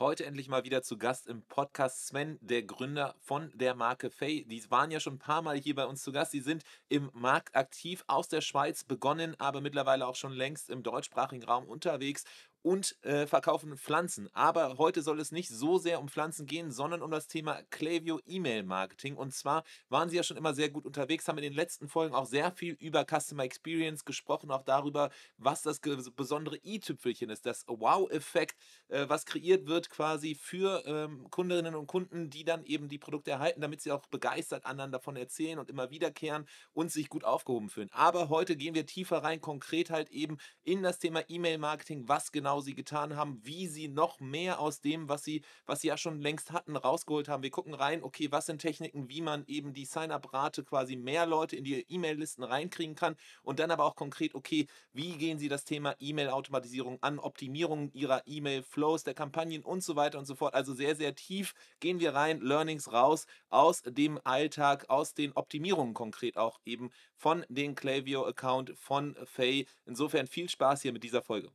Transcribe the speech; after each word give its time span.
Heute 0.00 0.26
endlich 0.26 0.48
mal 0.48 0.62
wieder 0.62 0.82
zu 0.82 0.96
Gast 0.96 1.26
im 1.26 1.42
Podcast 1.42 2.06
Sven, 2.06 2.38
der 2.40 2.62
Gründer 2.62 3.16
von 3.18 3.50
der 3.56 3.74
Marke 3.74 4.10
Fay. 4.10 4.44
Die 4.44 4.70
waren 4.70 4.92
ja 4.92 5.00
schon 5.00 5.14
ein 5.14 5.18
paar 5.18 5.42
Mal 5.42 5.56
hier 5.56 5.74
bei 5.74 5.86
uns 5.86 6.04
zu 6.04 6.12
Gast. 6.12 6.32
Die 6.32 6.40
sind 6.40 6.62
im 6.88 7.10
Markt 7.14 7.56
aktiv 7.56 8.04
aus 8.06 8.28
der 8.28 8.40
Schweiz 8.40 8.84
begonnen, 8.84 9.34
aber 9.40 9.60
mittlerweile 9.60 10.06
auch 10.06 10.14
schon 10.14 10.30
längst 10.30 10.70
im 10.70 10.84
deutschsprachigen 10.84 11.42
Raum 11.42 11.64
unterwegs 11.64 12.22
und 12.62 12.96
äh, 13.02 13.26
verkaufen 13.26 13.76
Pflanzen. 13.76 14.28
Aber 14.34 14.78
heute 14.78 15.02
soll 15.02 15.20
es 15.20 15.32
nicht 15.32 15.48
so 15.48 15.78
sehr 15.78 16.00
um 16.00 16.08
Pflanzen 16.08 16.46
gehen, 16.46 16.70
sondern 16.70 17.02
um 17.02 17.10
das 17.10 17.28
Thema 17.28 17.62
Klaviyo 17.70 18.20
E-Mail 18.26 18.62
Marketing. 18.62 19.16
Und 19.16 19.34
zwar 19.34 19.64
waren 19.88 20.08
sie 20.08 20.16
ja 20.16 20.22
schon 20.22 20.36
immer 20.36 20.54
sehr 20.54 20.70
gut 20.70 20.84
unterwegs, 20.84 21.28
haben 21.28 21.38
in 21.38 21.44
den 21.44 21.52
letzten 21.52 21.88
Folgen 21.88 22.14
auch 22.14 22.26
sehr 22.26 22.52
viel 22.52 22.74
über 22.74 23.04
Customer 23.04 23.44
Experience 23.44 24.04
gesprochen, 24.04 24.50
auch 24.50 24.62
darüber, 24.62 25.10
was 25.36 25.62
das 25.62 25.80
besondere 25.80 26.58
i-Tüpfelchen 26.64 27.30
ist, 27.30 27.46
das 27.46 27.64
Wow-Effekt, 27.66 28.56
äh, 28.88 29.08
was 29.08 29.26
kreiert 29.26 29.66
wird 29.66 29.90
quasi 29.90 30.34
für 30.34 30.82
ähm, 30.86 31.28
Kundinnen 31.30 31.74
und 31.74 31.86
Kunden, 31.86 32.30
die 32.30 32.44
dann 32.44 32.64
eben 32.64 32.88
die 32.88 32.98
Produkte 32.98 33.30
erhalten, 33.30 33.60
damit 33.60 33.80
sie 33.80 33.92
auch 33.92 34.06
begeistert 34.06 34.64
anderen 34.64 34.92
davon 34.92 35.16
erzählen 35.16 35.58
und 35.58 35.70
immer 35.70 35.90
wiederkehren 35.90 36.46
und 36.72 36.90
sich 36.90 37.08
gut 37.08 37.24
aufgehoben 37.24 37.68
fühlen. 37.68 37.88
Aber 37.92 38.28
heute 38.28 38.56
gehen 38.56 38.74
wir 38.74 38.86
tiefer 38.86 39.18
rein, 39.18 39.40
konkret 39.40 39.90
halt 39.90 40.10
eben 40.10 40.38
in 40.64 40.82
das 40.82 40.98
Thema 40.98 41.22
E-Mail 41.28 41.58
Marketing, 41.58 42.08
was 42.08 42.32
genau 42.32 42.57
genau 42.58 42.60
sie 42.60 42.74
getan 42.74 43.16
haben, 43.16 43.40
wie 43.44 43.66
sie 43.66 43.88
noch 43.88 44.20
mehr 44.20 44.58
aus 44.60 44.80
dem, 44.80 45.08
was 45.08 45.22
sie, 45.24 45.42
was 45.66 45.80
sie 45.80 45.88
ja 45.88 45.96
schon 45.96 46.20
längst 46.20 46.50
hatten, 46.50 46.76
rausgeholt 46.76 47.28
haben. 47.28 47.42
Wir 47.42 47.50
gucken 47.50 47.74
rein, 47.74 48.02
okay, 48.02 48.30
was 48.30 48.46
sind 48.46 48.60
Techniken, 48.60 49.08
wie 49.08 49.20
man 49.20 49.44
eben 49.46 49.72
die 49.72 49.84
Sign-up-Rate 49.84 50.64
quasi 50.64 50.96
mehr 50.96 51.26
Leute 51.26 51.56
in 51.56 51.64
die 51.64 51.84
E-Mail-Listen 51.88 52.42
reinkriegen 52.42 52.94
kann 52.94 53.16
und 53.42 53.58
dann 53.58 53.70
aber 53.70 53.84
auch 53.84 53.94
konkret, 53.94 54.34
okay, 54.34 54.66
wie 54.92 55.16
gehen 55.16 55.38
sie 55.38 55.48
das 55.48 55.64
Thema 55.64 55.94
E-Mail-Automatisierung 55.98 56.98
an, 57.00 57.18
Optimierung 57.18 57.90
ihrer 57.92 58.22
E-Mail-Flows, 58.26 59.04
der 59.04 59.14
Kampagnen 59.14 59.62
und 59.62 59.82
so 59.82 59.96
weiter 59.96 60.18
und 60.18 60.26
so 60.26 60.34
fort. 60.34 60.54
Also 60.54 60.74
sehr, 60.74 60.96
sehr 60.96 61.14
tief 61.14 61.54
gehen 61.80 62.00
wir 62.00 62.14
rein, 62.14 62.40
Learnings 62.40 62.92
raus 62.92 63.26
aus 63.50 63.82
dem 63.82 64.20
Alltag, 64.24 64.86
aus 64.88 65.14
den 65.14 65.32
Optimierungen 65.32 65.94
konkret 65.94 66.36
auch 66.36 66.58
eben 66.64 66.90
von 67.14 67.44
den 67.48 67.74
Klaviyo-Account 67.74 68.72
von 68.76 69.16
Faye. 69.24 69.66
Insofern 69.86 70.26
viel 70.26 70.48
Spaß 70.48 70.82
hier 70.82 70.92
mit 70.92 71.04
dieser 71.04 71.22
Folge 71.22 71.50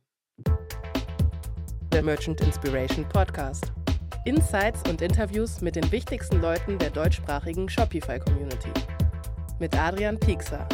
der 1.94 2.02
Merchant 2.02 2.40
Inspiration 2.40 3.08
Podcast. 3.08 3.72
Insights 4.24 4.82
und 4.90 5.00
Interviews 5.00 5.60
mit 5.60 5.76
den 5.76 5.92
wichtigsten 5.92 6.40
Leuten 6.40 6.76
der 6.76 6.90
deutschsprachigen 6.90 7.68
Shopify-Community. 7.68 8.70
Mit 9.60 9.78
Adrian 9.78 10.18
Piekser. 10.18 10.66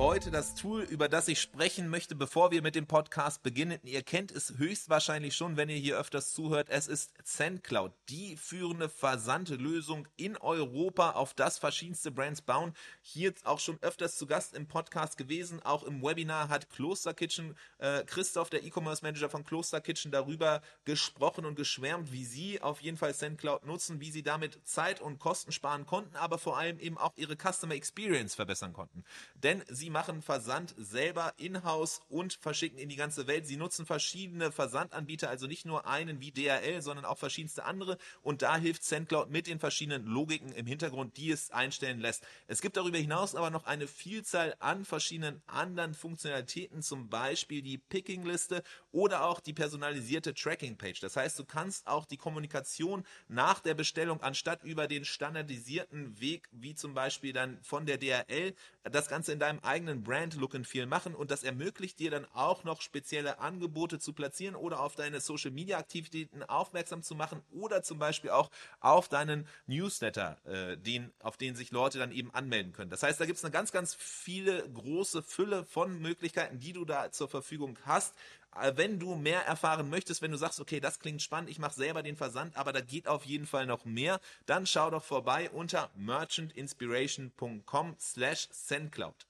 Heute 0.00 0.30
das 0.30 0.54
Tool, 0.54 0.80
über 0.84 1.10
das 1.10 1.28
ich 1.28 1.42
sprechen 1.42 1.90
möchte, 1.90 2.14
bevor 2.14 2.50
wir 2.50 2.62
mit 2.62 2.74
dem 2.74 2.86
Podcast 2.86 3.42
beginnen. 3.42 3.78
Ihr 3.82 4.02
kennt 4.02 4.32
es 4.32 4.54
höchstwahrscheinlich 4.56 5.36
schon, 5.36 5.58
wenn 5.58 5.68
ihr 5.68 5.76
hier 5.76 5.98
öfters 5.98 6.32
zuhört. 6.32 6.68
Es 6.70 6.88
ist 6.88 7.12
ZenCloud, 7.22 7.92
die 8.08 8.38
führende 8.38 8.88
Versandlösung 8.88 10.08
in 10.16 10.38
Europa, 10.38 11.10
auf 11.10 11.34
das 11.34 11.58
verschiedenste 11.58 12.10
Brands 12.10 12.40
bauen. 12.40 12.72
Hier 13.02 13.34
auch 13.44 13.58
schon 13.58 13.76
öfters 13.82 14.16
zu 14.16 14.26
Gast 14.26 14.54
im 14.54 14.66
Podcast 14.66 15.18
gewesen. 15.18 15.60
Auch 15.62 15.82
im 15.82 16.00
Webinar 16.00 16.48
hat 16.48 16.70
Kloster 16.70 17.12
Kitchen, 17.12 17.54
äh, 17.76 18.02
Christoph, 18.04 18.48
der 18.48 18.64
E-Commerce 18.64 19.04
Manager 19.04 19.28
von 19.28 19.44
Kloster 19.44 19.82
Kitchen, 19.82 20.10
darüber 20.10 20.62
gesprochen 20.86 21.44
und 21.44 21.56
geschwärmt, 21.56 22.10
wie 22.10 22.24
sie 22.24 22.62
auf 22.62 22.80
jeden 22.80 22.96
Fall 22.96 23.14
ZenCloud 23.14 23.66
nutzen, 23.66 24.00
wie 24.00 24.10
sie 24.10 24.22
damit 24.22 24.66
Zeit 24.66 25.02
und 25.02 25.18
Kosten 25.18 25.52
sparen 25.52 25.84
konnten, 25.84 26.16
aber 26.16 26.38
vor 26.38 26.56
allem 26.56 26.78
eben 26.78 26.96
auch 26.96 27.12
ihre 27.16 27.36
Customer 27.36 27.74
Experience 27.74 28.34
verbessern 28.34 28.72
konnten. 28.72 29.04
Denn 29.34 29.62
sie 29.68 29.89
machen 29.90 30.22
Versand 30.22 30.74
selber 30.78 31.34
in-house 31.36 32.00
und 32.08 32.34
verschicken 32.34 32.78
in 32.78 32.88
die 32.88 32.96
ganze 32.96 33.26
Welt. 33.26 33.46
Sie 33.46 33.56
nutzen 33.56 33.84
verschiedene 33.84 34.52
Versandanbieter, 34.52 35.28
also 35.28 35.46
nicht 35.46 35.66
nur 35.66 35.86
einen 35.86 36.20
wie 36.20 36.30
DRL, 36.30 36.80
sondern 36.80 37.04
auch 37.04 37.18
verschiedenste 37.18 37.64
andere. 37.64 37.98
Und 38.22 38.42
da 38.42 38.56
hilft 38.56 38.84
SendCloud 38.84 39.30
mit 39.30 39.46
den 39.46 39.58
verschiedenen 39.58 40.06
Logiken 40.06 40.52
im 40.52 40.66
Hintergrund, 40.66 41.16
die 41.16 41.30
es 41.30 41.50
einstellen 41.50 42.00
lässt. 42.00 42.24
Es 42.46 42.60
gibt 42.60 42.76
darüber 42.76 42.98
hinaus 42.98 43.34
aber 43.34 43.50
noch 43.50 43.66
eine 43.66 43.86
Vielzahl 43.86 44.54
an 44.60 44.84
verschiedenen 44.84 45.42
anderen 45.46 45.94
Funktionalitäten, 45.94 46.82
zum 46.82 47.08
Beispiel 47.08 47.62
die 47.62 47.78
Picking-Liste 47.78 48.62
oder 48.92 49.24
auch 49.24 49.40
die 49.40 49.52
personalisierte 49.52 50.34
Tracking-Page. 50.34 51.00
Das 51.00 51.16
heißt, 51.16 51.38
du 51.38 51.44
kannst 51.44 51.86
auch 51.86 52.06
die 52.06 52.16
Kommunikation 52.16 53.04
nach 53.28 53.60
der 53.60 53.74
Bestellung 53.74 54.22
anstatt 54.22 54.62
über 54.62 54.86
den 54.86 55.04
standardisierten 55.04 56.20
Weg, 56.20 56.48
wie 56.52 56.74
zum 56.74 56.94
Beispiel 56.94 57.32
dann 57.32 57.58
von 57.62 57.86
der 57.86 57.98
DRL, 57.98 58.54
das 58.84 59.08
Ganze 59.08 59.32
in 59.32 59.38
deinem 59.38 59.60
eigenen 59.60 59.79
Brand 59.86 60.34
Look 60.34 60.54
and 60.54 60.66
Feel 60.66 60.86
machen 60.86 61.14
und 61.14 61.30
das 61.30 61.42
ermöglicht 61.42 61.98
dir 61.98 62.10
dann 62.10 62.26
auch 62.32 62.64
noch 62.64 62.80
spezielle 62.80 63.38
Angebote 63.38 63.98
zu 63.98 64.12
platzieren 64.12 64.54
oder 64.54 64.80
auf 64.80 64.96
deine 64.96 65.20
Social 65.20 65.50
Media 65.50 65.78
Aktivitäten 65.78 66.42
aufmerksam 66.42 67.02
zu 67.02 67.14
machen 67.14 67.42
oder 67.50 67.82
zum 67.82 67.98
Beispiel 67.98 68.30
auch 68.30 68.50
auf 68.80 69.08
deinen 69.08 69.46
Newsletter, 69.66 70.36
äh, 70.44 70.76
den, 70.76 71.12
auf 71.20 71.36
den 71.36 71.54
sich 71.54 71.70
Leute 71.70 71.98
dann 71.98 72.12
eben 72.12 72.32
anmelden 72.34 72.72
können. 72.72 72.90
Das 72.90 73.02
heißt, 73.02 73.20
da 73.20 73.26
gibt 73.26 73.38
es 73.38 73.44
eine 73.44 73.52
ganz, 73.52 73.72
ganz 73.72 73.94
viele 73.94 74.68
große 74.68 75.22
Fülle 75.22 75.64
von 75.64 76.00
Möglichkeiten, 76.00 76.58
die 76.58 76.72
du 76.72 76.84
da 76.84 77.12
zur 77.12 77.28
Verfügung 77.28 77.78
hast, 77.84 78.14
äh, 78.56 78.72
wenn 78.76 78.98
du 78.98 79.14
mehr 79.14 79.46
erfahren 79.46 79.90
möchtest, 79.90 80.22
wenn 80.22 80.32
du 80.32 80.38
sagst, 80.38 80.60
okay, 80.60 80.80
das 80.80 80.98
klingt 80.98 81.22
spannend, 81.22 81.50
ich 81.50 81.58
mache 81.58 81.74
selber 81.74 82.02
den 82.02 82.16
Versand, 82.16 82.56
aber 82.56 82.72
da 82.72 82.80
geht 82.80 83.08
auf 83.08 83.24
jeden 83.24 83.46
Fall 83.46 83.66
noch 83.66 83.84
mehr, 83.84 84.20
dann 84.46 84.66
schau 84.66 84.90
doch 84.90 85.04
vorbei 85.04 85.50
unter 85.50 85.90
merchantinspiration.com 85.94 87.96
slash 87.98 88.48
sendcloud. 88.50 89.29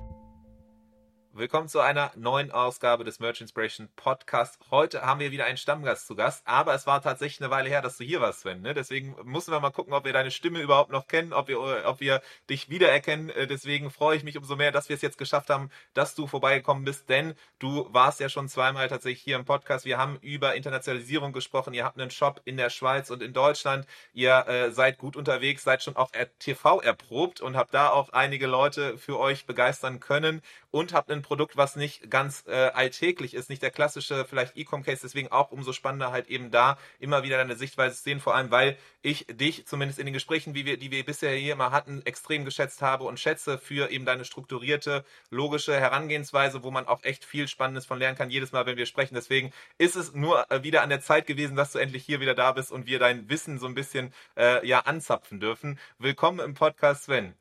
Willkommen 1.33 1.69
zu 1.69 1.79
einer 1.79 2.11
neuen 2.17 2.51
Ausgabe 2.51 3.05
des 3.05 3.21
Merch 3.21 3.39
Inspiration 3.39 3.87
Podcast. 3.95 4.59
Heute 4.69 5.03
haben 5.03 5.21
wir 5.21 5.31
wieder 5.31 5.45
einen 5.45 5.55
Stammgast 5.55 6.05
zu 6.05 6.13
Gast, 6.13 6.45
aber 6.45 6.75
es 6.75 6.87
war 6.87 7.01
tatsächlich 7.01 7.39
eine 7.39 7.49
Weile 7.49 7.69
her, 7.69 7.81
dass 7.81 7.95
du 7.95 8.03
hier 8.03 8.19
warst, 8.19 8.41
Sven. 8.41 8.61
Ne? 8.61 8.73
Deswegen 8.73 9.15
müssen 9.23 9.53
wir 9.53 9.61
mal 9.61 9.69
gucken, 9.69 9.93
ob 9.93 10.03
wir 10.03 10.11
deine 10.11 10.29
Stimme 10.29 10.59
überhaupt 10.59 10.91
noch 10.91 11.07
kennen, 11.07 11.31
ob 11.31 11.47
wir, 11.47 11.85
ob 11.85 12.01
wir 12.01 12.21
dich 12.49 12.69
wiedererkennen. 12.69 13.29
Äh, 13.29 13.47
deswegen 13.47 13.91
freue 13.91 14.17
ich 14.17 14.25
mich 14.25 14.37
umso 14.37 14.57
mehr, 14.57 14.73
dass 14.73 14.89
wir 14.89 14.97
es 14.97 15.01
jetzt 15.01 15.17
geschafft 15.17 15.49
haben, 15.49 15.69
dass 15.93 16.15
du 16.15 16.27
vorbeigekommen 16.27 16.83
bist, 16.83 17.07
denn 17.07 17.33
du 17.59 17.87
warst 17.93 18.19
ja 18.19 18.27
schon 18.27 18.49
zweimal 18.49 18.89
tatsächlich 18.89 19.23
hier 19.23 19.37
im 19.37 19.45
Podcast. 19.45 19.85
Wir 19.85 19.97
haben 19.97 20.17
über 20.19 20.55
Internationalisierung 20.55 21.31
gesprochen. 21.31 21.73
Ihr 21.73 21.85
habt 21.85 21.97
einen 21.97 22.11
Shop 22.11 22.41
in 22.43 22.57
der 22.57 22.69
Schweiz 22.69 23.09
und 23.09 23.23
in 23.23 23.31
Deutschland. 23.31 23.87
Ihr 24.11 24.45
äh, 24.49 24.71
seid 24.71 24.97
gut 24.97 25.15
unterwegs, 25.15 25.63
seid 25.63 25.81
schon 25.81 25.95
auch 25.95 26.11
TV 26.39 26.81
erprobt 26.81 27.39
und 27.39 27.55
habt 27.55 27.73
da 27.73 27.89
auch 27.89 28.09
einige 28.09 28.47
Leute 28.47 28.97
für 28.97 29.17
euch 29.17 29.45
begeistern 29.45 30.01
können 30.01 30.41
und 30.71 30.93
habt 30.93 31.09
ein 31.21 31.23
Produkt, 31.23 31.57
was 31.57 31.75
nicht 31.75 32.09
ganz 32.09 32.43
äh, 32.47 32.51
alltäglich 32.51 33.33
ist, 33.33 33.49
nicht 33.49 33.61
der 33.61 33.71
klassische 33.71 34.25
vielleicht 34.25 34.57
E-Com-Case, 34.57 35.01
deswegen 35.03 35.31
auch 35.31 35.51
umso 35.51 35.73
spannender 35.73 36.11
halt 36.11 36.27
eben 36.27 36.51
da 36.51 36.77
immer 36.99 37.23
wieder 37.23 37.37
deine 37.37 37.55
Sichtweise 37.55 37.95
zu 37.95 38.03
sehen, 38.03 38.19
vor 38.19 38.35
allem 38.35 38.51
weil 38.51 38.77
ich 39.01 39.27
dich 39.27 39.65
zumindest 39.65 39.99
in 39.99 40.05
den 40.05 40.13
Gesprächen, 40.13 40.53
wie 40.53 40.65
wir, 40.65 40.77
die 40.77 40.91
wir 40.91 41.05
bisher 41.05 41.33
hier 41.35 41.53
immer 41.53 41.71
hatten, 41.71 42.01
extrem 42.05 42.45
geschätzt 42.45 42.81
habe 42.81 43.03
und 43.05 43.19
schätze 43.19 43.57
für 43.57 43.89
eben 43.89 44.05
deine 44.05 44.25
strukturierte, 44.25 45.05
logische 45.29 45.79
Herangehensweise, 45.79 46.63
wo 46.63 46.71
man 46.71 46.87
auch 46.87 47.03
echt 47.03 47.23
viel 47.23 47.47
Spannendes 47.47 47.85
von 47.85 47.99
lernen 47.99 48.17
kann, 48.17 48.29
jedes 48.29 48.51
Mal, 48.51 48.65
wenn 48.65 48.77
wir 48.77 48.85
sprechen. 48.85 49.15
Deswegen 49.15 49.51
ist 49.77 49.95
es 49.95 50.13
nur 50.13 50.49
äh, 50.51 50.63
wieder 50.63 50.81
an 50.81 50.89
der 50.89 51.01
Zeit 51.01 51.27
gewesen, 51.27 51.55
dass 51.55 51.71
du 51.71 51.79
endlich 51.79 52.03
hier 52.03 52.19
wieder 52.19 52.35
da 52.35 52.51
bist 52.51 52.71
und 52.71 52.87
wir 52.87 52.99
dein 52.99 53.29
Wissen 53.29 53.59
so 53.59 53.67
ein 53.67 53.75
bisschen 53.75 54.13
äh, 54.35 54.65
ja 54.67 54.79
anzapfen 54.81 55.39
dürfen. 55.39 55.79
Willkommen 55.99 56.39
im 56.39 56.53
Podcast, 56.53 57.03
Sven. 57.03 57.35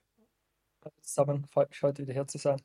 Zusammen, 1.03 1.47
freut 1.47 1.71
mich 1.71 1.83
heute 1.83 2.03
wieder 2.03 2.15
hier 2.15 2.27
zu 2.27 2.39
sein. 2.39 2.61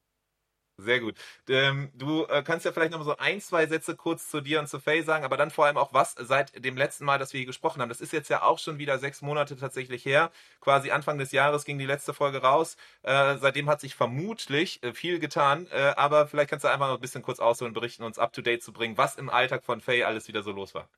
Sehr 0.78 1.00
gut. 1.00 1.16
Ähm, 1.48 1.90
du 1.94 2.26
äh, 2.26 2.44
kannst 2.44 2.66
ja 2.66 2.74
vielleicht 2.74 2.92
noch 2.92 3.00
mal 3.00 3.06
so 3.06 3.16
ein, 3.16 3.40
zwei 3.40 3.66
Sätze 3.66 3.96
kurz 3.96 4.30
zu 4.30 4.42
dir 4.42 4.60
und 4.60 4.68
zu 4.68 4.78
Faye 4.82 5.04
sagen, 5.04 5.24
aber 5.24 5.38
dann 5.38 5.50
vor 5.50 5.66
allem 5.66 5.78
auch 5.78 5.94
was 5.94 6.16
seit 6.20 6.66
dem 6.66 6.76
letzten 6.76 7.06
Mal, 7.06 7.18
dass 7.18 7.32
wir 7.32 7.38
hier 7.38 7.48
gesprochen 7.48 7.82
haben. 7.82 7.88
Das 7.88 8.02
ist 8.02 8.12
jetzt 8.12 8.28
ja 8.30 8.42
auch 8.42 8.60
schon 8.60 8.78
wieder 8.78 9.00
sechs 9.00 9.22
Monate 9.22 9.56
tatsächlich 9.56 10.04
her. 10.04 10.32
Quasi 10.60 10.92
Anfang 10.92 11.18
des 11.18 11.32
Jahres 11.32 11.64
ging 11.64 11.78
die 11.80 11.86
letzte 11.86 12.14
Folge 12.14 12.40
raus. 12.40 12.76
Äh, 13.04 13.38
seitdem 13.38 13.70
hat 13.70 13.80
sich 13.80 13.96
vermutlich 13.96 14.84
äh, 14.84 14.94
viel 14.94 15.20
getan, 15.20 15.68
aber 15.96 16.28
vielleicht 16.28 16.50
kannst 16.50 16.66
du 16.66 16.70
einfach 16.70 16.88
noch 16.88 16.96
ein 16.96 17.02
bisschen 17.02 17.22
kurz 17.22 17.40
ausholen, 17.40 17.74
berichten, 17.74 18.04
uns 18.04 18.20
up 18.20 18.34
to 18.34 18.42
date 18.42 18.62
zu 18.62 18.74
bringen, 18.74 18.98
was 18.98 19.16
im 19.16 19.30
Alltag 19.30 19.64
von 19.64 19.80
Faye 19.80 20.04
alles 20.04 20.28
wieder 20.28 20.44
so 20.44 20.52
los 20.52 20.74
war. 20.76 20.90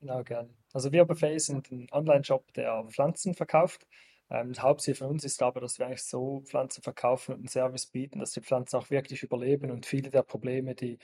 Genau, 0.00 0.22
gerne. 0.22 0.50
Also 0.72 0.92
wir 0.92 1.04
bei 1.04 1.14
Faye 1.14 1.38
sind 1.38 1.70
ein 1.70 1.88
Online-Shop, 1.90 2.52
der 2.54 2.84
Pflanzen 2.88 3.34
verkauft. 3.34 3.86
Ähm, 4.30 4.52
das 4.52 4.62
Hauptziel 4.62 4.94
von 4.94 5.08
uns 5.08 5.24
ist 5.24 5.42
aber, 5.42 5.60
dass 5.60 5.78
wir 5.78 5.86
eigentlich 5.86 6.04
so 6.04 6.42
Pflanzen 6.46 6.82
verkaufen 6.82 7.32
und 7.34 7.40
einen 7.40 7.48
Service 7.48 7.86
bieten, 7.86 8.20
dass 8.20 8.32
die 8.32 8.40
Pflanzen 8.40 8.76
auch 8.76 8.90
wirklich 8.90 9.22
überleben 9.22 9.70
und 9.70 9.86
viele 9.86 10.10
der 10.10 10.22
Probleme, 10.22 10.74
die 10.74 10.98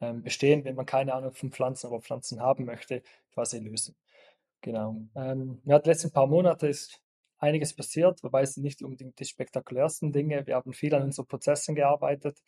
ähm, 0.00 0.22
bestehen, 0.22 0.64
wenn 0.64 0.74
man 0.74 0.86
keine 0.86 1.14
Ahnung 1.14 1.32
von 1.32 1.50
Pflanzen, 1.52 1.86
aber 1.88 2.00
Pflanzen 2.00 2.40
haben 2.40 2.64
möchte, 2.64 3.02
quasi 3.32 3.58
lösen. 3.58 3.96
Genau. 4.62 4.96
Ähm, 5.14 5.60
ja, 5.64 5.78
die 5.78 5.88
letzten 5.88 6.10
paar 6.12 6.26
Monate 6.26 6.68
ist 6.68 7.00
einiges 7.38 7.74
passiert, 7.74 8.22
wobei 8.22 8.42
es 8.42 8.56
nicht 8.56 8.82
unbedingt 8.82 9.18
die 9.20 9.24
spektakulärsten 9.24 10.12
Dinge. 10.12 10.46
Wir 10.46 10.56
haben 10.56 10.72
viel 10.72 10.94
an 10.94 11.02
unseren 11.02 11.26
Prozessen 11.26 11.74
gearbeitet, 11.74 12.42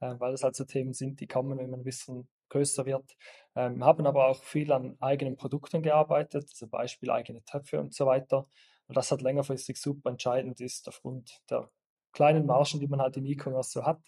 äh, 0.00 0.14
weil 0.18 0.34
es 0.34 0.42
halt 0.42 0.56
so 0.56 0.64
Themen 0.64 0.92
sind, 0.92 1.20
die 1.20 1.26
kommen, 1.26 1.58
wenn 1.58 1.70
man 1.70 1.80
ein 1.80 1.84
bisschen 1.84 2.28
größer 2.50 2.86
wird. 2.86 3.16
Ähm, 3.56 3.84
haben 3.84 4.06
aber 4.06 4.28
auch 4.28 4.42
viel 4.42 4.72
an 4.72 4.96
eigenen 5.00 5.36
Produkten 5.36 5.82
gearbeitet, 5.82 6.48
zum 6.50 6.70
Beispiel 6.70 7.10
eigene 7.10 7.42
Töpfe 7.44 7.80
und 7.80 7.94
so 7.94 8.06
weiter. 8.06 8.46
Und 8.86 8.96
das 8.96 9.10
halt 9.10 9.22
längerfristig 9.22 9.78
super 9.80 10.10
entscheidend 10.10 10.60
ist 10.60 10.88
aufgrund 10.88 11.40
der 11.50 11.70
kleinen 12.12 12.46
Margen, 12.46 12.80
die 12.80 12.86
man 12.86 13.00
halt 13.00 13.16
im 13.16 13.26
E-Commerce 13.26 13.70
so 13.70 13.84
hat. 13.84 14.00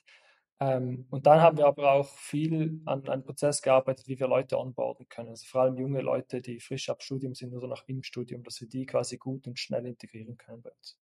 Ähm, 0.59 1.07
und 1.11 1.27
dann 1.27 1.41
haben 1.41 1.59
wir 1.59 1.67
aber 1.67 1.93
auch 1.93 2.09
viel 2.17 2.81
an 2.87 3.07
einem 3.09 3.25
Prozess 3.25 3.61
gearbeitet, 3.61 4.09
wie 4.09 4.19
wir 4.19 4.29
Leute 4.29 4.59
onboarden 4.59 5.09
können. 5.09 5.29
Also 5.31 5.47
vor 5.47 5.63
allem 5.63 5.77
junge 5.77 6.01
Leute, 6.01 6.41
die 6.41 6.61
frisch 6.61 6.89
ab 6.89 7.03
Studium 7.03 7.35
sind 7.35 7.55
oder 7.55 7.69
noch 7.69 7.87
im 7.89 8.03
Studium, 8.03 8.43
dass 8.43 8.61
wir 8.61 8.69
die 8.69 8.87
quasi 8.87 9.19
gut 9.19 9.47
und 9.47 9.59
schnell 9.59 9.87
integrieren 9.87 10.37
können 10.39 10.63
bei 10.63 10.71
uns. 10.71 10.99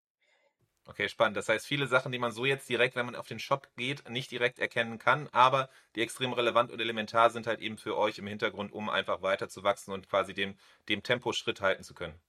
Okay, 0.86 1.08
spannend. 1.08 1.36
Das 1.36 1.48
heißt, 1.48 1.66
viele 1.66 1.86
Sachen, 1.86 2.12
die 2.12 2.18
man 2.18 2.32
so 2.32 2.44
jetzt 2.44 2.68
direkt, 2.68 2.94
wenn 2.96 3.06
man 3.06 3.16
auf 3.16 3.26
den 3.26 3.38
Shop 3.38 3.68
geht, 3.76 4.08
nicht 4.08 4.30
direkt 4.30 4.58
erkennen 4.58 4.98
kann, 4.98 5.28
aber 5.28 5.70
die 5.94 6.02
extrem 6.02 6.32
relevant 6.32 6.70
und 6.70 6.80
elementar 6.80 7.30
sind 7.30 7.46
halt 7.46 7.60
eben 7.60 7.78
für 7.78 7.96
euch 7.96 8.18
im 8.18 8.26
Hintergrund, 8.26 8.72
um 8.72 8.90
einfach 8.90 9.22
weiterzuwachsen 9.22 9.94
und 9.94 10.08
quasi 10.08 10.34
dem, 10.34 10.56
dem 10.88 11.02
Tempo 11.02 11.32
Schritt 11.32 11.60
halten 11.62 11.84
zu 11.84 11.94
können. 11.94 12.20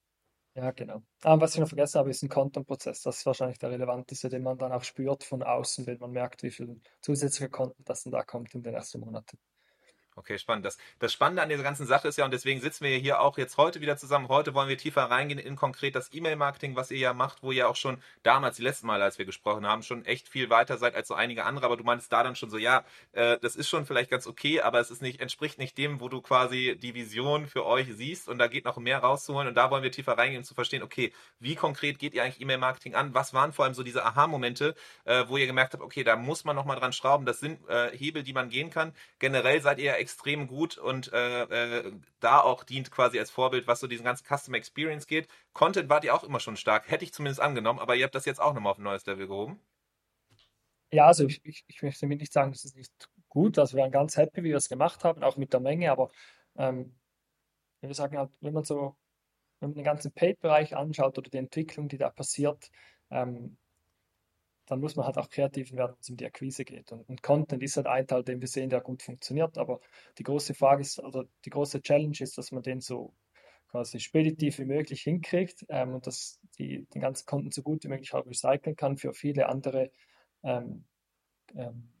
Ja, 0.56 0.70
genau. 0.72 1.02
Ah, 1.22 1.38
was 1.40 1.54
ich 1.54 1.60
noch 1.60 1.68
vergessen 1.68 1.98
habe, 2.00 2.10
ist 2.10 2.22
ein 2.22 2.28
Kontenprozess. 2.28 3.02
Das 3.02 3.18
ist 3.18 3.26
wahrscheinlich 3.26 3.58
der 3.58 3.70
relevanteste, 3.70 4.28
den 4.30 4.42
man 4.42 4.58
dann 4.58 4.72
auch 4.72 4.82
spürt 4.84 5.22
von 5.22 5.42
außen, 5.44 5.86
wenn 5.86 5.98
man 5.98 6.10
merkt, 6.12 6.42
wie 6.42 6.50
viel 6.50 6.80
zusätzliche 7.02 7.48
Konten 7.50 7.84
das 7.84 8.02
dann 8.04 8.12
da 8.12 8.22
kommt 8.24 8.52
in 8.54 8.62
den 8.64 8.74
ersten 8.74 9.00
Monaten. 9.00 9.38
Okay, 10.18 10.38
spannend. 10.38 10.64
Das, 10.64 10.78
das 10.98 11.12
Spannende 11.12 11.42
an 11.42 11.50
dieser 11.50 11.62
ganzen 11.62 11.86
Sache 11.86 12.08
ist 12.08 12.16
ja, 12.16 12.24
und 12.24 12.30
deswegen 12.30 12.62
sitzen 12.62 12.84
wir 12.84 12.96
hier 12.96 13.20
auch 13.20 13.36
jetzt 13.36 13.58
heute 13.58 13.82
wieder 13.82 13.98
zusammen. 13.98 14.28
Heute 14.28 14.54
wollen 14.54 14.70
wir 14.70 14.78
tiefer 14.78 15.02
reingehen 15.02 15.38
in 15.38 15.56
konkret 15.56 15.94
das 15.94 16.10
E-Mail-Marketing, 16.10 16.74
was 16.74 16.90
ihr 16.90 16.96
ja 16.96 17.12
macht, 17.12 17.42
wo 17.42 17.52
ihr 17.52 17.68
auch 17.68 17.76
schon 17.76 18.02
damals, 18.22 18.56
die 18.56 18.62
letzten 18.62 18.86
Mal, 18.86 19.02
als 19.02 19.18
wir 19.18 19.26
gesprochen 19.26 19.66
haben, 19.66 19.82
schon 19.82 20.06
echt 20.06 20.26
viel 20.30 20.48
weiter 20.48 20.78
seid 20.78 20.94
als 20.94 21.08
so 21.08 21.14
einige 21.14 21.44
andere. 21.44 21.66
Aber 21.66 21.76
du 21.76 21.84
meinst 21.84 22.10
da 22.10 22.22
dann 22.22 22.34
schon 22.34 22.48
so, 22.48 22.56
ja, 22.56 22.82
äh, 23.12 23.36
das 23.42 23.56
ist 23.56 23.68
schon 23.68 23.84
vielleicht 23.84 24.10
ganz 24.10 24.26
okay, 24.26 24.62
aber 24.62 24.80
es 24.80 24.90
ist 24.90 25.02
nicht, 25.02 25.20
entspricht 25.20 25.58
nicht 25.58 25.76
dem, 25.76 26.00
wo 26.00 26.08
du 26.08 26.22
quasi 26.22 26.78
die 26.80 26.94
Vision 26.94 27.46
für 27.46 27.66
euch 27.66 27.88
siehst 27.92 28.30
und 28.30 28.38
da 28.38 28.46
geht 28.46 28.64
noch 28.64 28.78
mehr 28.78 29.00
rauszuholen. 29.00 29.48
Und 29.48 29.54
da 29.54 29.70
wollen 29.70 29.82
wir 29.82 29.92
tiefer 29.92 30.16
reingehen, 30.16 30.40
um 30.40 30.44
zu 30.44 30.54
verstehen, 30.54 30.82
okay, 30.82 31.12
wie 31.40 31.56
konkret 31.56 31.98
geht 31.98 32.14
ihr 32.14 32.22
eigentlich 32.22 32.40
E-Mail-Marketing 32.40 32.94
an? 32.94 33.12
Was 33.12 33.34
waren 33.34 33.52
vor 33.52 33.66
allem 33.66 33.74
so 33.74 33.82
diese 33.82 34.02
Aha-Momente, 34.06 34.76
äh, 35.04 35.24
wo 35.28 35.36
ihr 35.36 35.46
gemerkt 35.46 35.74
habt, 35.74 35.82
okay, 35.82 36.04
da 36.04 36.16
muss 36.16 36.46
man 36.46 36.56
nochmal 36.56 36.78
dran 36.78 36.94
schrauben. 36.94 37.26
Das 37.26 37.38
sind 37.38 37.60
äh, 37.68 37.94
Hebel, 37.94 38.22
die 38.22 38.32
man 38.32 38.48
gehen 38.48 38.70
kann. 38.70 38.94
Generell 39.18 39.60
seid 39.60 39.78
ihr 39.78 39.84
ja 39.84 40.05
extrem 40.06 40.46
gut 40.46 40.78
und 40.78 41.12
äh, 41.12 41.42
äh, 41.42 41.92
da 42.20 42.40
auch 42.40 42.62
dient 42.62 42.92
quasi 42.92 43.18
als 43.18 43.32
Vorbild, 43.32 43.66
was 43.66 43.80
so 43.80 43.88
diesen 43.88 44.04
ganzen 44.04 44.24
Customer 44.24 44.56
Experience 44.56 45.08
geht. 45.08 45.26
Content 45.52 45.88
wart 45.88 46.04
ihr 46.04 46.14
auch 46.14 46.22
immer 46.22 46.38
schon 46.38 46.56
stark, 46.56 46.88
hätte 46.88 47.04
ich 47.04 47.12
zumindest 47.12 47.40
angenommen, 47.40 47.80
aber 47.80 47.96
ihr 47.96 48.04
habt 48.04 48.14
das 48.14 48.24
jetzt 48.24 48.40
auch 48.40 48.54
nochmal 48.54 48.70
auf 48.70 48.78
ein 48.78 48.84
neues 48.84 49.04
Level 49.06 49.26
gehoben. 49.26 49.60
Ja, 50.92 51.06
also 51.06 51.26
ich, 51.26 51.44
ich, 51.44 51.64
ich 51.66 51.82
möchte 51.82 52.02
damit 52.02 52.20
nicht 52.20 52.32
sagen, 52.32 52.52
das 52.52 52.64
ist 52.64 52.76
nicht 52.76 52.92
gut. 53.28 53.58
Also 53.58 53.76
wir 53.76 53.82
waren 53.82 53.90
ganz 53.90 54.16
happy, 54.16 54.44
wie 54.44 54.50
wir 54.50 54.56
es 54.56 54.68
gemacht 54.68 55.02
haben, 55.02 55.24
auch 55.24 55.36
mit 55.36 55.52
der 55.52 55.60
Menge, 55.60 55.90
aber 55.90 56.10
ähm, 56.56 56.94
wir 57.80 57.94
sagen 57.94 58.16
halt, 58.16 58.30
wenn 58.40 58.54
man 58.54 58.64
so, 58.64 58.96
wenn 59.58 59.70
man 59.70 59.74
den 59.74 59.84
ganzen 59.84 60.12
Paid-Bereich 60.12 60.76
anschaut 60.76 61.18
oder 61.18 61.28
die 61.28 61.38
Entwicklung, 61.38 61.88
die 61.88 61.98
da 61.98 62.10
passiert, 62.10 62.70
ähm, 63.10 63.58
dann 64.66 64.80
muss 64.80 64.96
man 64.96 65.06
halt 65.06 65.16
auch 65.16 65.28
kreativ 65.30 65.72
werden, 65.72 65.92
wenn 65.92 66.00
es 66.00 66.10
um 66.10 66.16
die 66.16 66.26
Akquise 66.26 66.64
geht. 66.64 66.92
Und, 66.92 67.08
und, 67.08 67.22
Content 67.22 67.62
ist 67.62 67.76
halt 67.76 67.86
ein 67.86 68.06
Teil, 68.06 68.24
den 68.24 68.40
wir 68.40 68.48
sehen, 68.48 68.68
der 68.68 68.80
gut 68.80 69.02
funktioniert. 69.02 69.58
Aber 69.58 69.80
die 70.18 70.24
große 70.24 70.54
Frage 70.54 70.82
ist, 70.82 70.98
also 70.98 71.24
die 71.44 71.50
große 71.50 71.80
Challenge 71.82 72.16
ist, 72.18 72.36
dass 72.36 72.52
man 72.52 72.62
den 72.62 72.80
so 72.80 73.14
quasi 73.68 74.00
speditiv 74.00 74.58
wie 74.58 74.64
möglich 74.64 75.02
hinkriegt 75.02 75.64
ähm, 75.68 75.94
und 75.94 76.06
dass 76.06 76.40
die, 76.58 76.86
den 76.86 77.00
ganzen 77.00 77.26
Content 77.26 77.54
so 77.54 77.62
gut 77.62 77.84
wie 77.84 77.88
möglich 77.88 78.14
auch 78.14 78.26
recyceln 78.26 78.76
kann 78.76 78.96
für 78.96 79.12
viele 79.12 79.48
andere 79.48 79.90
ähm, 80.42 80.84
ähm, 81.54 81.92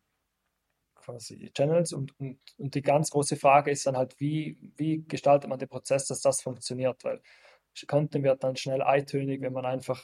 quasi 0.94 1.50
Channels. 1.52 1.92
Und, 1.92 2.18
und, 2.18 2.38
und 2.58 2.74
die 2.74 2.82
ganz 2.82 3.10
große 3.10 3.36
Frage 3.36 3.70
ist 3.70 3.86
dann 3.86 3.96
halt, 3.96 4.18
wie, 4.20 4.58
wie 4.76 5.04
gestaltet 5.06 5.48
man 5.48 5.58
den 5.58 5.68
Prozess, 5.68 6.06
dass 6.06 6.20
das 6.20 6.42
funktioniert? 6.42 7.04
Weil 7.04 7.20
Content 7.86 8.24
wird 8.24 8.42
dann 8.42 8.56
schnell 8.56 8.82
eintönig, 8.82 9.40
wenn 9.42 9.52
man 9.52 9.66
einfach 9.66 10.02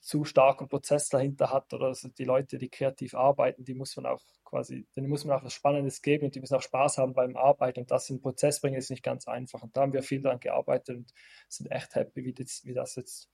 zu 0.00 0.24
starken 0.24 0.68
Prozess 0.68 1.08
dahinter 1.08 1.50
hat 1.50 1.72
oder 1.72 1.86
also 1.86 2.08
die 2.08 2.24
Leute, 2.24 2.58
die 2.58 2.68
kreativ 2.68 3.14
arbeiten, 3.14 3.64
die 3.64 3.74
muss 3.74 3.96
man 3.96 4.06
auch 4.06 4.22
quasi, 4.44 4.86
denen 4.96 5.08
muss 5.08 5.24
man 5.24 5.38
auch 5.38 5.44
was 5.44 5.54
Spannendes 5.54 6.02
geben 6.02 6.26
und 6.26 6.34
die 6.34 6.40
müssen 6.40 6.54
auch 6.54 6.62
Spaß 6.62 6.98
haben 6.98 7.14
beim 7.14 7.36
Arbeiten 7.36 7.80
und 7.80 7.90
das 7.90 8.08
in 8.10 8.16
den 8.16 8.22
Prozess 8.22 8.60
bringen 8.60 8.76
ist 8.76 8.90
nicht 8.90 9.02
ganz 9.02 9.26
einfach 9.28 9.62
und 9.62 9.76
da 9.76 9.82
haben 9.82 9.92
wir 9.92 10.02
viel 10.02 10.22
daran 10.22 10.40
gearbeitet 10.40 10.96
und 10.96 11.12
sind 11.48 11.70
echt 11.70 11.94
happy, 11.94 12.24
wie 12.24 12.32
das, 12.32 12.62
wie 12.64 12.74
das 12.74 12.96
jetzt 12.96 13.30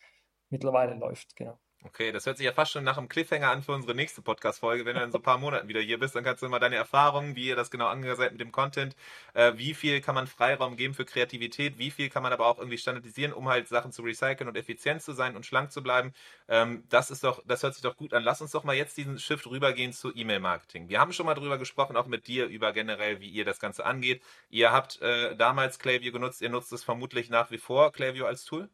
mittlerweile 0.51 0.95
läuft, 0.95 1.37
genau. 1.37 1.59
Okay, 1.87 2.11
das 2.11 2.27
hört 2.27 2.37
sich 2.37 2.45
ja 2.45 2.53
fast 2.53 2.73
schon 2.73 2.83
nach 2.83 2.99
einem 2.99 3.09
Cliffhanger 3.09 3.49
an 3.49 3.63
für 3.63 3.71
unsere 3.71 3.95
nächste 3.95 4.21
Podcast-Folge. 4.21 4.85
Wenn 4.85 4.97
du 4.97 5.05
in 5.05 5.13
so 5.13 5.19
ein 5.19 5.23
paar 5.23 5.39
Monaten 5.39 5.69
wieder 5.69 5.81
hier 5.81 6.01
bist, 6.01 6.17
dann 6.17 6.25
kannst 6.25 6.43
du 6.43 6.47
immer 6.47 6.59
deine 6.59 6.75
Erfahrungen, 6.75 7.37
wie 7.37 7.47
ihr 7.47 7.55
das 7.55 7.71
genau 7.71 7.87
angegangen 7.87 8.17
seid 8.17 8.33
mit 8.33 8.41
dem 8.41 8.51
Content, 8.51 8.97
äh, 9.35 9.53
wie 9.55 9.73
viel 9.73 10.01
kann 10.01 10.17
man 10.17 10.27
Freiraum 10.27 10.77
geben 10.77 10.95
für 10.95 11.05
Kreativität, 11.05 11.79
wie 11.79 11.93
viel 11.93 12.11
kann 12.11 12.25
man 12.25 12.33
aber 12.33 12.47
auch 12.47 12.59
irgendwie 12.59 12.77
standardisieren, 12.77 13.33
um 13.33 13.49
halt 13.49 13.69
Sachen 13.69 13.93
zu 13.93 14.03
recyceln 14.03 14.49
und 14.49 14.57
effizient 14.57 15.01
zu 15.01 15.13
sein 15.13 15.37
und 15.37 15.47
schlank 15.47 15.71
zu 15.71 15.81
bleiben. 15.81 16.13
Ähm, 16.49 16.83
das 16.89 17.13
ist 17.13 17.23
doch, 17.23 17.41
das 17.47 17.63
hört 17.63 17.75
sich 17.75 17.83
doch 17.83 17.97
gut 17.97 18.13
an. 18.13 18.25
Lass 18.25 18.41
uns 18.41 18.51
doch 18.51 18.65
mal 18.65 18.75
jetzt 18.75 18.97
diesen 18.97 19.21
Shift 19.21 19.47
rübergehen 19.47 19.93
zu 19.93 20.13
E-Mail-Marketing. 20.13 20.89
Wir 20.89 20.99
haben 20.99 21.13
schon 21.13 21.27
mal 21.27 21.35
drüber 21.35 21.57
gesprochen, 21.57 21.97
auch 21.97 22.07
mit 22.07 22.27
dir 22.27 22.47
über 22.47 22.73
generell, 22.73 23.21
wie 23.21 23.29
ihr 23.29 23.45
das 23.45 23.61
Ganze 23.61 23.87
angeht. 23.87 24.23
Ihr 24.51 24.73
habt 24.73 25.01
äh, 25.03 25.37
damals 25.37 25.79
Klaviyo 25.79 26.11
genutzt, 26.11 26.43
ihr 26.43 26.51
nutzt 26.51 26.73
es 26.73 26.83
vermutlich 26.83 27.31
nach 27.31 27.53
wie 27.53 27.59
vor, 27.59 27.93
Klaviyo 27.93 28.27
als 28.27 28.45
Tool? 28.45 28.69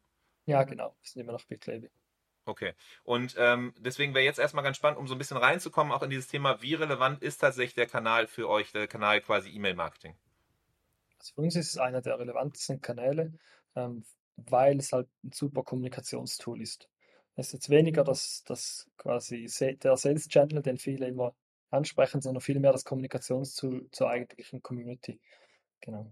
Ja, 0.46 0.62
genau. 0.64 0.96
Wir 1.02 1.08
sind 1.08 1.22
immer 1.22 1.32
noch 1.32 1.44
bei 1.44 1.56
Klaviyo. 1.56 1.90
Okay. 2.44 2.74
Und 3.04 3.36
ähm, 3.38 3.72
deswegen 3.78 4.14
wäre 4.14 4.24
jetzt 4.24 4.38
erstmal 4.38 4.64
ganz 4.64 4.76
spannend, 4.76 4.98
um 4.98 5.06
so 5.06 5.14
ein 5.14 5.18
bisschen 5.18 5.36
reinzukommen, 5.36 5.92
auch 5.92 6.02
in 6.02 6.10
dieses 6.10 6.28
Thema, 6.28 6.60
wie 6.60 6.74
relevant 6.74 7.22
ist 7.22 7.38
tatsächlich 7.38 7.74
der 7.74 7.86
Kanal 7.86 8.26
für 8.26 8.48
euch, 8.48 8.72
der 8.72 8.88
Kanal 8.88 9.20
quasi 9.20 9.50
E-Mail-Marketing? 9.50 10.14
Also 11.18 11.34
für 11.34 11.40
uns 11.42 11.56
ist 11.56 11.70
es 11.70 11.78
einer 11.78 12.00
der 12.00 12.18
relevantesten 12.18 12.80
Kanäle, 12.80 13.32
ähm, 13.76 14.04
weil 14.36 14.78
es 14.78 14.92
halt 14.92 15.08
ein 15.22 15.30
super 15.32 15.62
Kommunikationstool 15.62 16.60
ist. 16.60 16.88
Es 17.36 17.48
ist 17.48 17.52
jetzt 17.52 17.70
weniger 17.70 18.02
das, 18.02 18.42
das 18.44 18.90
quasi 18.98 19.48
der 19.82 19.96
Sales 19.96 20.28
Channel, 20.28 20.62
den 20.62 20.78
viele 20.78 21.06
immer 21.06 21.34
ansprechen, 21.70 22.20
sondern 22.20 22.42
vielmehr 22.42 22.72
das 22.72 22.84
Kommunikationstool 22.84 23.88
zur 23.90 24.10
eigentlichen 24.10 24.62
Community. 24.62 25.20
Genau. 25.80 26.10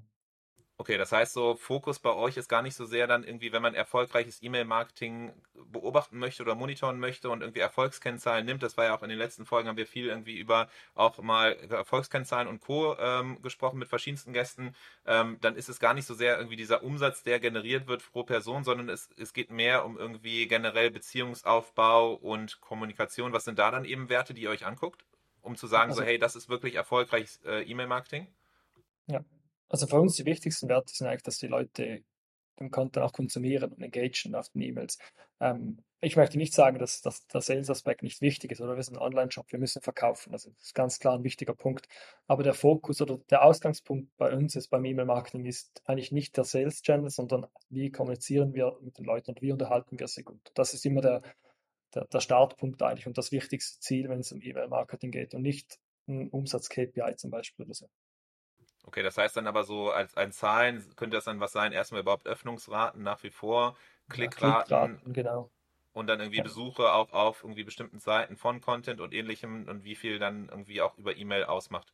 Okay, 0.81 0.97
das 0.97 1.13
heißt 1.13 1.35
so, 1.35 1.57
Fokus 1.57 1.99
bei 1.99 2.15
euch 2.15 2.39
ist 2.39 2.49
gar 2.49 2.63
nicht 2.63 2.75
so 2.75 2.87
sehr 2.87 3.07
dann 3.07 3.23
irgendwie, 3.23 3.53
wenn 3.53 3.61
man 3.61 3.75
erfolgreiches 3.75 4.43
E-Mail-Marketing 4.43 5.31
beobachten 5.67 6.19
möchte 6.19 6.43
oder 6.43 6.55
monitoren 6.55 6.99
möchte 6.99 7.29
und 7.29 7.43
irgendwie 7.43 7.61
Erfolgskennzahlen 7.61 8.47
nimmt. 8.47 8.63
Das 8.63 8.79
war 8.79 8.87
ja 8.87 8.97
auch 8.97 9.03
in 9.03 9.11
den 9.11 9.19
letzten 9.19 9.45
Folgen, 9.45 9.69
haben 9.69 9.77
wir 9.77 9.87
viel 9.87 10.07
irgendwie 10.07 10.39
über 10.39 10.71
auch 10.95 11.19
mal 11.19 11.53
Erfolgskennzahlen 11.69 12.49
und 12.49 12.63
Co. 12.63 12.97
Ähm, 12.99 13.43
gesprochen 13.43 13.79
mit 13.79 13.89
verschiedensten 13.89 14.33
Gästen. 14.33 14.75
Ähm, 15.05 15.37
dann 15.43 15.55
ist 15.55 15.69
es 15.69 15.81
gar 15.81 15.93
nicht 15.93 16.07
so 16.07 16.15
sehr 16.15 16.39
irgendwie 16.39 16.57
dieser 16.57 16.83
Umsatz, 16.83 17.23
der 17.23 17.41
generiert 17.41 17.87
wird 17.87 18.03
pro 18.11 18.25
Person, 18.25 18.65
sondern 18.65 18.89
es, 18.89 19.11
es 19.19 19.35
geht 19.35 19.51
mehr 19.51 19.85
um 19.85 19.99
irgendwie 19.99 20.49
generell 20.49 20.91
Beziehungsaufbau 20.91 22.15
und 22.15 22.63
Kommunikation. 22.63 23.35
Was 23.35 23.45
sind 23.45 23.59
da 23.59 23.71
dann 23.71 23.85
eben 23.85 24.09
Werte, 24.09 24.33
die 24.33 24.45
ihr 24.45 24.51
euch 24.51 24.65
anguckt, 24.65 25.05
um 25.43 25.57
zu 25.57 25.67
sagen, 25.67 25.91
also, 25.91 26.01
so 26.01 26.07
hey, 26.07 26.19
das 26.19 26.37
ist 26.37 26.49
wirklich 26.49 26.75
erfolgreiches 26.75 27.43
äh, 27.45 27.65
E-Mail-Marketing? 27.65 28.29
Ja, 29.09 29.23
also 29.71 29.87
für 29.87 30.01
uns 30.01 30.17
die 30.17 30.27
wichtigsten 30.27 30.69
Werte 30.69 30.93
sind 30.93 31.07
eigentlich, 31.07 31.23
dass 31.23 31.39
die 31.39 31.47
Leute 31.47 32.03
den 32.59 32.71
Content 32.71 33.05
auch 33.05 33.13
konsumieren 33.13 33.73
und 33.73 33.83
engagieren 33.83 34.35
auf 34.35 34.51
den 34.51 34.63
E-Mails. 34.63 34.99
Ähm, 35.41 35.83
ich 36.03 36.17
möchte 36.17 36.39
nicht 36.39 36.55
sagen, 36.55 36.79
dass, 36.79 37.01
dass 37.03 37.27
der 37.27 37.41
Sales-Aspekt 37.41 38.03
nicht 38.03 38.21
wichtig 38.21 38.53
ist, 38.53 38.61
oder 38.61 38.77
wir 38.77 38.83
sind 38.83 38.97
ein 38.97 39.03
Online-Shop, 39.03 39.51
wir 39.51 39.59
müssen 39.59 39.83
verkaufen. 39.83 40.33
Also 40.33 40.51
das 40.51 40.63
ist 40.63 40.75
ganz 40.75 40.99
klar 40.99 41.15
ein 41.15 41.25
wichtiger 41.25 41.55
Punkt. 41.55 41.89
Aber 42.27 42.43
der 42.43 42.55
Fokus 42.55 43.01
oder 43.01 43.19
der 43.31 43.45
Ausgangspunkt 43.45 44.15
bei 44.17 44.35
uns 44.35 44.57
ist 44.57 44.69
beim 44.69 44.85
E-Mail-Marketing 44.85 45.45
ist 45.47 45.83
eigentlich 45.85 46.13
nicht 46.13 46.37
der 46.37 46.45
Sales-Channel, 46.45 47.11
sondern 47.11 47.47
wie 47.69 47.91
kommunizieren 47.91 48.55
wir 48.55 48.79
mit 48.83 48.99
den 48.99 49.05
Leuten 49.05 49.31
und 49.31 49.43
wie 49.43 49.53
unterhalten 49.53 49.99
wir 49.99 50.09
sie 50.09 50.23
gut. 50.23 50.51
Das 50.55 50.75
ist 50.75 50.85
immer 50.85 51.01
der, 51.01 51.23
der, 51.95 52.07
der 52.07 52.21
Startpunkt 52.21 52.83
eigentlich 52.83 53.07
und 53.07 53.19
das 53.19 53.31
wichtigste 53.33 53.81
Ziel, 53.81 54.09
wenn 54.09 54.21
es 54.21 54.33
um 54.33 54.41
E-Mail-Marketing 54.41 55.11
geht 55.11 55.35
und 55.35 55.43
nicht 55.43 55.79
ein 56.09 56.29
Umsatz-KPI 56.31 57.17
zum 57.17 57.31
Beispiel 57.31 57.67
oder 57.67 57.75
so. 57.75 57.89
Okay, 58.85 59.03
das 59.03 59.19
heißt 59.19 59.37
dann 59.37 59.47
aber 59.47 59.65
so 59.65 59.91
als 59.91 60.17
ein 60.17 60.33
Zahlen 60.33 60.85
könnte 60.97 61.17
das 61.17 61.25
dann 61.25 61.41
was 61.41 61.53
sein? 61.53 61.73
Erstmal 61.73 62.01
überhaupt 62.01 62.27
Öffnungsraten 62.27 63.03
nach 63.03 63.23
wie 63.23 63.31
vor, 63.31 63.77
Klickraten, 64.09 64.73
ja, 64.73 64.89
Klickraten 64.89 65.13
genau. 65.13 65.51
Und 65.93 66.07
dann 66.07 66.21
irgendwie 66.21 66.39
ja. 66.39 66.45
Besuche 66.45 66.93
auch 66.93 67.13
auf 67.13 67.43
irgendwie 67.43 67.65
bestimmten 67.65 67.99
Seiten 67.99 68.37
von 68.37 68.61
Content 68.61 69.01
und 69.01 69.13
ähnlichem 69.13 69.69
und 69.69 69.85
wie 69.85 69.97
viel 69.97 70.19
dann 70.19 70.49
irgendwie 70.49 70.81
auch 70.83 70.97
über 70.99 71.17
E-Mail 71.17 71.45
ausmacht. 71.45 71.93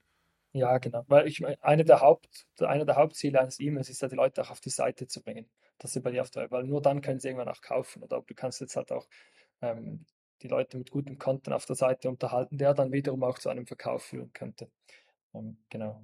Ja, 0.53 0.79
genau. 0.79 1.05
Weil 1.09 1.29
ich 1.29 1.45
eine 1.63 1.85
der 1.85 2.01
Haupt, 2.01 2.47
eine 2.61 2.87
der 2.87 2.97
Hauptziele 2.97 3.39
eines 3.41 3.61
E-Mails 3.61 3.91
ist 3.91 4.01
ja, 4.01 4.09
die 4.09 4.17
Leute 4.17 4.41
auch 4.43 4.51
auf 4.51 4.61
die 4.61 4.71
Seite 4.71 5.07
zu 5.07 5.23
bringen, 5.23 5.51
dass 5.79 5.93
sie 5.93 6.01
bei 6.01 6.11
dir 6.11 6.23
auf 6.23 6.31
der, 6.31 6.51
weil 6.51 6.65
nur 6.65 6.81
dann 6.81 7.03
können 7.03 7.21
sie 7.21 7.29
irgendwann 7.29 7.49
auch 7.51 7.61
kaufen. 7.61 8.03
Oder 8.03 8.23
du 8.23 8.35
kannst 8.35 8.61
jetzt 8.63 8.77
halt 8.77 8.91
auch 8.91 9.07
ähm, 9.61 10.07
die 10.43 10.49
Leute 10.49 10.79
mit 10.79 10.91
gutem 10.91 11.19
Content 11.19 11.55
auf 11.55 11.67
der 11.67 11.77
Seite 11.77 12.09
unterhalten, 12.09 12.59
der 12.59 12.75
dann 12.75 12.93
wiederum 12.93 13.23
auch 13.25 13.39
zu 13.39 13.51
einem 13.51 13.67
Verkauf 13.67 14.05
führen 14.05 14.33
könnte. 14.33 14.71
Ähm, 15.35 15.59
genau. 15.69 16.03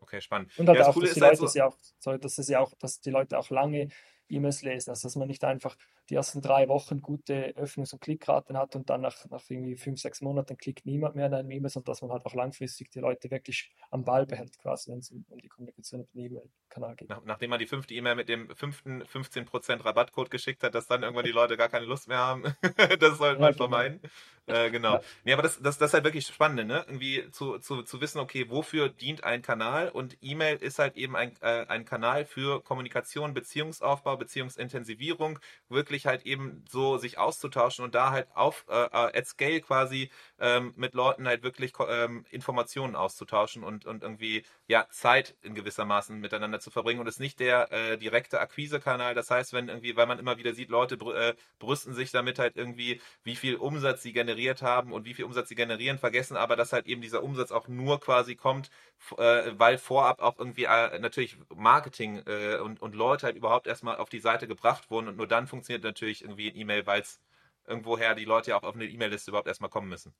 Okay, 0.00 0.20
spannend. 0.20 0.58
Und 0.58 0.68
halt 0.68 0.78
ja, 0.78 0.86
auch, 0.86 0.98
dass 0.98 1.14
die 1.14 1.20
Leute 1.20 1.42
also, 1.42 1.58
ja 1.58 1.66
auch, 1.66 1.76
sorry, 1.98 2.18
dass 2.18 2.38
es 2.38 2.48
ja 2.48 2.60
auch, 2.60 2.74
dass 2.78 3.00
die 3.00 3.10
Leute 3.10 3.38
auch 3.38 3.50
lange 3.50 3.88
E-Mails 4.28 4.62
lesen. 4.62 4.90
Also 4.90 5.06
dass 5.06 5.16
man 5.16 5.28
nicht 5.28 5.44
einfach 5.44 5.76
die 6.10 6.16
ersten 6.16 6.42
drei 6.42 6.68
Wochen 6.68 7.00
gute 7.00 7.54
Öffnungs- 7.56 7.92
und 7.92 8.00
Klickraten 8.00 8.58
hat 8.58 8.74
und 8.74 8.90
dann 8.90 9.00
nach, 9.00 9.16
nach 9.30 9.42
irgendwie 9.48 9.76
fünf, 9.76 10.00
sechs 10.00 10.20
Monaten 10.20 10.56
klickt 10.56 10.84
niemand 10.84 11.14
mehr 11.14 11.26
in 11.26 11.34
einem 11.34 11.50
E-Mail, 11.50 11.70
sondern 11.70 11.92
dass 11.92 12.02
man 12.02 12.10
halt 12.10 12.26
auch 12.26 12.34
langfristig 12.34 12.90
die 12.90 12.98
Leute 12.98 13.30
wirklich 13.30 13.72
am 13.90 14.04
Ball 14.04 14.26
behält, 14.26 14.58
quasi, 14.58 14.90
wenn 14.90 14.98
es 14.98 15.10
um, 15.12 15.24
um 15.28 15.38
die 15.38 15.48
Kommunikation 15.48 16.00
mit 16.00 16.12
dem 16.12 16.20
E-Mail-Kanal 16.20 16.96
geht. 16.96 17.08
Nach, 17.08 17.24
nachdem 17.24 17.50
man 17.50 17.60
die 17.60 17.66
fünfte 17.66 17.94
E-Mail 17.94 18.16
mit 18.16 18.28
dem 18.28 18.54
fünften 18.56 19.04
15% 19.04 19.84
Rabattcode 19.84 20.30
geschickt 20.30 20.64
hat, 20.64 20.74
dass 20.74 20.88
dann 20.88 21.02
irgendwann 21.02 21.24
die 21.24 21.30
Leute 21.30 21.56
gar 21.56 21.68
keine 21.68 21.86
Lust 21.86 22.08
mehr 22.08 22.18
haben. 22.18 22.42
das 22.98 23.18
sollte 23.18 23.40
man 23.40 23.52
ja, 23.52 23.52
genau. 23.52 23.52
vermeiden. 23.52 24.00
Äh, 24.46 24.70
genau. 24.70 24.94
Ja. 24.94 25.02
Nee, 25.24 25.32
aber 25.32 25.42
das, 25.42 25.60
das, 25.60 25.78
das 25.78 25.90
ist 25.90 25.94
halt 25.94 26.04
wirklich 26.04 26.26
spannend, 26.26 26.66
ne? 26.66 26.84
Irgendwie 26.88 27.30
zu, 27.30 27.58
zu, 27.58 27.82
zu 27.82 28.00
wissen, 28.00 28.18
okay, 28.18 28.50
wofür 28.50 28.88
dient 28.88 29.24
ein 29.24 29.42
Kanal? 29.42 29.90
Und 29.90 30.16
E-Mail 30.20 30.56
ist 30.56 30.78
halt 30.78 30.96
eben 30.96 31.16
ein, 31.16 31.36
äh, 31.40 31.66
ein 31.66 31.84
Kanal 31.84 32.24
für 32.24 32.62
Kommunikation, 32.62 33.34
Beziehungsaufbau, 33.34 34.16
Beziehungsintensivierung, 34.16 35.38
wirklich 35.68 35.99
halt 36.06 36.26
eben 36.26 36.64
so 36.68 36.98
sich 36.98 37.18
auszutauschen 37.18 37.84
und 37.84 37.94
da 37.94 38.10
halt 38.10 38.28
auf 38.34 38.64
äh, 38.68 38.84
äh 38.84 39.18
at 39.18 39.26
scale 39.26 39.60
quasi 39.60 40.10
ähm, 40.38 40.72
mit 40.76 40.94
Leuten 40.94 41.26
halt 41.26 41.42
wirklich 41.42 41.72
ähm, 41.88 42.24
Informationen 42.30 42.96
auszutauschen 42.96 43.62
und, 43.62 43.86
und 43.86 44.02
irgendwie 44.02 44.44
ja 44.66 44.86
Zeit 44.90 45.36
in 45.42 45.54
gewissermaßen 45.54 46.18
miteinander 46.18 46.60
zu 46.60 46.70
verbringen 46.70 47.00
und 47.00 47.06
es 47.06 47.18
nicht 47.18 47.40
der 47.40 47.72
äh, 47.72 47.98
direkte 47.98 48.40
Akquisekanal. 48.40 49.14
Das 49.14 49.30
heißt, 49.30 49.52
wenn 49.52 49.68
irgendwie, 49.68 49.96
weil 49.96 50.06
man 50.06 50.18
immer 50.18 50.38
wieder 50.38 50.54
sieht, 50.54 50.70
Leute 50.70 50.96
br 50.96 51.14
äh, 51.14 51.34
brüsten 51.58 51.94
sich 51.94 52.10
damit 52.10 52.38
halt 52.38 52.56
irgendwie, 52.56 53.00
wie 53.22 53.36
viel 53.36 53.56
Umsatz 53.56 54.02
sie 54.02 54.12
generiert 54.12 54.62
haben 54.62 54.92
und 54.92 55.04
wie 55.04 55.14
viel 55.14 55.24
Umsatz 55.24 55.48
sie 55.48 55.54
generieren, 55.54 55.98
vergessen 55.98 56.36
aber, 56.36 56.56
dass 56.56 56.72
halt 56.72 56.86
eben 56.86 57.02
dieser 57.02 57.22
Umsatz 57.22 57.52
auch 57.52 57.68
nur 57.68 58.00
quasi 58.00 58.36
kommt, 58.36 58.70
äh, 59.16 59.52
weil 59.56 59.78
vorab 59.78 60.20
auch 60.20 60.38
irgendwie 60.38 60.64
äh, 60.64 60.98
natürlich 60.98 61.36
Marketing 61.54 62.22
äh, 62.26 62.58
und, 62.58 62.80
und 62.82 62.94
Leute 62.94 63.26
halt 63.26 63.36
überhaupt 63.36 63.66
erstmal 63.66 63.96
auf 63.96 64.08
die 64.08 64.18
Seite 64.18 64.46
gebracht 64.48 64.90
wurden 64.90 65.08
und 65.08 65.16
nur 65.16 65.26
dann 65.26 65.46
funktioniert 65.46 65.79
natürlich 65.80 66.22
irgendwie 66.22 66.50
ein 66.50 66.56
E-Mail, 66.56 66.86
weil 66.86 67.02
es 67.02 67.20
irgendwoher 67.66 68.14
die 68.14 68.24
Leute 68.24 68.50
ja 68.50 68.58
auch 68.58 68.62
auf 68.64 68.74
eine 68.74 68.86
E-Mail-Liste 68.86 69.30
überhaupt 69.30 69.48
erstmal 69.48 69.70
kommen 69.70 69.88
müssen. 69.88 70.14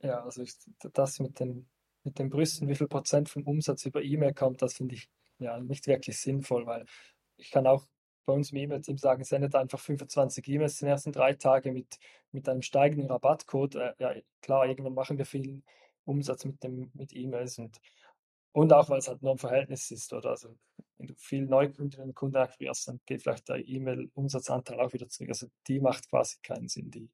Ja, 0.00 0.22
also 0.24 0.42
ich, 0.42 0.54
das 0.92 1.20
mit 1.20 1.40
den, 1.40 1.68
mit 2.04 2.18
den 2.18 2.30
Brüsten, 2.30 2.68
wie 2.68 2.74
viel 2.74 2.88
Prozent 2.88 3.28
vom 3.28 3.46
Umsatz 3.46 3.84
über 3.84 4.02
E-Mail 4.02 4.34
kommt, 4.34 4.62
das 4.62 4.74
finde 4.74 4.94
ich 4.94 5.08
ja 5.38 5.58
nicht 5.60 5.86
wirklich 5.86 6.18
sinnvoll, 6.18 6.66
weil 6.66 6.86
ich 7.36 7.50
kann 7.50 7.66
auch 7.66 7.86
bei 8.26 8.32
uns 8.32 8.52
im 8.52 8.58
E-Mail-Team 8.58 8.98
sagen, 8.98 9.24
sendet 9.24 9.54
einfach 9.54 9.80
25 9.80 10.46
E-Mails 10.48 10.80
in 10.80 10.86
den 10.86 10.92
ersten 10.92 11.12
drei 11.12 11.34
Tagen 11.34 11.72
mit, 11.72 11.98
mit 12.32 12.48
einem 12.48 12.62
steigenden 12.62 13.10
Rabattcode. 13.10 13.74
Äh, 13.76 13.94
ja, 13.98 14.14
klar, 14.40 14.66
irgendwann 14.66 14.94
machen 14.94 15.18
wir 15.18 15.26
viel 15.26 15.62
Umsatz 16.04 16.44
mit 16.44 16.62
dem 16.62 16.90
mit 16.94 17.14
E-Mails 17.14 17.58
und, 17.58 17.80
und 18.52 18.72
auch, 18.72 18.88
weil 18.88 18.98
es 18.98 19.08
halt 19.08 19.22
nur 19.22 19.32
ein 19.32 19.38
Verhältnis 19.38 19.90
ist. 19.90 20.12
Oder 20.12 20.30
also, 20.30 20.56
wenn 21.00 21.06
du 21.06 21.14
viel 21.16 21.46
Neukundinnen 21.46 22.08
und 22.08 22.14
Kunden 22.14 22.36
akquirierst, 22.36 22.88
dann 22.88 23.00
geht 23.06 23.22
vielleicht 23.22 23.48
der 23.48 23.66
E-Mail-Umsatzanteil 23.66 24.78
auch 24.80 24.92
wieder 24.92 25.08
zurück. 25.08 25.30
Also 25.30 25.46
die 25.66 25.80
macht 25.80 26.08
quasi 26.10 26.36
keinen 26.42 26.68
Sinn, 26.68 26.90
die 26.90 27.08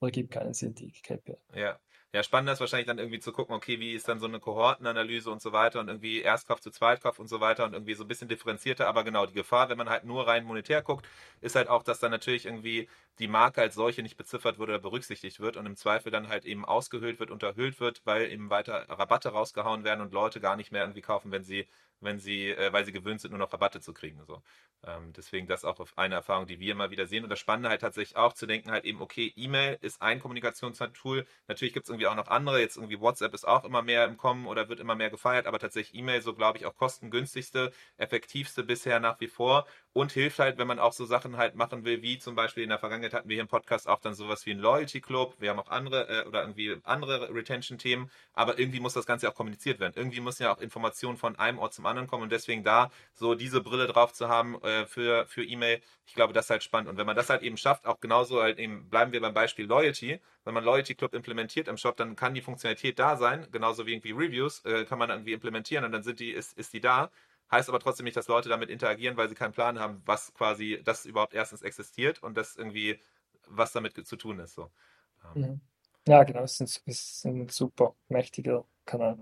oder 0.00 0.10
gibt 0.10 0.32
keinen 0.32 0.52
Sinn, 0.52 0.74
die 0.74 0.90
KPI. 0.90 1.36
Ja, 1.54 1.78
ja, 2.14 2.22
spannend 2.22 2.50
ist 2.50 2.60
wahrscheinlich 2.60 2.88
dann 2.88 2.98
irgendwie 2.98 3.20
zu 3.20 3.32
gucken, 3.32 3.54
okay, 3.54 3.80
wie 3.80 3.94
ist 3.94 4.06
dann 4.06 4.18
so 4.18 4.26
eine 4.26 4.38
Kohortenanalyse 4.38 5.30
und 5.30 5.40
so 5.40 5.52
weiter 5.52 5.80
und 5.80 5.88
irgendwie 5.88 6.20
Erstkauf 6.20 6.60
zu 6.60 6.70
Zweitkauf 6.70 7.18
und 7.18 7.28
so 7.28 7.40
weiter 7.40 7.64
und 7.64 7.72
irgendwie 7.72 7.94
so 7.94 8.04
ein 8.04 8.08
bisschen 8.08 8.28
differenzierter. 8.28 8.86
Aber 8.86 9.02
genau, 9.02 9.24
die 9.24 9.32
Gefahr, 9.32 9.70
wenn 9.70 9.78
man 9.78 9.88
halt 9.88 10.04
nur 10.04 10.26
rein 10.26 10.44
monetär 10.44 10.82
guckt, 10.82 11.08
ist 11.40 11.56
halt 11.56 11.68
auch, 11.68 11.82
dass 11.82 12.00
dann 12.00 12.10
natürlich 12.10 12.44
irgendwie 12.44 12.88
die 13.18 13.28
Marke 13.28 13.62
als 13.62 13.76
solche 13.76 14.02
nicht 14.02 14.18
beziffert 14.18 14.58
wird 14.58 14.68
oder 14.68 14.78
berücksichtigt 14.78 15.40
wird 15.40 15.56
und 15.56 15.64
im 15.64 15.76
Zweifel 15.76 16.12
dann 16.12 16.28
halt 16.28 16.44
eben 16.44 16.66
ausgehöhlt 16.66 17.18
wird, 17.18 17.30
unterhöhlt 17.30 17.80
wird, 17.80 18.02
weil 18.04 18.30
eben 18.30 18.50
weiter 18.50 18.86
Rabatte 18.90 19.30
rausgehauen 19.30 19.84
werden 19.84 20.02
und 20.02 20.12
Leute 20.12 20.40
gar 20.40 20.56
nicht 20.56 20.70
mehr 20.72 20.82
irgendwie 20.82 21.00
kaufen, 21.00 21.30
wenn 21.30 21.44
sie 21.44 21.66
wenn 22.02 22.18
sie, 22.18 22.48
äh, 22.50 22.72
weil 22.72 22.84
sie 22.84 22.92
gewöhnt 22.92 23.20
sind, 23.20 23.30
nur 23.30 23.38
noch 23.38 23.52
Rabatte 23.52 23.80
zu 23.80 23.92
kriegen. 23.92 24.22
So. 24.26 24.42
Ähm, 24.84 25.12
deswegen 25.12 25.46
das 25.46 25.64
auch 25.64 25.78
eine 25.96 26.16
Erfahrung, 26.16 26.46
die 26.46 26.58
wir 26.58 26.72
immer 26.72 26.90
wieder 26.90 27.06
sehen. 27.06 27.24
Und 27.24 27.30
das 27.30 27.38
Spannende 27.38 27.68
halt 27.68 27.80
tatsächlich 27.80 28.16
auch 28.16 28.32
zu 28.32 28.46
denken, 28.46 28.70
halt 28.70 28.84
eben, 28.84 29.00
okay, 29.00 29.32
E-Mail 29.36 29.78
ist 29.80 30.02
ein 30.02 30.20
Kommunikationstool. 30.20 31.26
Natürlich 31.48 31.72
gibt 31.72 31.84
es 31.84 31.90
irgendwie 31.90 32.06
auch 32.06 32.16
noch 32.16 32.28
andere. 32.28 32.60
Jetzt 32.60 32.76
irgendwie 32.76 33.00
WhatsApp 33.00 33.34
ist 33.34 33.46
auch 33.46 33.64
immer 33.64 33.82
mehr 33.82 34.04
im 34.06 34.16
Kommen 34.16 34.46
oder 34.46 34.68
wird 34.68 34.80
immer 34.80 34.94
mehr 34.94 35.10
gefeiert, 35.10 35.46
aber 35.46 35.58
tatsächlich 35.58 35.98
E-Mail 35.98 36.22
so, 36.22 36.34
glaube 36.34 36.58
ich, 36.58 36.66
auch 36.66 36.74
kostengünstigste, 36.74 37.72
effektivste 37.96 38.64
bisher 38.64 39.00
nach 39.00 39.20
wie 39.20 39.28
vor 39.28 39.66
und 39.92 40.12
hilft 40.12 40.38
halt, 40.38 40.58
wenn 40.58 40.66
man 40.66 40.78
auch 40.78 40.92
so 40.92 41.04
Sachen 41.04 41.36
halt 41.36 41.54
machen 41.54 41.84
will, 41.84 42.02
wie 42.02 42.18
zum 42.18 42.34
Beispiel 42.34 42.62
in 42.62 42.70
der 42.70 42.78
Vergangenheit 42.78 43.12
hatten 43.12 43.28
wir 43.28 43.34
hier 43.34 43.42
im 43.42 43.48
Podcast 43.48 43.88
auch 43.88 44.00
dann 44.00 44.14
sowas 44.14 44.46
wie 44.46 44.52
ein 44.52 44.58
Loyalty 44.58 45.00
Club. 45.00 45.34
Wir 45.38 45.50
haben 45.50 45.58
auch 45.58 45.68
andere 45.70 46.08
äh, 46.08 46.26
oder 46.26 46.42
irgendwie 46.42 46.78
andere 46.84 47.32
Retention-Themen, 47.34 48.10
aber 48.32 48.58
irgendwie 48.58 48.80
muss 48.80 48.94
das 48.94 49.04
Ganze 49.04 49.28
auch 49.28 49.34
kommuniziert 49.34 49.80
werden. 49.80 49.92
Irgendwie 49.96 50.20
müssen 50.20 50.44
ja 50.44 50.54
auch 50.54 50.60
Informationen 50.60 51.18
von 51.18 51.38
einem 51.38 51.58
Ort 51.58 51.74
zum 51.74 51.84
anderen 51.84 52.08
kommen 52.08 52.22
und 52.22 52.32
deswegen 52.32 52.64
da 52.64 52.90
so 53.12 53.34
diese 53.34 53.60
Brille 53.60 53.86
drauf 53.86 54.12
zu 54.12 54.28
haben 54.28 54.60
äh, 54.62 54.86
für, 54.86 55.26
für 55.26 55.44
E-Mail, 55.44 55.82
ich 56.06 56.14
glaube, 56.14 56.32
das 56.32 56.46
ist 56.46 56.50
halt 56.50 56.62
spannend. 56.62 56.88
Und 56.88 56.96
wenn 56.96 57.06
man 57.06 57.16
das 57.16 57.28
halt 57.28 57.42
eben 57.42 57.56
schafft, 57.56 57.86
auch 57.86 58.00
genauso 58.00 58.42
halt 58.42 58.58
eben, 58.58 58.88
bleiben 58.88 59.12
wir 59.12 59.20
beim 59.20 59.34
Beispiel 59.34 59.66
Loyalty, 59.66 60.20
wenn 60.44 60.54
man 60.54 60.64
Loyalty 60.64 60.94
Club 60.94 61.14
implementiert 61.14 61.68
im 61.68 61.76
Shop, 61.76 61.96
dann 61.96 62.16
kann 62.16 62.34
die 62.34 62.40
Funktionalität 62.42 62.98
da 62.98 63.16
sein, 63.16 63.46
genauso 63.52 63.86
wie 63.86 63.92
irgendwie 63.92 64.12
Reviews, 64.12 64.64
äh, 64.64 64.84
kann 64.84 64.98
man 64.98 65.10
irgendwie 65.10 65.32
implementieren 65.32 65.84
und 65.84 65.92
dann 65.92 66.02
sind 66.02 66.18
die, 66.18 66.30
ist, 66.30 66.56
ist 66.58 66.72
die 66.72 66.80
da 66.80 67.10
Heißt 67.52 67.68
aber 67.68 67.80
trotzdem 67.80 68.04
nicht, 68.04 68.16
dass 68.16 68.28
Leute 68.28 68.48
damit 68.48 68.70
interagieren, 68.70 69.18
weil 69.18 69.28
sie 69.28 69.34
keinen 69.34 69.52
Plan 69.52 69.78
haben, 69.78 70.00
was 70.06 70.32
quasi 70.32 70.80
das 70.82 71.04
überhaupt 71.04 71.34
erstens 71.34 71.60
existiert 71.60 72.22
und 72.22 72.34
das 72.36 72.56
irgendwie, 72.56 72.98
was 73.46 73.72
damit 73.72 74.06
zu 74.06 74.16
tun 74.16 74.38
ist. 74.38 74.54
So. 74.54 74.70
Ähm. 75.34 75.42
Mhm. 75.42 75.60
Ja, 76.08 76.24
genau, 76.24 76.42
es 76.42 76.58
ist 76.58 76.82
ein, 76.86 76.90
ist 76.90 77.24
ein 77.26 77.48
super 77.48 77.94
mächtiger 78.08 78.64
Kanal. 78.86 79.18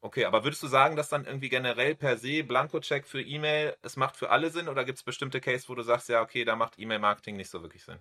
Okay, 0.00 0.24
aber 0.24 0.44
würdest 0.44 0.62
du 0.62 0.68
sagen, 0.68 0.96
dass 0.96 1.08
dann 1.08 1.26
irgendwie 1.26 1.48
generell 1.48 1.94
per 1.94 2.16
se 2.16 2.44
Blanko-Check 2.44 3.06
für 3.06 3.20
E-Mail, 3.20 3.76
es 3.82 3.96
macht 3.96 4.16
für 4.16 4.30
alle 4.30 4.50
Sinn 4.50 4.68
oder 4.68 4.84
gibt 4.84 4.98
es 4.98 5.04
bestimmte 5.04 5.40
Cases, 5.40 5.68
wo 5.68 5.74
du 5.74 5.82
sagst, 5.82 6.08
ja, 6.08 6.22
okay, 6.22 6.44
da 6.44 6.56
macht 6.56 6.78
E-Mail-Marketing 6.78 7.36
nicht 7.36 7.50
so 7.50 7.62
wirklich 7.62 7.84
Sinn? 7.84 7.98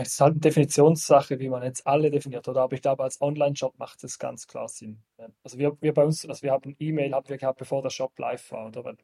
Es 0.00 0.12
ist 0.12 0.20
halt 0.20 0.32
eine 0.32 0.40
Definitionssache, 0.40 1.40
wie 1.40 1.48
man 1.48 1.64
jetzt 1.64 1.84
alle 1.84 2.08
definiert, 2.10 2.46
oder? 2.46 2.62
Aber 2.62 2.74
ich 2.74 2.82
glaube, 2.82 3.02
als 3.02 3.20
Online-Shop 3.20 3.76
macht 3.78 4.04
es 4.04 4.18
ganz 4.18 4.46
klar 4.46 4.68
Sinn. 4.68 5.02
Also 5.42 5.58
wir, 5.58 5.76
wir 5.80 5.92
bei 5.92 6.04
uns, 6.04 6.24
also 6.24 6.40
wir 6.42 6.52
haben 6.52 6.76
E-Mail 6.78 7.12
haben 7.14 7.28
wir 7.28 7.36
gehabt, 7.36 7.58
bevor 7.58 7.82
der 7.82 7.90
Shop 7.90 8.16
live 8.16 8.52
war, 8.52 8.68
oder? 8.68 8.84
Weil, 8.84 8.96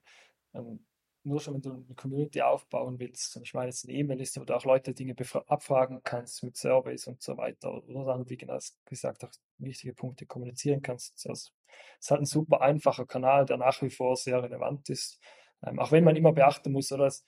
ähm, 0.55 0.87
nur 1.25 1.41
schon, 1.41 1.55
wenn 1.55 1.63
du 1.63 1.73
eine 1.73 1.95
Community 1.97 2.43
aufbauen 2.43 3.01
willst, 3.01 3.37
und 3.37 3.43
ich 3.43 3.55
meine 3.55 3.71
jetzt 3.71 3.89
eine 3.89 3.97
E-Mail-Liste, 3.97 4.41
wo 4.41 4.45
du 4.45 4.55
auch 4.55 4.65
Leute 4.65 4.95
Dinge 4.95 5.17
abfragen 5.49 6.01
kannst 6.05 6.45
mit 6.45 6.57
Surveys 6.57 7.09
und 7.09 7.21
so 7.23 7.37
weiter, 7.37 7.73
oder 7.89 8.05
dann, 8.05 8.29
wie 8.29 8.37
gesagt, 8.37 9.25
auch 9.25 9.31
wichtige 9.59 9.95
Punkte 9.95 10.27
kommunizieren 10.27 10.81
kannst. 10.81 11.27
Also, 11.27 11.51
es 11.99 12.05
ist 12.07 12.11
halt 12.13 12.21
ein 12.21 12.27
super 12.27 12.61
einfacher 12.61 13.07
Kanal, 13.07 13.47
der 13.47 13.57
nach 13.57 13.83
wie 13.83 13.91
vor 13.91 14.17
sehr 14.17 14.41
relevant 14.43 14.89
ist. 14.91 15.19
Ähm, 15.67 15.81
auch 15.81 15.91
wenn 15.91 16.05
man 16.05 16.15
immer 16.15 16.33
beachten 16.33 16.71
muss, 16.71 16.93
oder? 16.93 17.07
Es, 17.07 17.25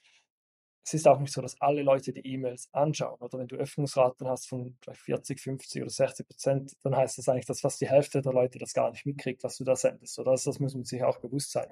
es 0.87 0.93
ist 0.93 1.05
auch 1.05 1.19
nicht 1.19 1.33
so, 1.33 1.41
dass 1.41 1.59
alle 1.59 1.81
Leute 1.81 2.13
die 2.13 2.25
E-Mails 2.25 2.69
anschauen. 2.71 3.19
Oder 3.19 3.39
wenn 3.39 3.49
du 3.49 3.57
Öffnungsraten 3.57 4.25
hast 4.25 4.47
von 4.47 4.77
40, 4.89 5.41
50 5.41 5.81
oder 5.81 5.89
60 5.89 6.25
Prozent, 6.25 6.77
dann 6.81 6.95
heißt 6.95 7.17
das 7.17 7.27
eigentlich, 7.27 7.45
dass 7.45 7.59
fast 7.59 7.81
die 7.81 7.89
Hälfte 7.89 8.21
der 8.21 8.31
Leute 8.31 8.57
das 8.57 8.71
gar 8.71 8.89
nicht 8.91 9.05
mitkriegt, 9.05 9.43
was 9.43 9.57
du 9.57 9.65
da 9.65 9.75
sendest. 9.75 10.17
Oder 10.17 10.31
also 10.31 10.49
das 10.49 10.61
muss 10.61 10.75
man 10.75 10.85
sich 10.85 11.03
auch 11.03 11.19
bewusst 11.19 11.51
sein. 11.51 11.67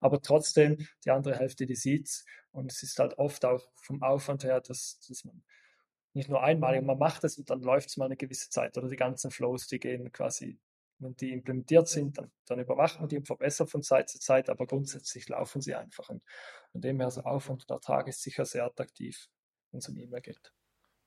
Aber 0.00 0.20
trotzdem, 0.20 0.86
die 1.02 1.10
andere 1.10 1.38
Hälfte, 1.38 1.64
die 1.64 1.76
sieht 1.76 2.08
es. 2.08 2.26
Und 2.50 2.70
es 2.70 2.82
ist 2.82 2.98
halt 2.98 3.16
oft 3.16 3.46
auch 3.46 3.70
vom 3.74 4.02
Aufwand 4.02 4.44
her, 4.44 4.60
dass, 4.60 5.00
dass 5.08 5.24
man 5.24 5.42
nicht 6.12 6.28
nur 6.28 6.42
einmalig, 6.42 6.82
man 6.82 6.98
macht 6.98 7.24
es 7.24 7.38
und 7.38 7.48
dann 7.48 7.62
läuft 7.62 7.88
es 7.88 7.96
mal 7.96 8.04
eine 8.04 8.18
gewisse 8.18 8.50
Zeit. 8.50 8.76
Oder 8.76 8.88
die 8.88 8.96
ganzen 8.96 9.30
Flows, 9.30 9.66
die 9.66 9.78
gehen 9.78 10.12
quasi 10.12 10.60
wenn 10.98 11.16
die 11.16 11.32
implementiert 11.32 11.88
sind, 11.88 12.18
dann, 12.18 12.30
dann 12.46 12.60
überwachen 12.60 13.02
wir 13.02 13.08
die 13.08 13.18
und 13.18 13.26
verbessern 13.26 13.68
von 13.68 13.82
Zeit 13.82 14.08
zu 14.08 14.18
Zeit, 14.18 14.48
aber 14.48 14.66
grundsätzlich 14.66 15.28
laufen 15.28 15.60
sie 15.60 15.74
einfach. 15.74 16.08
Und 16.08 16.22
von 16.72 16.80
dem 16.80 17.00
her, 17.00 17.10
so 17.10 17.22
Aufwand 17.22 17.62
und 17.62 17.70
Ertrag 17.70 18.08
ist 18.08 18.22
sicher 18.22 18.44
sehr 18.44 18.64
attraktiv, 18.64 19.28
wenn 19.70 19.78
es 19.78 19.88
um 19.88 19.96
E-Mail 19.96 20.20
geht. 20.20 20.52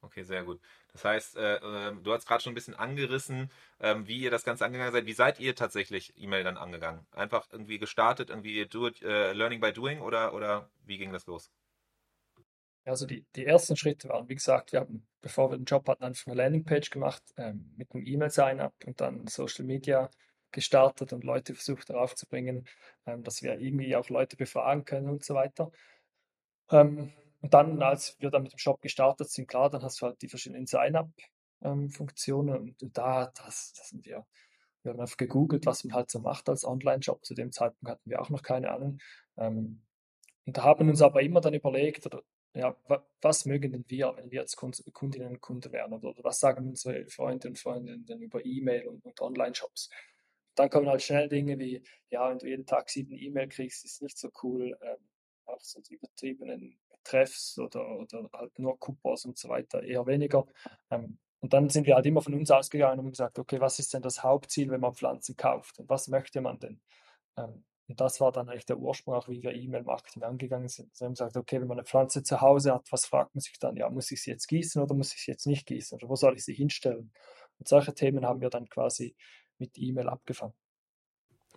Okay, 0.04 0.24
sehr 0.24 0.44
gut. 0.44 0.60
Das 0.94 1.06
heißt, 1.06 1.36
äh, 1.38 1.58
ähm, 1.58 2.04
du 2.04 2.12
hast 2.12 2.26
gerade 2.26 2.42
schon 2.42 2.54
ein 2.54 2.56
bisschen 2.56 2.74
angerissen, 2.74 3.52
ähm, 3.80 4.08
wie 4.08 4.20
ihr 4.20 4.32
das 4.32 4.44
Ganze 4.44 4.66
angegangen 4.66 4.92
seid. 4.92 5.06
Wie 5.06 5.14
seid 5.14 5.40
ihr 5.40 5.56
tatsächlich 5.56 6.14
E-Mail 6.18 6.44
dann 6.44 6.58
angegangen? 6.58 7.06
Einfach 7.12 7.48
irgendwie 7.52 7.78
gestartet, 7.78 8.32
irgendwie 8.32 8.66
do 8.66 8.88
it, 8.88 9.02
äh, 9.04 9.34
Learning 9.34 9.62
by 9.62 9.72
Doing 9.72 10.02
oder, 10.02 10.34
oder 10.34 10.72
wie 10.86 10.98
ging 10.98 11.14
das 11.14 11.28
los? 11.28 11.52
Also 12.84 13.06
die, 13.06 13.26
die 13.36 13.46
ersten 13.46 13.76
Schritte 13.76 14.10
waren, 14.10 14.28
wie 14.28 14.36
gesagt, 14.36 14.72
wir 14.72 14.80
haben, 14.82 15.08
bevor 15.22 15.52
wir 15.52 15.58
den 15.58 15.66
Job 15.66 15.88
hatten, 15.88 16.04
einfach 16.04 16.28
eine 16.28 16.36
Landingpage 16.36 16.90
gemacht 16.90 17.24
ähm, 17.38 17.72
mit 17.78 17.94
einem 17.94 18.06
E-Mail-Sign-up 18.06 18.74
und 18.86 19.00
dann 19.00 19.28
Social 19.28 19.66
Media 19.66 20.10
gestartet 20.52 21.14
und 21.14 21.24
Leute 21.24 21.54
versucht 21.54 21.90
darauf 21.90 22.16
zu 22.16 22.28
bringen, 22.28 22.68
ähm, 23.06 23.24
dass 23.24 23.44
wir 23.44 23.60
irgendwie 23.60 23.96
auch 23.96 24.10
Leute 24.10 24.36
befragen 24.36 24.84
können 24.84 25.10
und 25.10 25.24
so 25.24 25.36
weiter. 25.36 25.72
Ähm, 26.72 27.12
und 27.42 27.54
dann, 27.54 27.82
als 27.82 28.20
wir 28.20 28.30
dann 28.30 28.44
mit 28.44 28.54
dem 28.54 28.60
Shop 28.60 28.82
gestartet 28.82 29.30
sind, 29.30 29.48
klar, 29.48 29.70
dann 29.70 29.84
hast 29.84 30.02
du 30.02 30.08
halt 30.08 30.22
die 30.22 30.28
verschiedenen 30.28 30.68
Sign-up-Funktionen 30.68 32.56
ähm, 32.56 32.62
und, 32.62 32.84
und, 32.84 32.98
da, 32.98 33.32
das, 33.36 33.74
das 33.74 33.90
sind 33.90 34.06
wir, 34.06 34.26
wir 34.84 34.94
haben 34.94 35.00
einfach 35.00 35.18
gegoogelt, 35.18 35.66
was 35.66 35.84
man 35.84 35.96
halt 35.96 36.12
so 36.12 36.20
macht 36.20 36.50
als 36.50 36.66
Online-Shop. 36.66 37.24
Zu 37.26 37.36
dem 37.36 37.52
Zeitpunkt 37.52 37.90
hatten 37.90 38.10
wir 38.10 38.22
auch 38.22 38.30
noch 38.30 38.42
keine 38.42 38.72
Ahnung. 38.72 39.00
Ähm, 39.38 39.84
und 40.46 40.58
da 40.58 40.64
haben 40.64 40.90
uns 40.90 41.02
aber 41.02 41.22
immer 41.22 41.42
dann 41.42 41.54
überlegt, 41.54 42.06
oder 42.06 42.24
ja, 42.54 42.76
was 43.22 43.46
mögen 43.46 43.72
denn 43.72 43.86
wir, 43.88 44.14
wenn 44.18 44.32
wir 44.32 44.42
als 44.42 44.56
Kundinnen 44.56 45.30
und 45.30 45.42
Kunden 45.42 45.72
werden? 45.72 45.94
Oder 45.94 46.14
was 46.24 46.40
sagen 46.40 46.68
unsere 46.68 47.08
Freunde 47.08 47.48
und 47.48 47.60
Freundinnen 47.60 48.06
denn 48.06 48.22
über 48.22 48.46
E-Mail 48.46 48.88
und, 48.88 49.06
und 49.06 49.22
Online-Shops? 49.22 49.90
dann 50.56 50.70
kommen 50.70 50.90
halt 50.90 51.02
schnell 51.02 51.30
Dinge 51.30 51.58
wie, 51.60 51.84
ja, 52.10 52.30
wenn 52.30 52.38
du 52.38 52.48
jeden 52.48 52.66
Tag 52.66 52.90
sieben 52.90 53.18
E-Mail 53.18 53.48
kriegst, 53.48 53.86
ist 53.86 54.02
nicht 54.02 54.18
so 54.18 54.30
cool. 54.44 54.78
Ähm, 54.82 54.98
auch 55.46 55.62
so 55.62 55.82
die 55.82 55.96
übertriebenen 55.96 56.78
Treffs 57.04 57.58
oder, 57.58 57.98
oder 57.98 58.30
halt 58.34 58.58
nur 58.60 58.80
Coupons 58.80 59.26
und 59.26 59.38
so 59.38 59.50
weiter 59.50 59.84
eher 59.84 60.06
weniger. 60.06 60.46
Ähm, 60.90 61.18
und 61.40 61.54
dann 61.54 61.70
sind 61.70 61.88
wir 61.88 61.96
halt 61.96 62.06
immer 62.06 62.22
von 62.22 62.36
uns 62.36 62.52
ausgegangen 62.52 63.00
und 63.00 63.06
haben 63.06 63.12
gesagt, 63.12 63.40
okay, 63.40 63.60
was 63.60 63.80
ist 63.80 63.94
denn 63.94 64.04
das 64.04 64.24
Hauptziel, 64.24 64.70
wenn 64.70 64.82
man 64.82 64.94
Pflanzen 64.94 65.36
kauft 65.36 65.80
und 65.80 65.90
was 65.90 66.08
möchte 66.08 66.42
man 66.42 66.60
denn? 66.60 66.80
Ähm, 67.38 67.64
und 67.92 68.00
das 68.00 68.22
war 68.22 68.32
dann 68.32 68.48
eigentlich 68.48 68.66
der 68.66 68.78
Ursprung, 68.78 69.16
auch 69.16 69.28
wie 69.28 69.44
wir 69.44 69.54
E-Mail-Marketing 69.54 70.24
angegangen 70.24 70.70
sind. 70.70 70.96
Sie 70.96 71.04
haben 71.04 71.12
gesagt, 71.12 71.36
okay, 71.36 71.60
wenn 71.60 71.68
man 71.68 71.78
eine 71.78 71.86
Pflanze 71.86 72.24
zu 72.24 72.40
Hause 72.40 72.74
hat, 72.74 72.90
was 72.90 73.06
fragt 73.06 73.36
man 73.36 73.42
sich 73.42 73.60
dann? 73.60 73.76
Ja, 73.76 73.90
muss 73.90 74.10
ich 74.12 74.24
sie 74.24 74.32
jetzt 74.32 74.48
gießen 74.48 74.82
oder 74.82 74.96
muss 74.96 75.14
ich 75.14 75.22
sie 75.22 75.32
jetzt 75.32 75.46
nicht 75.46 75.68
gießen? 75.68 75.98
Oder 75.98 76.08
wo 76.08 76.16
soll 76.16 76.38
ich 76.38 76.46
sie 76.46 76.54
hinstellen? 76.54 77.12
Und 77.60 77.68
solche 77.68 77.94
Themen 77.94 78.26
haben 78.26 78.40
wir 78.40 78.50
dann 78.50 78.70
quasi 78.70 79.14
mit 79.58 79.78
E-Mail 79.78 80.08
abgefangen. 80.08 80.54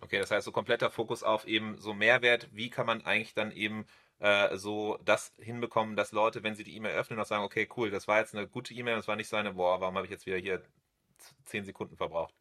Okay, 0.01 0.19
das 0.19 0.29
heißt 0.29 0.43
so 0.43 0.51
kompletter 0.51 0.91
Fokus 0.91 1.23
auf 1.23 1.47
eben 1.47 1.77
so 1.77 1.93
Mehrwert. 1.93 2.49
Wie 2.51 2.69
kann 2.69 2.85
man 2.85 3.05
eigentlich 3.05 3.33
dann 3.33 3.51
eben 3.53 3.85
äh, 4.19 4.57
so 4.57 4.99
das 5.05 5.31
hinbekommen, 5.37 5.95
dass 5.95 6.11
Leute, 6.11 6.43
wenn 6.43 6.55
sie 6.55 6.65
die 6.65 6.75
E-Mail 6.75 6.95
öffnen, 6.95 7.17
auch 7.17 7.25
sagen, 7.25 7.45
okay, 7.45 7.65
cool, 7.77 7.91
das 7.91 8.09
war 8.09 8.19
jetzt 8.19 8.35
eine 8.35 8.45
gute 8.45 8.73
E-Mail, 8.73 8.97
das 8.97 9.07
war 9.07 9.15
nicht 9.15 9.29
so 9.29 9.37
eine, 9.37 9.53
boah, 9.53 9.79
warum 9.79 9.95
habe 9.95 10.05
ich 10.05 10.11
jetzt 10.11 10.25
wieder 10.25 10.37
hier 10.37 10.61
zehn 11.45 11.63
Sekunden 11.63 11.95
verbraucht? 11.95 12.35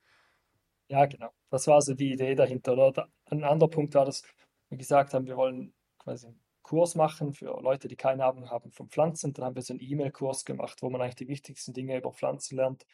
Ja, 0.89 1.07
genau. 1.07 1.31
Das 1.51 1.67
war 1.67 1.81
so 1.81 1.95
die 1.95 2.13
Idee 2.13 2.35
dahinter. 2.35 2.73
Oder 2.77 3.09
ein 3.27 3.45
anderer 3.45 3.71
Punkt 3.71 3.95
war, 3.95 4.05
dass 4.05 4.23
wir 4.69 4.79
gesagt 4.79 5.15
haben, 5.15 5.27
wir 5.27 5.37
wollen 5.37 5.75
quasi 5.99 6.27
einen 6.27 6.41
Kurs 6.63 6.95
machen 6.95 7.33
für 7.33 7.47
Leute, 7.63 7.89
die 7.89 7.97
keine 7.97 8.25
Ahnung 8.25 8.51
haben 8.51 8.71
von 8.73 8.89
Pflanzen. 8.89 9.33
Dann 9.33 9.45
haben 9.47 9.55
wir 9.55 9.63
so 9.63 9.73
einen 9.73 9.81
E-Mail-Kurs 9.83 10.45
gemacht, 10.45 10.83
wo 10.83 10.91
man 10.91 11.01
eigentlich 11.01 11.15
die 11.17 11.29
wichtigsten 11.29 11.73
Dinge 11.73 11.97
über 11.97 12.13
Pflanzen 12.13 12.57
lernt. 12.57 12.87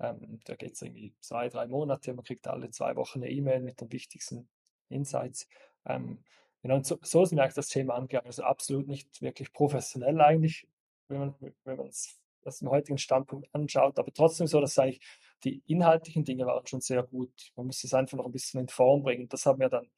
Ähm, 0.00 0.40
da 0.44 0.56
geht 0.56 0.72
es 0.74 0.82
irgendwie 0.82 1.14
zwei, 1.20 1.48
drei 1.48 1.66
Monate. 1.66 2.12
Man 2.14 2.24
kriegt 2.24 2.46
alle 2.48 2.70
zwei 2.70 2.96
Wochen 2.96 3.22
eine 3.22 3.30
E-Mail 3.30 3.60
mit 3.62 3.80
den 3.80 3.92
wichtigsten 3.92 4.48
Insights. 4.88 5.48
Ähm, 5.86 6.24
genau, 6.62 6.82
so, 6.82 6.98
so 7.02 7.22
ist 7.22 7.32
mir 7.32 7.42
eigentlich 7.42 7.54
das 7.54 7.68
Thema 7.68 7.94
angegangen. 7.94 8.26
Also 8.26 8.42
absolut 8.42 8.88
nicht 8.88 9.22
wirklich 9.22 9.52
professionell 9.52 10.20
eigentlich, 10.20 10.68
wenn 11.08 11.18
man 11.20 11.34
wenn 11.64 11.76
man 11.76 11.86
es 11.88 12.20
aus 12.44 12.58
dem 12.58 12.70
heutigen 12.70 12.98
Standpunkt 12.98 13.52
anschaut, 13.54 13.98
aber 13.98 14.12
trotzdem 14.12 14.46
so, 14.46 14.60
dass 14.60 14.78
eigentlich 14.78 15.00
die 15.44 15.62
inhaltlichen 15.66 16.24
Dinge 16.24 16.46
waren 16.46 16.66
schon 16.66 16.80
sehr 16.80 17.02
gut. 17.02 17.52
Man 17.56 17.66
muss 17.66 17.84
es 17.84 17.94
einfach 17.94 18.16
noch 18.16 18.26
ein 18.26 18.32
bisschen 18.32 18.60
in 18.60 18.68
Form 18.68 19.02
bringen. 19.02 19.28
Das 19.28 19.46
haben 19.46 19.60
wir 19.60 19.68
dann, 19.68 19.90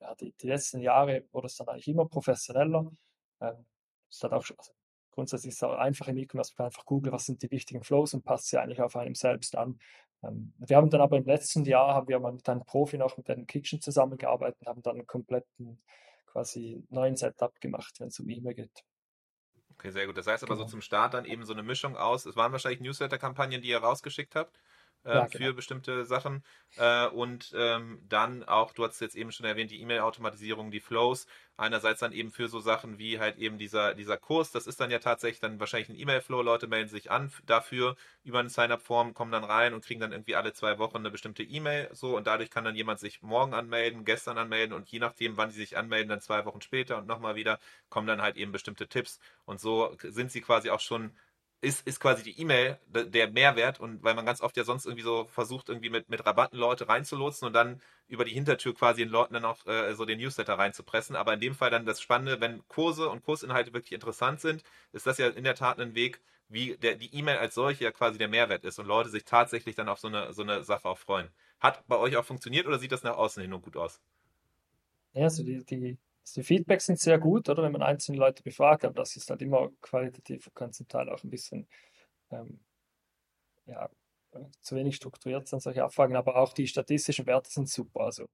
ja, 0.00 0.14
die, 0.14 0.32
die 0.32 0.48
letzten 0.48 0.80
Jahre 0.80 1.24
wurde 1.32 1.46
es 1.46 1.56
dann 1.56 1.68
eigentlich 1.68 1.88
immer 1.88 2.06
professioneller. 2.06 2.90
Ähm, 3.40 3.66
es 4.10 4.22
hat 4.22 4.32
auch 4.32 4.44
schon, 4.44 4.58
also 4.58 4.72
grundsätzlich 5.10 5.50
ist 5.50 5.56
es 5.56 5.62
auch 5.62 5.74
einfach 5.74 6.08
im 6.08 6.18
E-Commerce, 6.18 6.52
man 6.52 6.56
kann 6.56 6.66
einfach 6.66 6.84
googeln, 6.84 7.12
was 7.12 7.24
sind 7.24 7.42
die 7.42 7.50
wichtigen 7.50 7.82
Flows 7.82 8.14
und 8.14 8.24
passt 8.24 8.48
sie 8.48 8.58
eigentlich 8.58 8.80
auf 8.80 8.96
einem 8.96 9.14
selbst 9.14 9.56
an. 9.56 9.78
Ähm, 10.22 10.52
wir 10.58 10.76
haben 10.76 10.90
dann 10.90 11.00
aber 11.00 11.16
im 11.16 11.24
letzten 11.24 11.64
Jahr, 11.64 11.94
haben 11.94 12.08
wir 12.08 12.20
mal 12.20 12.32
mit 12.32 12.48
einem 12.48 12.64
Profi 12.64 12.98
noch 12.98 13.16
mit 13.16 13.28
einem 13.30 13.46
Kitchen 13.46 13.80
zusammengearbeitet 13.80 14.60
und 14.60 14.68
haben 14.68 14.82
dann 14.82 14.96
einen 14.96 15.06
kompletten 15.06 15.82
quasi 16.26 16.84
neuen 16.90 17.16
Setup 17.16 17.58
gemacht, 17.60 17.94
wenn 17.98 18.08
es 18.08 18.20
um 18.20 18.28
E-Mail 18.28 18.54
geht. 18.54 18.84
Okay, 19.72 19.90
sehr 19.90 20.06
gut. 20.06 20.16
Das 20.16 20.26
heißt 20.26 20.44
aber 20.44 20.54
genau. 20.54 20.66
so 20.66 20.70
zum 20.70 20.80
Start 20.80 21.14
dann 21.14 21.24
eben 21.24 21.44
so 21.44 21.52
eine 21.52 21.62
Mischung 21.62 21.96
aus, 21.96 22.26
es 22.26 22.36
waren 22.36 22.52
wahrscheinlich 22.52 22.80
Newsletter-Kampagnen, 22.80 23.62
die 23.62 23.68
ihr 23.68 23.78
rausgeschickt 23.78 24.36
habt 24.36 24.58
äh, 25.04 25.14
ja, 25.14 25.26
genau. 25.26 25.46
für 25.46 25.54
bestimmte 25.54 26.04
Sachen. 26.04 26.42
Äh, 26.76 27.08
und 27.08 27.52
ähm, 27.56 28.00
dann 28.08 28.44
auch, 28.44 28.72
du 28.72 28.84
hast 28.84 29.00
jetzt 29.00 29.16
eben 29.16 29.32
schon 29.32 29.46
erwähnt, 29.46 29.70
die 29.70 29.80
E-Mail-Automatisierung, 29.80 30.70
die 30.70 30.80
Flows. 30.80 31.26
Einerseits 31.56 32.00
dann 32.00 32.12
eben 32.12 32.32
für 32.32 32.48
so 32.48 32.60
Sachen 32.60 32.98
wie 32.98 33.18
halt 33.18 33.36
eben 33.36 33.58
dieser, 33.58 33.94
dieser 33.94 34.16
Kurs. 34.16 34.52
Das 34.52 34.66
ist 34.66 34.80
dann 34.80 34.90
ja 34.90 34.98
tatsächlich 34.98 35.40
dann 35.40 35.60
wahrscheinlich 35.60 35.90
ein 35.90 35.98
E-Mail-Flow. 35.98 36.42
Leute 36.42 36.66
melden 36.66 36.88
sich 36.88 37.10
an 37.10 37.30
dafür 37.46 37.96
über 38.24 38.38
eine 38.40 38.48
Sign-up-Form, 38.48 39.12
kommen 39.14 39.32
dann 39.32 39.44
rein 39.44 39.74
und 39.74 39.84
kriegen 39.84 40.00
dann 40.00 40.12
irgendwie 40.12 40.34
alle 40.34 40.52
zwei 40.54 40.78
Wochen 40.78 40.96
eine 40.96 41.10
bestimmte 41.10 41.42
E-Mail. 41.42 41.90
So 41.92 42.16
und 42.16 42.26
dadurch 42.26 42.50
kann 42.50 42.64
dann 42.64 42.74
jemand 42.74 43.00
sich 43.00 43.22
morgen 43.22 43.54
anmelden, 43.54 44.04
gestern 44.04 44.38
anmelden 44.38 44.74
und 44.74 44.88
je 44.88 44.98
nachdem, 44.98 45.36
wann 45.36 45.50
sie 45.50 45.60
sich 45.60 45.76
anmelden, 45.76 46.08
dann 46.08 46.20
zwei 46.20 46.44
Wochen 46.46 46.62
später 46.62 46.98
und 46.98 47.06
nochmal 47.06 47.34
wieder 47.34 47.58
kommen 47.90 48.06
dann 48.06 48.22
halt 48.22 48.36
eben 48.36 48.52
bestimmte 48.52 48.88
Tipps. 48.88 49.20
Und 49.44 49.60
so 49.60 49.96
sind 50.00 50.32
sie 50.32 50.40
quasi 50.40 50.70
auch 50.70 50.80
schon 50.80 51.12
ist, 51.62 51.86
ist 51.86 52.00
quasi 52.00 52.24
die 52.24 52.38
E-Mail 52.40 52.78
der 52.88 53.30
Mehrwert 53.30 53.80
und 53.80 54.02
weil 54.02 54.14
man 54.14 54.26
ganz 54.26 54.40
oft 54.42 54.56
ja 54.56 54.64
sonst 54.64 54.84
irgendwie 54.84 55.04
so 55.04 55.26
versucht, 55.26 55.68
irgendwie 55.68 55.90
mit, 55.90 56.08
mit 56.10 56.26
Rabatten 56.26 56.58
Leute 56.58 56.88
reinzulotsen 56.88 57.46
und 57.46 57.52
dann 57.54 57.80
über 58.08 58.24
die 58.24 58.32
Hintertür 58.34 58.74
quasi 58.74 59.02
den 59.02 59.10
Leuten 59.10 59.34
dann 59.34 59.44
auch 59.44 59.64
äh, 59.66 59.94
so 59.94 60.04
den 60.04 60.18
Newsletter 60.18 60.58
reinzupressen. 60.58 61.16
Aber 61.16 61.34
in 61.34 61.40
dem 61.40 61.54
Fall 61.54 61.70
dann 61.70 61.86
das 61.86 62.00
Spannende, 62.02 62.40
wenn 62.40 62.66
Kurse 62.68 63.08
und 63.08 63.22
Kursinhalte 63.24 63.72
wirklich 63.72 63.92
interessant 63.92 64.40
sind, 64.40 64.64
ist 64.92 65.06
das 65.06 65.18
ja 65.18 65.28
in 65.28 65.44
der 65.44 65.54
Tat 65.54 65.78
ein 65.80 65.94
Weg, 65.94 66.20
wie 66.48 66.76
der, 66.76 66.96
die 66.96 67.14
E-Mail 67.14 67.38
als 67.38 67.54
solche 67.54 67.84
ja 67.84 67.92
quasi 67.92 68.18
der 68.18 68.28
Mehrwert 68.28 68.64
ist 68.64 68.78
und 68.80 68.86
Leute 68.86 69.08
sich 69.10 69.24
tatsächlich 69.24 69.76
dann 69.76 69.88
auf 69.88 70.00
so 70.00 70.08
eine, 70.08 70.32
so 70.34 70.42
eine 70.42 70.64
Sache 70.64 70.88
auch 70.88 70.98
freuen. 70.98 71.30
Hat 71.60 71.86
bei 71.86 71.96
euch 71.96 72.16
auch 72.16 72.24
funktioniert 72.24 72.66
oder 72.66 72.78
sieht 72.80 72.92
das 72.92 73.04
nach 73.04 73.16
außen 73.16 73.40
hin 73.40 73.50
nur 73.50 73.60
gut 73.62 73.76
aus? 73.76 74.00
Ja, 75.14 75.24
also 75.24 75.42
die, 75.44 75.64
die 75.64 75.98
die 76.36 76.42
Feedbacks 76.42 76.86
sind 76.86 76.98
sehr 76.98 77.18
gut, 77.18 77.48
oder 77.48 77.62
wenn 77.62 77.72
man 77.72 77.82
einzelne 77.82 78.18
Leute 78.18 78.42
befragt, 78.42 78.84
aber 78.84 78.94
das 78.94 79.16
ist 79.16 79.28
halt 79.30 79.42
immer 79.42 79.70
qualitativ, 79.80 80.50
kann 80.54 80.72
zum 80.72 80.88
Teil 80.88 81.08
auch 81.08 81.22
ein 81.24 81.30
bisschen 81.30 81.68
ähm, 82.30 82.60
ja, 83.66 83.90
zu 84.60 84.76
wenig 84.76 84.96
strukturiert 84.96 85.46
sind 85.46 85.62
solche 85.62 85.84
Abfragen, 85.84 86.16
aber 86.16 86.36
auch 86.36 86.52
die 86.52 86.66
statistischen 86.66 87.26
Werte 87.26 87.50
sind 87.50 87.68
super. 87.68 88.00
Also 88.00 88.26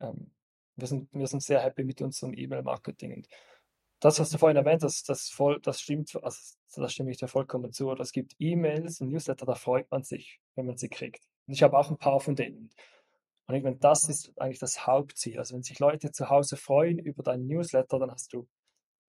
ähm, 0.00 0.32
wir, 0.76 0.86
sind, 0.86 1.08
wir 1.12 1.26
sind 1.26 1.42
sehr 1.42 1.60
happy 1.60 1.84
mit 1.84 2.02
unserem 2.02 2.34
E-Mail-Marketing. 2.34 3.14
Und 3.14 3.28
das, 4.00 4.18
was 4.20 4.30
du 4.30 4.38
vorhin 4.38 4.56
erwähnt 4.56 4.82
hast, 4.82 5.08
das, 5.08 5.28
voll, 5.28 5.60
das 5.60 5.80
stimmt, 5.80 6.14
also 6.22 6.56
das 6.74 6.92
stimme 6.92 7.10
ich 7.10 7.18
dir 7.18 7.28
vollkommen 7.28 7.72
zu. 7.72 7.88
Oder 7.88 8.02
es 8.02 8.12
gibt 8.12 8.34
E-Mails 8.38 9.00
und 9.00 9.08
Newsletter, 9.08 9.46
da 9.46 9.54
freut 9.54 9.90
man 9.90 10.02
sich, 10.02 10.40
wenn 10.54 10.66
man 10.66 10.76
sie 10.76 10.88
kriegt. 10.88 11.22
Und 11.46 11.54
ich 11.54 11.62
habe 11.62 11.78
auch 11.78 11.90
ein 11.90 11.98
paar 11.98 12.20
von 12.20 12.36
denen. 12.36 12.70
Und 13.46 13.54
ich 13.54 13.62
meine, 13.62 13.76
das 13.76 14.08
ist 14.08 14.32
eigentlich 14.38 14.58
das 14.58 14.86
Hauptziel. 14.86 15.38
Also 15.38 15.54
wenn 15.54 15.62
sich 15.62 15.78
Leute 15.78 16.12
zu 16.12 16.30
Hause 16.30 16.56
freuen 16.56 16.98
über 16.98 17.22
deinen 17.22 17.46
Newsletter, 17.46 17.98
dann 17.98 18.10
hast 18.10 18.32
du, 18.32 18.48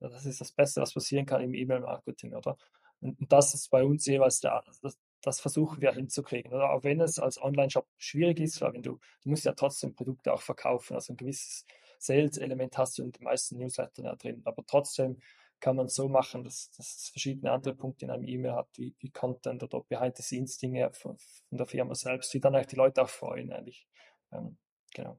das 0.01 0.27
ist 0.27 0.41
das 0.41 0.53
Beste, 0.53 0.81
was 0.81 0.95
passieren 0.95 1.27
kann 1.27 1.43
im 1.43 1.55
E-Mail-Marketing, 1.55 2.35
oder? 2.35 2.57
Und, 3.01 3.21
und, 3.21 3.33
das 3.33 3.55
ist 3.55 3.71
bei 3.71 3.85
uns 3.85 4.07
jeweils 4.07 4.41
der, 4.41 4.63
das, 4.83 4.99
das 5.23 5.41
versuchen 5.41 5.81
wir 5.81 5.93
hinzukriegen. 5.93 6.53
Oder 6.53 6.71
auch 6.71 6.83
wenn 6.83 7.01
es 7.01 7.19
als 7.19 7.41
Online-Shop 7.41 7.87
schwierig 7.99 8.41
ist, 8.41 8.61
weil 8.61 8.73
wenn 8.75 8.83
du, 8.83 8.99
du 9.23 9.31
musst 9.31 9.45
ja 9.45 9.53
trotzdem 9.53 9.95
Produkte 9.95 10.33
auch 10.33 10.43
verkaufen. 10.43 10.95
Also 10.95 11.13
ein 11.13 11.17
gewisses 11.17 11.67
Sales-Element 11.99 12.77
hast 12.79 12.99
du 12.99 13.03
in 13.03 13.13
den 13.13 13.25
meisten 13.25 13.59
Newslettern 13.59 14.07
ja 14.07 14.17
drin. 14.17 14.43
Aber 14.45 14.65
trotzdem 14.67 15.19
kann 15.61 15.77
man 15.77 15.89
so 15.89 16.09
machen, 16.09 16.43
dass, 16.43 16.71
dass 16.73 16.97
es 16.97 17.09
verschiedene 17.11 17.53
andere 17.53 17.75
Punkte 17.75 18.05
in 18.05 18.11
einem 18.11 18.25
E-Mail 18.25 18.55
hat, 18.55 18.69
wie, 18.75 18.95
wie 18.99 19.11
Content 19.11 19.63
oder 19.63 19.81
Behind-the-Scenes-Dinge 19.89 20.93
von, 20.93 21.17
von, 21.49 21.59
der 21.59 21.67
Firma 21.67 21.95
selbst, 21.95 22.35
die 22.35 22.41
dann 22.41 22.55
eigentlich 22.55 22.67
die 22.67 22.77
Leute 22.77 23.03
auch 23.03 23.09
freuen, 23.09 23.53
eigentlich. 23.53 23.87
Ähm, 24.33 24.57
genau. 24.95 25.19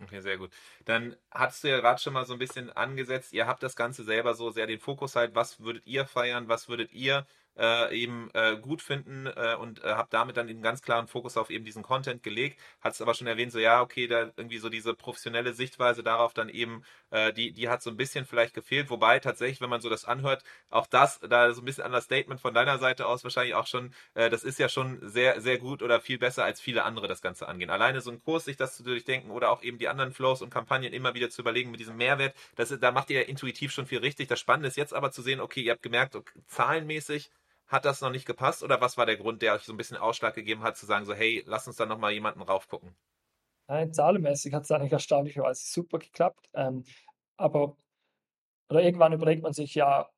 Okay, 0.00 0.20
sehr 0.20 0.38
gut. 0.38 0.52
Dann 0.84 1.16
hattest 1.30 1.64
du 1.64 1.68
ja 1.68 1.80
gerade 1.80 2.00
schon 2.00 2.12
mal 2.14 2.24
so 2.26 2.32
ein 2.34 2.38
bisschen 2.38 2.70
angesetzt, 2.70 3.32
ihr 3.32 3.46
habt 3.46 3.62
das 3.62 3.76
Ganze 3.76 4.04
selber 4.04 4.34
so 4.34 4.50
sehr 4.50 4.66
den 4.66 4.80
Fokus 4.80 5.16
halt, 5.16 5.34
was 5.34 5.60
würdet 5.60 5.86
ihr 5.86 6.06
feiern, 6.06 6.48
was 6.48 6.68
würdet 6.68 6.92
ihr 6.92 7.26
äh, 7.58 7.94
eben 7.96 8.30
äh, 8.34 8.56
gut 8.56 8.82
finden 8.82 9.26
äh, 9.26 9.56
und 9.58 9.82
äh, 9.84 9.88
habe 9.88 10.08
damit 10.10 10.36
dann 10.36 10.46
den 10.46 10.62
ganz 10.62 10.82
klaren 10.82 11.06
Fokus 11.06 11.36
auf 11.36 11.50
eben 11.50 11.64
diesen 11.64 11.82
Content 11.82 12.22
gelegt. 12.22 12.58
Hat 12.80 12.94
es 12.94 13.02
aber 13.02 13.14
schon 13.14 13.26
erwähnt, 13.26 13.52
so 13.52 13.58
ja, 13.58 13.80
okay, 13.80 14.06
da 14.06 14.30
irgendwie 14.36 14.58
so 14.58 14.68
diese 14.68 14.94
professionelle 14.94 15.52
Sichtweise 15.52 16.02
darauf 16.02 16.34
dann 16.34 16.48
eben, 16.48 16.82
äh, 17.10 17.32
die, 17.32 17.52
die 17.52 17.68
hat 17.68 17.82
so 17.82 17.90
ein 17.90 17.96
bisschen 17.96 18.24
vielleicht 18.24 18.54
gefehlt. 18.54 18.90
Wobei 18.90 19.18
tatsächlich, 19.18 19.60
wenn 19.60 19.70
man 19.70 19.80
so 19.80 19.90
das 19.90 20.04
anhört, 20.04 20.44
auch 20.70 20.86
das, 20.86 21.20
da 21.20 21.52
so 21.52 21.62
ein 21.62 21.64
bisschen 21.64 21.84
an 21.84 21.92
das 21.92 22.04
Statement 22.04 22.40
von 22.40 22.54
deiner 22.54 22.78
Seite 22.78 23.06
aus 23.06 23.24
wahrscheinlich 23.24 23.54
auch 23.54 23.66
schon, 23.66 23.92
äh, 24.14 24.30
das 24.30 24.44
ist 24.44 24.58
ja 24.58 24.68
schon 24.68 24.98
sehr, 25.02 25.40
sehr 25.40 25.58
gut 25.58 25.82
oder 25.82 26.00
viel 26.00 26.18
besser 26.18 26.44
als 26.44 26.60
viele 26.60 26.84
andere 26.84 27.08
das 27.08 27.22
Ganze 27.22 27.48
angehen. 27.48 27.70
Alleine 27.70 28.00
so 28.00 28.10
ein 28.10 28.22
Kurs, 28.22 28.44
sich 28.44 28.56
das 28.56 28.76
zu 28.76 28.82
durchdenken 28.82 29.30
oder 29.30 29.50
auch 29.50 29.62
eben 29.62 29.78
die 29.78 29.88
anderen 29.88 30.12
Flows 30.12 30.42
und 30.42 30.50
Kampagnen 30.50 30.92
immer 30.92 31.14
wieder 31.14 31.30
zu 31.30 31.42
überlegen 31.42 31.70
mit 31.70 31.80
diesem 31.80 31.96
Mehrwert, 31.96 32.34
das, 32.56 32.76
da 32.80 32.92
macht 32.92 33.10
ihr 33.10 33.20
ja 33.20 33.26
intuitiv 33.26 33.72
schon 33.72 33.86
viel 33.86 33.98
richtig. 33.98 34.28
Das 34.28 34.40
Spannende 34.40 34.68
ist 34.68 34.76
jetzt 34.76 34.94
aber 34.94 35.10
zu 35.12 35.22
sehen, 35.22 35.40
okay, 35.40 35.62
ihr 35.62 35.72
habt 35.72 35.82
gemerkt, 35.82 36.16
okay, 36.16 36.40
zahlenmäßig 36.46 37.30
hat 37.66 37.84
das 37.84 38.00
noch 38.00 38.10
nicht 38.10 38.26
gepasst 38.26 38.62
oder 38.62 38.80
was 38.80 38.96
war 38.96 39.06
der 39.06 39.16
Grund, 39.16 39.42
der 39.42 39.54
euch 39.54 39.62
so 39.62 39.72
ein 39.72 39.76
bisschen 39.76 39.96
Ausschlag 39.96 40.34
gegeben 40.34 40.62
hat, 40.62 40.76
zu 40.76 40.86
sagen, 40.86 41.04
so, 41.04 41.14
hey, 41.14 41.42
lass 41.46 41.66
uns 41.66 41.76
da 41.76 41.86
nochmal 41.86 42.12
jemanden 42.12 42.42
raufgucken? 42.42 42.94
Nein, 43.68 43.92
zahlenmäßig 43.92 44.52
hat 44.52 44.64
es 44.64 44.70
eigentlich 44.70 44.92
erstaunlicherweise 44.92 45.64
super 45.64 45.98
geklappt. 45.98 46.48
Ähm, 46.52 46.84
aber 47.36 47.76
oder 48.68 48.82
irgendwann 48.82 49.12
überlegt 49.12 49.42
man 49.42 49.52
sich 49.52 49.74
ja, 49.74 50.08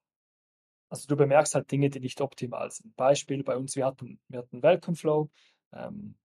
also 0.89 1.09
du 1.09 1.17
bemerkst 1.17 1.55
halt 1.55 1.71
Dinge, 1.71 1.91
die 1.91 2.01
nicht 2.01 2.21
optimal 2.21 2.71
sind. 2.71 2.95
Beispiel 2.97 3.43
bei 3.43 3.57
uns, 3.57 3.75
wir 3.75 3.85
hatten, 3.85 4.21
wir 4.29 4.41
hatten 4.41 4.63
Welcome 4.63 4.97
Flow, 4.97 5.31
ähm, 5.73 6.17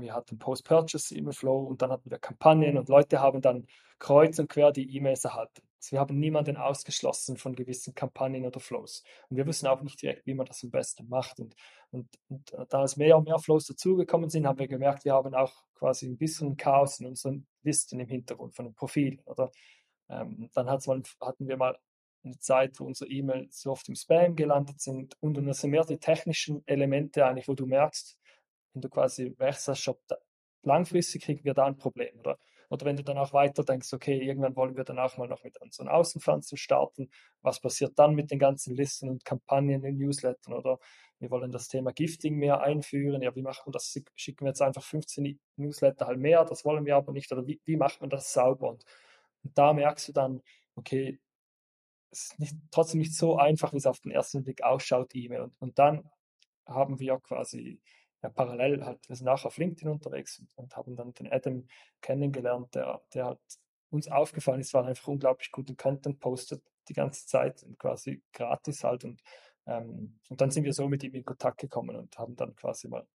wir 0.00 0.14
hatten 0.14 0.38
Post-Purchase-E-Mail-Flow 0.38 1.58
und 1.64 1.82
dann 1.82 1.90
hatten 1.90 2.10
wir 2.10 2.18
Kampagnen 2.18 2.78
und 2.78 2.88
Leute 2.88 3.20
haben 3.20 3.40
dann 3.40 3.66
kreuz 3.98 4.38
und 4.38 4.48
quer 4.48 4.72
die 4.72 4.96
E-Mails 4.96 5.24
erhalten. 5.24 5.62
Also 5.78 5.92
wir 5.92 6.00
haben 6.00 6.18
niemanden 6.18 6.56
ausgeschlossen 6.56 7.36
von 7.36 7.54
gewissen 7.54 7.94
Kampagnen 7.94 8.44
oder 8.44 8.60
Flows. 8.60 9.04
Und 9.28 9.36
wir 9.36 9.46
wissen 9.46 9.66
auch 9.66 9.80
nicht 9.82 10.02
direkt, 10.02 10.26
wie 10.26 10.34
man 10.34 10.46
das 10.46 10.62
am 10.64 10.70
besten 10.70 11.08
macht. 11.08 11.38
Und, 11.38 11.54
und, 11.90 12.08
und 12.28 12.52
da 12.68 12.80
als 12.80 12.96
mehr 12.96 13.16
und 13.16 13.24
mehr 13.24 13.38
Flows 13.38 13.66
dazugekommen 13.66 14.28
sind, 14.28 14.46
haben 14.46 14.58
wir 14.58 14.68
gemerkt, 14.68 15.04
wir 15.04 15.14
haben 15.14 15.34
auch 15.34 15.52
quasi 15.74 16.06
ein 16.06 16.18
bisschen 16.18 16.56
Chaos 16.56 16.98
in 17.00 17.06
unseren 17.06 17.46
Listen 17.62 18.00
im 18.00 18.08
Hintergrund 18.08 18.56
von 18.56 18.66
den 18.66 18.74
Profilen. 18.74 19.20
Oder 19.24 19.52
ähm, 20.08 20.50
dann 20.54 20.66
mal, 20.66 21.02
hatten 21.20 21.48
wir 21.48 21.56
mal 21.56 21.78
eine 22.24 22.38
Zeit, 22.38 22.78
wo 22.80 22.84
unsere 22.84 23.10
E-Mails 23.10 23.60
so 23.60 23.70
oft 23.70 23.88
im 23.88 23.94
Spam 23.94 24.34
gelandet 24.34 24.80
sind 24.80 25.16
und, 25.20 25.38
und 25.38 25.46
das 25.46 25.60
sind 25.60 25.70
mehr 25.70 25.84
die 25.84 25.98
technischen 25.98 26.66
Elemente 26.66 27.24
eigentlich, 27.24 27.48
wo 27.48 27.54
du 27.54 27.66
merkst, 27.66 28.17
wenn 28.78 28.82
du 28.82 28.88
quasi 28.88 29.34
Werkstattshop 29.38 30.00
langfristig 30.62 31.22
kriegen 31.22 31.44
wir 31.44 31.54
da 31.54 31.66
ein 31.66 31.76
Problem, 31.76 32.16
oder? 32.20 32.38
Oder 32.70 32.84
wenn 32.86 32.96
du 32.96 33.02
dann 33.02 33.18
auch 33.18 33.32
weiter 33.32 33.64
denkst, 33.64 33.92
okay, 33.92 34.18
irgendwann 34.18 34.54
wollen 34.54 34.76
wir 34.76 34.84
dann 34.84 34.98
auch 34.98 35.16
mal 35.16 35.26
noch 35.26 35.42
mit 35.42 35.60
unseren 35.60 35.88
Außenpflanzen 35.88 36.58
starten, 36.58 37.10
was 37.40 37.60
passiert 37.60 37.98
dann 37.98 38.14
mit 38.14 38.30
den 38.30 38.38
ganzen 38.38 38.76
Listen 38.76 39.08
und 39.08 39.24
Kampagnen 39.24 39.82
in 39.84 39.96
Newslettern, 39.96 40.52
oder? 40.52 40.78
Wir 41.18 41.30
wollen 41.30 41.50
das 41.50 41.66
Thema 41.66 41.92
Gifting 41.92 42.36
mehr 42.36 42.60
einführen, 42.60 43.22
ja, 43.22 43.34
wie 43.34 43.42
machen 43.42 43.66
wir 43.66 43.72
das? 43.72 43.98
Schicken 44.14 44.44
wir 44.44 44.50
jetzt 44.50 44.62
einfach 44.62 44.84
15 44.84 45.40
Newsletter 45.56 46.06
halt 46.06 46.20
mehr, 46.20 46.44
das 46.44 46.64
wollen 46.64 46.84
wir 46.86 46.94
aber 46.94 47.12
nicht, 47.12 47.32
oder 47.32 47.44
wie, 47.46 47.60
wie 47.64 47.76
macht 47.76 48.00
man 48.00 48.10
das 48.10 48.32
sauber? 48.32 48.68
Und, 48.68 48.84
und 49.42 49.58
da 49.58 49.72
merkst 49.72 50.08
du 50.08 50.12
dann, 50.12 50.42
okay, 50.76 51.18
es 52.10 52.26
ist 52.26 52.38
nicht, 52.38 52.56
trotzdem 52.70 53.00
nicht 53.00 53.16
so 53.16 53.38
einfach, 53.38 53.72
wie 53.72 53.78
es 53.78 53.86
auf 53.86 54.00
den 54.00 54.12
ersten 54.12 54.44
Blick 54.44 54.62
ausschaut, 54.62 55.14
E-Mail. 55.14 55.42
Und, 55.42 55.60
und 55.60 55.78
dann 55.78 56.08
haben 56.68 57.00
wir 57.00 57.18
quasi 57.20 57.80
ja, 58.22 58.28
parallel 58.30 58.84
halt, 58.84 59.08
wir 59.08 59.16
sind 59.16 59.28
auch 59.28 59.44
auf 59.44 59.58
LinkedIn 59.58 59.88
unterwegs 59.88 60.38
und, 60.38 60.56
und 60.56 60.76
haben 60.76 60.96
dann 60.96 61.12
den 61.14 61.30
Adam 61.32 61.66
kennengelernt, 62.00 62.74
der, 62.74 63.00
der 63.14 63.26
halt 63.26 63.40
uns 63.90 64.08
aufgefallen 64.08 64.60
ist, 64.60 64.74
er 64.74 64.84
einfach 64.84 65.08
unglaublich 65.08 65.50
guten 65.50 65.76
Content 65.76 66.20
postet 66.20 66.62
die 66.88 66.94
ganze 66.94 67.26
Zeit 67.26 67.62
und 67.62 67.78
quasi 67.78 68.22
gratis 68.32 68.84
halt. 68.84 69.04
Und, 69.04 69.22
ähm, 69.66 70.18
und 70.28 70.40
dann 70.40 70.50
sind 70.50 70.64
wir 70.64 70.72
so 70.72 70.88
mit 70.88 71.02
ihm 71.04 71.14
in 71.14 71.24
Kontakt 71.24 71.58
gekommen 71.58 71.96
und 71.96 72.18
haben 72.18 72.36
dann 72.36 72.54
quasi 72.54 72.88
mal 72.88 73.06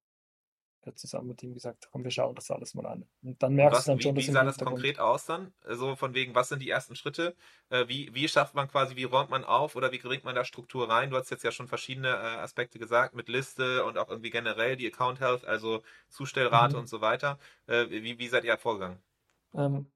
zusammen 0.95 1.27
mit 1.27 1.43
ihm 1.43 1.53
gesagt, 1.53 1.87
komm, 1.91 2.03
wir 2.03 2.11
schauen 2.11 2.35
das 2.35 2.51
alles 2.51 2.73
mal 2.73 2.85
an. 2.85 3.05
Und 3.23 3.41
dann 3.41 3.53
merkst 3.53 3.77
was, 3.77 3.85
du 3.85 3.91
dann 3.91 3.99
wie, 3.99 4.03
schon, 4.03 4.15
wie 4.15 4.21
sah 4.23 4.43
das 4.43 4.57
konkret 4.57 4.99
aus 4.99 5.25
dann? 5.25 5.53
So 5.61 5.69
also 5.69 5.95
von 5.95 6.13
wegen, 6.13 6.35
was 6.35 6.49
sind 6.49 6.61
die 6.61 6.69
ersten 6.69 6.95
Schritte? 6.95 7.35
Äh, 7.69 7.87
wie, 7.87 8.13
wie 8.13 8.27
schafft 8.27 8.55
man 8.55 8.67
quasi, 8.67 8.95
wie 8.95 9.03
räumt 9.03 9.29
man 9.29 9.43
auf 9.43 9.75
oder 9.75 9.91
wie 9.91 9.99
bringt 9.99 10.23
man 10.23 10.35
da 10.35 10.43
Struktur 10.43 10.89
rein? 10.89 11.09
Du 11.09 11.17
hast 11.17 11.29
jetzt 11.29 11.43
ja 11.43 11.51
schon 11.51 11.67
verschiedene 11.67 12.09
äh, 12.09 12.39
Aspekte 12.39 12.79
gesagt, 12.79 13.15
mit 13.15 13.29
Liste 13.29 13.85
und 13.85 13.97
auch 13.97 14.09
irgendwie 14.09 14.29
generell 14.29 14.75
die 14.75 14.87
Account 14.87 15.19
Health, 15.19 15.45
also 15.45 15.81
Zustellrate 16.09 16.75
mhm. 16.75 16.81
und 16.81 16.87
so 16.87 17.01
weiter. 17.01 17.39
Äh, 17.67 17.89
wie, 17.89 18.19
wie 18.19 18.27
seid 18.27 18.43
ihr 18.43 18.57
vorgegangen? 18.57 18.99
Ähm, 19.55 19.87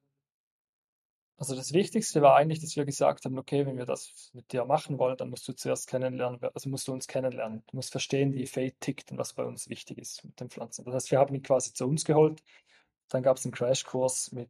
also 1.38 1.56
das 1.56 1.72
Wichtigste 1.72 2.24
war 2.24 2.36
eigentlich, 2.36 2.62
dass 2.62 2.76
wir 2.76 2.86
gesagt 2.86 3.26
haben, 3.26 3.38
okay, 3.38 3.66
wenn 3.68 3.78
wir 3.78 3.86
das 3.86 4.32
mit 4.34 4.52
dir 4.52 4.66
machen 4.66 4.98
wollen, 4.98 5.18
dann 5.18 5.30
musst 5.30 5.48
du 5.48 5.54
zuerst 5.54 5.88
kennenlernen, 5.88 6.40
also 6.54 6.68
musst 6.70 6.88
du 6.88 6.94
uns 6.94 7.08
kennenlernen. 7.08 7.64
Du 7.68 7.76
musst 7.76 7.92
verstehen, 7.92 8.34
wie 8.34 8.48
Fate 8.48 8.80
tickt 8.82 9.12
und 9.12 9.20
was 9.20 9.34
bei 9.34 9.44
uns 9.44 9.70
wichtig 9.70 10.00
ist 10.00 10.26
mit 10.26 10.40
den 10.40 10.50
Pflanzen. 10.50 10.84
Das 10.86 10.96
heißt, 10.96 11.12
wir 11.12 11.20
haben 11.20 11.36
ihn 11.36 11.44
quasi 11.44 11.74
zu 11.74 11.88
uns 11.88 12.06
geholt. 12.06 12.42
Dann 13.10 13.22
gab 13.22 13.38
es 13.38 13.46
einen 13.46 13.54
Crashkurs 13.54 14.32
mit, 14.32 14.50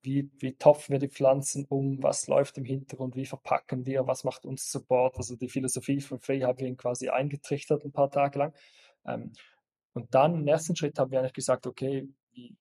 wie, 0.00 0.30
wie 0.38 0.54
topfen 0.56 0.94
wir 0.94 0.98
die 0.98 1.10
Pflanzen 1.10 1.66
um, 1.68 2.02
was 2.02 2.26
läuft 2.26 2.56
im 2.56 2.64
Hintergrund, 2.64 3.16
wie 3.16 3.26
verpacken 3.26 3.84
wir, 3.84 4.06
was 4.06 4.24
macht 4.24 4.46
uns 4.46 4.72
Support. 4.72 5.18
Also 5.18 5.36
die 5.36 5.50
Philosophie 5.50 6.00
von 6.00 6.18
Free 6.20 6.42
haben 6.42 6.58
wir 6.58 6.66
ihn 6.66 6.78
quasi 6.78 7.10
eingetrichtert 7.10 7.84
ein 7.84 7.92
paar 7.92 8.10
Tage 8.10 8.38
lang. 8.38 8.54
Ähm, 9.06 9.32
und 9.92 10.14
dann 10.14 10.34
im 10.34 10.48
ersten 10.48 10.74
Schritt 10.74 10.98
haben 10.98 11.10
wir 11.10 11.20
eigentlich 11.20 11.34
gesagt, 11.34 11.66
okay, 11.66 12.08
wie, 12.32 12.56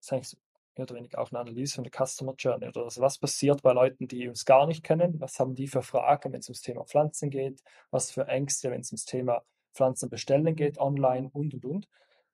ist 0.00 0.12
eigentlich 0.12 0.36
mehr 0.76 0.84
oder 0.84 0.96
weniger 0.96 1.20
auch 1.20 1.30
eine 1.30 1.40
Analyse 1.40 1.76
von 1.76 1.84
der 1.84 1.92
Customer 2.06 2.34
Journey. 2.36 2.68
Oder 2.68 2.84
also 2.84 3.00
was 3.00 3.18
passiert 3.18 3.62
bei 3.62 3.72
Leuten, 3.72 4.08
die 4.08 4.28
uns 4.28 4.44
gar 4.44 4.66
nicht 4.66 4.82
kennen? 4.82 5.20
Was 5.20 5.38
haben 5.38 5.54
die 5.54 5.68
für 5.68 5.82
Fragen, 5.82 6.32
wenn 6.32 6.40
es 6.40 6.48
ums 6.48 6.62
Thema 6.62 6.84
Pflanzen 6.84 7.30
geht? 7.30 7.62
Was 7.90 8.10
für 8.10 8.26
Ängste, 8.26 8.70
wenn 8.70 8.80
es 8.80 8.90
ums 8.90 9.04
Thema 9.04 9.42
Pflanzen 9.74 10.08
bestellen 10.08 10.54
geht, 10.56 10.78
online 10.78 11.30
und 11.32 11.54
und 11.54 11.64
und. 11.64 11.88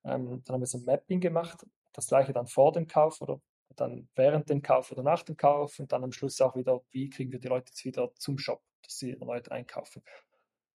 Ähm, 0.04 0.42
dann 0.44 0.54
haben 0.54 0.60
wir 0.60 0.66
so 0.66 0.78
ein 0.78 0.84
Mapping 0.84 1.20
gemacht. 1.20 1.66
Das 1.92 2.08
gleiche 2.08 2.32
dann 2.32 2.46
vor 2.46 2.72
dem 2.72 2.86
Kauf 2.86 3.20
oder 3.20 3.40
dann 3.76 4.08
während 4.14 4.50
dem 4.50 4.62
Kauf 4.62 4.92
oder 4.92 5.02
nach 5.02 5.22
dem 5.22 5.36
Kauf 5.36 5.78
und 5.78 5.92
dann 5.92 6.04
am 6.04 6.12
Schluss 6.12 6.40
auch 6.40 6.56
wieder, 6.56 6.82
wie 6.90 7.08
kriegen 7.08 7.32
wir 7.32 7.38
die 7.38 7.48
Leute 7.48 7.70
jetzt 7.70 7.84
wieder 7.84 8.12
zum 8.16 8.38
Shop, 8.38 8.62
dass 8.82 8.98
sie 8.98 9.12
erneut 9.12 9.50
einkaufen. 9.50 10.02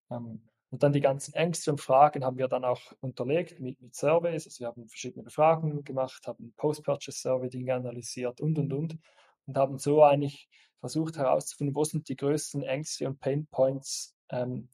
Ähm, 0.10 0.48
und 0.72 0.84
dann 0.84 0.94
die 0.94 1.02
ganzen 1.02 1.34
Ängste 1.34 1.72
und 1.72 1.80
Fragen 1.80 2.26
haben 2.26 2.38
wir 2.38 2.48
dann 2.48 2.66
auch 2.66 2.82
unterlegt 3.00 3.60
mit, 3.60 3.80
mit 3.82 3.96
Surveys. 3.96 4.46
Also 4.46 4.62
wir 4.62 4.68
haben 4.68 4.88
verschiedene 4.88 5.24
Befragungen 5.24 5.84
gemacht, 5.84 6.28
haben 6.28 6.54
Post-Purchase-Survey-Dinge 6.58 7.74
analysiert 7.74 8.42
und, 8.42 8.58
und, 8.58 8.74
und. 8.74 8.98
Und 9.46 9.58
haben 9.58 9.78
so 9.78 10.04
eigentlich 10.04 10.50
versucht 10.80 11.18
herauszufinden, 11.18 11.76
wo 11.76 11.84
sind 11.84 12.10
die 12.10 12.16
größten 12.16 12.64
Ängste 12.64 13.08
und 13.08 13.20
Pain 13.20 13.48
Points 13.48 14.16
ähm, 14.30 14.70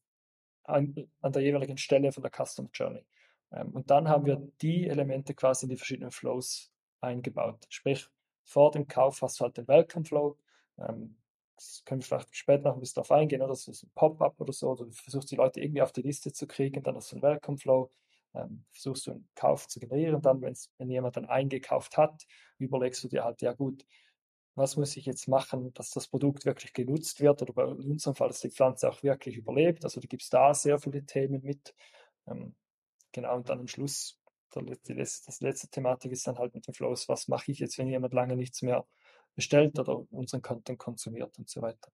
an, 0.63 0.95
an, 1.21 1.32
der 1.32 1.41
jeweiligen 1.41 1.77
Stelle 1.77 2.12
von 2.12 2.23
der 2.23 2.32
Custom 2.32 2.69
Journey. 2.73 3.06
Ähm, 3.51 3.69
und 3.71 3.89
dann 3.91 4.08
haben 4.08 4.25
wir 4.25 4.41
die 4.62 4.88
Elemente 4.88 5.34
quasi 5.34 5.65
in 5.65 5.69
die 5.69 5.77
verschiedenen 5.77 6.12
Flows 6.12 6.71
eingebaut. 7.01 7.65
Sprich, 7.69 8.08
vor 8.43 8.71
dem 8.71 8.88
Kauf 8.88 9.21
hast 9.21 9.39
du 9.39 9.43
halt 9.43 9.58
den 9.58 9.67
Welcome 9.67 10.06
Flow. 10.06 10.38
Ähm, 10.77 11.17
das 11.62 11.84
können 11.86 12.02
wir 12.02 12.06
vielleicht 12.06 12.36
später 12.36 12.63
noch 12.69 12.76
ein 12.76 12.80
bisschen 12.80 12.95
darauf 12.95 13.12
eingehen, 13.12 13.41
oder? 13.41 13.50
Das 13.50 13.67
ist 13.67 13.84
ein 13.84 13.91
Pop-up 13.93 14.39
oder 14.39 14.54
so, 14.54 14.76
du 14.76 14.89
versuchst 14.91 15.32
die 15.32 15.36
Leute 15.36 15.62
irgendwie 15.62 15.82
auf 15.82 15.91
die 15.91 16.02
Liste 16.02 16.32
zu 16.34 16.47
kriegen, 16.47 16.82
dann 16.84 16.95
hast 16.95 17.12
du 17.12 17.15
einen 17.15 17.24
Welcome 17.24 17.58
Flow, 17.58 17.91
ähm, 18.34 18.65
versuchst 18.71 19.08
du 19.08 19.12
einen 19.12 19.30
Kauf 19.36 19.67
zu 19.67 19.80
generieren, 19.80 20.21
dann, 20.21 20.41
wenn 20.41 20.89
jemand 20.89 21.17
dann 21.17 21.26
eingekauft 21.26 21.97
hat, 21.97 22.26
überlegst 22.58 23.04
du 23.04 23.08
dir 23.08 23.24
halt, 23.24 23.41
ja 23.41 23.54
gut, 23.54 23.86
was 24.56 24.76
muss 24.76 24.97
ich 24.97 25.06
jetzt 25.06 25.28
machen, 25.28 25.74
dass 25.74 25.91
das 25.91 26.08
Produkt 26.08 26.45
wirklich 26.45 26.74
genutzt 26.74 27.21
wird 27.21 27.41
oder 27.41 27.54
bei 27.54 27.65
unserem 27.65 28.15
Fall, 28.15 28.28
dass 28.28 28.41
die 28.41 28.50
Pflanze 28.50 28.89
auch 28.89 29.02
wirklich 29.02 29.38
überlebt. 29.38 29.86
Also 29.86 30.02
du 30.02 30.08
gibst 30.08 30.34
da 30.34 30.54
sehr 30.54 30.78
viele 30.78 31.06
Themen 31.06 31.41
mit. 31.43 31.74
Ähm, 32.28 32.56
genau, 33.13 33.38
und 33.38 33.50
dann 33.50 33.60
am 33.60 33.67
Schluss, 33.67 34.19
der, 34.54 34.63
die, 34.63 34.95
das 34.95 35.39
letzte 35.39 35.69
Thematik 35.69 36.12
ist 36.12 36.28
dann 36.28 36.38
halt 36.38 36.54
mit 36.54 36.67
den 36.67 36.74
Flows, 36.74 37.08
was 37.08 37.30
mache 37.30 37.52
ich 37.52 37.60
jetzt, 37.60 37.78
wenn 37.78 37.88
jemand 37.88 38.13
lange 38.13 38.36
nichts 38.36 38.62
mehr 38.62 38.86
bestellt 39.36 39.78
oder 39.80 40.04
unseren 40.12 40.41
Content 40.41 40.80
konsumiert 40.80 41.38
und 41.38 41.50
so 41.50 41.62
weiter. 41.62 41.91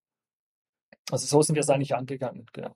Also 1.12 1.26
so 1.26 1.42
sind 1.42 1.56
wir 1.56 1.62
es 1.62 1.70
eigentlich 1.70 1.96
angegangen, 1.96 2.46
genau 2.52 2.76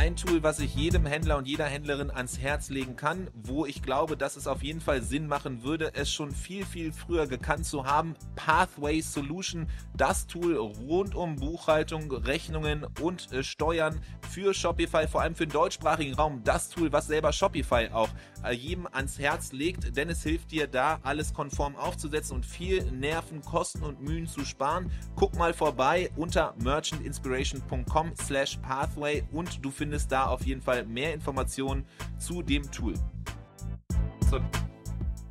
ein 0.00 0.16
Tool, 0.16 0.42
was 0.42 0.60
ich 0.60 0.74
jedem 0.74 1.04
Händler 1.04 1.36
und 1.36 1.46
jeder 1.46 1.66
Händlerin 1.66 2.10
ans 2.10 2.38
Herz 2.38 2.70
legen 2.70 2.96
kann, 2.96 3.28
wo 3.34 3.66
ich 3.66 3.82
glaube, 3.82 4.16
dass 4.16 4.36
es 4.36 4.46
auf 4.46 4.62
jeden 4.62 4.80
Fall 4.80 5.02
Sinn 5.02 5.26
machen 5.26 5.62
würde, 5.62 5.92
es 5.92 6.10
schon 6.10 6.30
viel, 6.30 6.64
viel 6.64 6.90
früher 6.90 7.26
gekannt 7.26 7.66
zu 7.66 7.84
haben. 7.84 8.14
Pathway 8.34 9.02
Solution, 9.02 9.68
das 9.94 10.26
Tool 10.26 10.56
rund 10.56 11.14
um 11.14 11.36
Buchhaltung, 11.36 12.10
Rechnungen 12.10 12.86
und 13.02 13.30
äh, 13.30 13.42
Steuern 13.42 14.00
für 14.30 14.54
Shopify, 14.54 15.06
vor 15.06 15.20
allem 15.20 15.34
für 15.34 15.46
den 15.46 15.52
deutschsprachigen 15.52 16.14
Raum. 16.14 16.40
Das 16.44 16.70
Tool, 16.70 16.90
was 16.94 17.06
selber 17.06 17.34
Shopify 17.34 17.90
auch 17.92 18.08
äh, 18.42 18.54
jedem 18.54 18.86
ans 18.86 19.18
Herz 19.18 19.52
legt, 19.52 19.98
denn 19.98 20.08
es 20.08 20.22
hilft 20.22 20.50
dir 20.50 20.66
da, 20.66 20.98
alles 21.02 21.34
konform 21.34 21.76
aufzusetzen 21.76 22.36
und 22.36 22.46
viel 22.46 22.90
Nerven, 22.90 23.42
Kosten 23.42 23.82
und 23.82 24.00
Mühen 24.00 24.26
zu 24.26 24.46
sparen. 24.46 24.90
Guck 25.14 25.36
mal 25.36 25.52
vorbei 25.52 26.10
unter 26.16 26.54
merchantinspiration.com 26.56 28.14
slash 28.16 28.56
pathway 28.62 29.24
und 29.30 29.62
du 29.62 29.70
findest 29.70 29.89
findest 29.90 30.12
da 30.12 30.26
auf 30.26 30.46
jeden 30.46 30.62
Fall 30.62 30.84
mehr 30.84 31.12
Informationen 31.12 31.84
zu 32.16 32.42
dem 32.42 32.70
Tool. 32.70 32.94
So, 34.30 34.40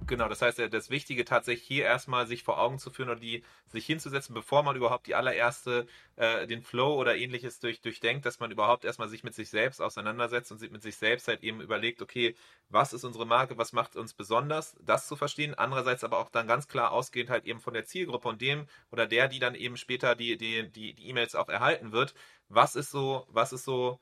genau, 0.06 0.28
das 0.28 0.42
heißt, 0.42 0.60
das 0.70 0.90
Wichtige 0.90 1.24
tatsächlich 1.24 1.66
hier 1.66 1.86
erstmal 1.86 2.28
sich 2.28 2.44
vor 2.44 2.60
Augen 2.60 2.78
zu 2.78 2.90
führen 2.90 3.08
oder 3.08 3.22
die 3.22 3.46
sich 3.70 3.86
hinzusetzen, 3.86 4.36
bevor 4.36 4.64
man 4.64 4.76
überhaupt 4.76 5.08
die 5.08 5.16
allererste, 5.16 5.88
äh, 6.18 6.46
den 6.46 6.62
Flow 6.62 7.00
oder 7.00 7.16
ähnliches 7.16 7.62
durch, 7.62 7.80
durchdenkt, 7.80 8.26
dass 8.26 8.42
man 8.42 8.52
überhaupt 8.52 8.84
erstmal 8.84 9.08
sich 9.08 9.24
mit 9.24 9.34
sich 9.34 9.50
selbst 9.50 9.82
auseinandersetzt 9.82 10.52
und 10.52 10.58
sich 10.58 10.72
mit 10.72 10.82
sich 10.82 10.98
selbst 10.98 11.30
halt 11.30 11.42
eben 11.42 11.62
überlegt, 11.62 12.02
okay, 12.02 12.36
was 12.68 12.92
ist 12.92 13.06
unsere 13.06 13.26
Marke, 13.26 13.58
was 13.58 13.72
macht 13.72 13.96
uns 13.96 14.14
besonders, 14.14 14.76
das 14.82 15.08
zu 15.08 15.16
verstehen. 15.16 15.56
Andererseits 15.56 16.04
aber 16.04 16.18
auch 16.18 16.30
dann 16.30 16.48
ganz 16.48 16.68
klar 16.68 16.92
ausgehend 16.92 17.30
halt 17.30 17.46
eben 17.46 17.62
von 17.62 17.74
der 17.74 17.86
Zielgruppe 17.86 18.28
und 18.28 18.42
dem 18.42 18.68
oder 18.92 19.08
der, 19.08 19.30
die 19.30 19.40
dann 19.40 19.56
eben 19.56 19.78
später 19.78 20.16
die, 20.16 20.36
die, 20.36 20.70
die 20.70 21.08
E-Mails 21.08 21.36
auch 21.36 21.48
erhalten 21.48 21.94
wird. 21.94 22.14
Was 22.50 22.76
ist 22.76 22.92
so, 22.92 23.26
was 23.30 23.54
ist 23.54 23.64
so 23.64 24.02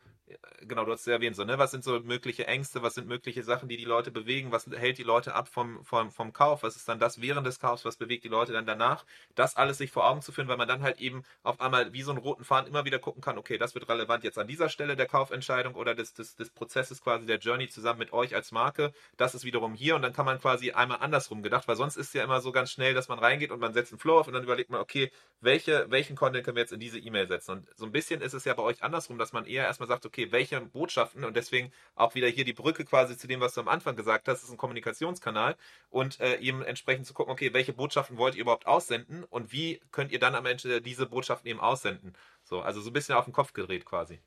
genau, 0.61 0.85
du 0.85 0.91
hast 0.91 1.01
es 1.01 1.07
erwähnt, 1.07 1.35
so, 1.35 1.43
ne? 1.43 1.57
Was 1.57 1.71
sind 1.71 1.83
so 1.83 1.99
mögliche 1.99 2.47
Ängste, 2.47 2.81
was 2.81 2.95
sind 2.95 3.07
mögliche 3.07 3.43
Sachen, 3.43 3.69
die 3.69 3.77
die 3.77 3.85
Leute 3.85 4.11
bewegen, 4.11 4.51
was 4.51 4.67
hält 4.67 4.97
die 4.97 5.03
Leute 5.03 5.33
ab 5.33 5.47
vom, 5.47 5.83
vom, 5.85 6.11
vom 6.11 6.33
Kauf, 6.33 6.63
was 6.63 6.75
ist 6.75 6.87
dann 6.89 6.99
das 6.99 7.21
während 7.21 7.47
des 7.47 7.59
Kaufs, 7.59 7.85
was 7.85 7.97
bewegt 7.97 8.23
die 8.23 8.29
Leute 8.29 8.51
dann 8.53 8.65
danach, 8.65 9.05
das 9.35 9.55
alles 9.55 9.77
sich 9.77 9.91
vor 9.91 10.07
Augen 10.09 10.21
zu 10.21 10.31
führen, 10.31 10.47
weil 10.47 10.57
man 10.57 10.67
dann 10.67 10.81
halt 10.81 10.99
eben 10.99 11.23
auf 11.43 11.61
einmal 11.61 11.93
wie 11.93 12.01
so 12.01 12.11
einen 12.11 12.19
roten 12.19 12.43
Faden 12.43 12.67
immer 12.67 12.85
wieder 12.85 12.99
gucken 12.99 13.21
kann, 13.21 13.37
okay, 13.37 13.57
das 13.57 13.73
wird 13.75 13.87
relevant 13.89 14.23
jetzt 14.23 14.37
an 14.37 14.47
dieser 14.47 14.69
Stelle 14.69 14.95
der 14.95 15.07
Kaufentscheidung 15.07 15.75
oder 15.75 15.95
des, 15.95 16.13
des, 16.13 16.35
des 16.35 16.49
Prozesses 16.49 17.01
quasi 17.01 17.25
der 17.25 17.37
Journey 17.37 17.69
zusammen 17.69 17.99
mit 17.99 18.13
euch 18.13 18.35
als 18.35 18.51
Marke, 18.51 18.91
das 19.17 19.35
ist 19.35 19.45
wiederum 19.45 19.73
hier 19.73 19.95
und 19.95 20.01
dann 20.01 20.13
kann 20.13 20.25
man 20.25 20.39
quasi 20.39 20.71
einmal 20.71 20.99
andersrum 20.99 21.41
gedacht, 21.41 21.67
weil 21.67 21.75
sonst 21.75 21.95
ist 21.95 22.07
es 22.07 22.13
ja 22.13 22.23
immer 22.23 22.41
so 22.41 22.51
ganz 22.51 22.71
schnell, 22.71 22.93
dass 22.93 23.07
man 23.07 23.19
reingeht 23.19 23.51
und 23.51 23.59
man 23.59 23.73
setzt 23.73 23.91
einen 23.93 23.99
Flow 23.99 24.19
auf 24.19 24.27
und 24.27 24.33
dann 24.33 24.43
überlegt 24.43 24.69
man, 24.69 24.81
okay, 24.81 25.11
welche, 25.41 25.89
welchen 25.89 26.15
Content 26.15 26.43
können 26.43 26.55
wir 26.55 26.63
jetzt 26.63 26.73
in 26.73 26.79
diese 26.79 26.99
E-Mail 26.99 27.27
setzen? 27.27 27.51
Und 27.51 27.69
so 27.75 27.85
ein 27.85 27.91
bisschen 27.91 28.21
ist 28.21 28.33
es 28.33 28.45
ja 28.45 28.53
bei 28.53 28.63
euch 28.63 28.83
andersrum, 28.83 29.17
dass 29.17 29.33
man 29.33 29.45
eher 29.45 29.65
erstmal 29.65 29.87
sagt, 29.87 30.05
okay, 30.05 30.16
welche 30.31 30.59
Botschaft 30.61 30.97
Botschaften 30.97 31.25
und 31.25 31.35
deswegen 31.35 31.71
auch 31.95 32.15
wieder 32.15 32.27
hier 32.27 32.45
die 32.45 32.53
Brücke 32.53 32.85
quasi 32.85 33.17
zu 33.17 33.27
dem, 33.27 33.39
was 33.39 33.53
du 33.53 33.61
am 33.61 33.67
Anfang 33.67 33.95
gesagt 33.95 34.27
hast, 34.27 34.43
ist 34.43 34.51
ein 34.51 34.57
Kommunikationskanal 34.57 35.55
und 35.89 36.19
äh, 36.19 36.37
eben 36.39 36.61
entsprechend 36.63 37.05
zu 37.05 37.13
gucken, 37.13 37.31
okay, 37.31 37.53
welche 37.53 37.73
Botschaften 37.73 38.17
wollt 38.17 38.35
ihr 38.35 38.41
überhaupt 38.41 38.67
aussenden 38.67 39.23
und 39.25 39.51
wie 39.51 39.79
könnt 39.91 40.11
ihr 40.11 40.19
dann 40.19 40.35
am 40.35 40.45
Ende 40.45 40.81
diese 40.81 41.05
Botschaften 41.05 41.49
eben 41.49 41.59
aussenden? 41.59 42.13
So, 42.43 42.61
also 42.61 42.81
so 42.81 42.89
ein 42.89 42.93
bisschen 42.93 43.15
auf 43.15 43.25
den 43.25 43.33
Kopf 43.33 43.53
gedreht 43.53 43.85
quasi. 43.85 44.19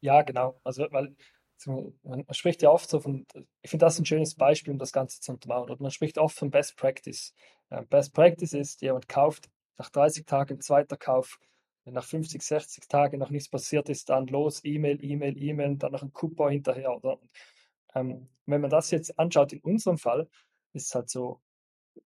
Ja, 0.00 0.22
genau. 0.22 0.60
Also, 0.64 0.86
weil 0.90 1.14
man 1.66 2.26
spricht 2.32 2.60
ja 2.62 2.70
oft 2.70 2.90
so 2.90 3.00
von, 3.00 3.26
ich 3.62 3.70
finde 3.70 3.86
das 3.86 3.98
ein 3.98 4.04
schönes 4.04 4.34
Beispiel, 4.34 4.72
um 4.72 4.78
das 4.78 4.92
Ganze 4.92 5.20
zu 5.20 5.32
untermauern. 5.32 5.70
Und 5.70 5.80
man 5.80 5.90
spricht 5.90 6.18
oft 6.18 6.36
von 6.36 6.50
Best 6.50 6.76
Practice. 6.76 7.32
Best 7.88 8.12
Practice 8.12 8.52
ist, 8.52 8.82
jemand 8.82 9.08
kauft 9.08 9.48
nach 9.78 9.88
30 9.88 10.26
Tagen 10.26 10.60
zweiter 10.60 10.96
Kauf 10.96 11.38
wenn 11.84 11.94
nach 11.94 12.04
50, 12.04 12.42
60 12.42 12.88
Tagen 12.88 13.18
noch 13.18 13.30
nichts 13.30 13.48
passiert 13.48 13.88
ist, 13.88 14.08
dann 14.08 14.26
los, 14.26 14.60
E-Mail, 14.64 15.02
E-Mail, 15.04 15.40
E-Mail, 15.42 15.76
dann 15.76 15.92
noch 15.92 16.02
ein 16.02 16.12
Coupon 16.12 16.50
hinterher. 16.50 16.96
Oder? 16.96 17.18
Ähm, 17.94 18.28
wenn 18.46 18.60
man 18.60 18.70
das 18.70 18.90
jetzt 18.90 19.18
anschaut, 19.18 19.52
in 19.52 19.60
unserem 19.60 19.98
Fall, 19.98 20.28
ist 20.72 20.86
es 20.86 20.94
halt 20.94 21.10
so, 21.10 21.40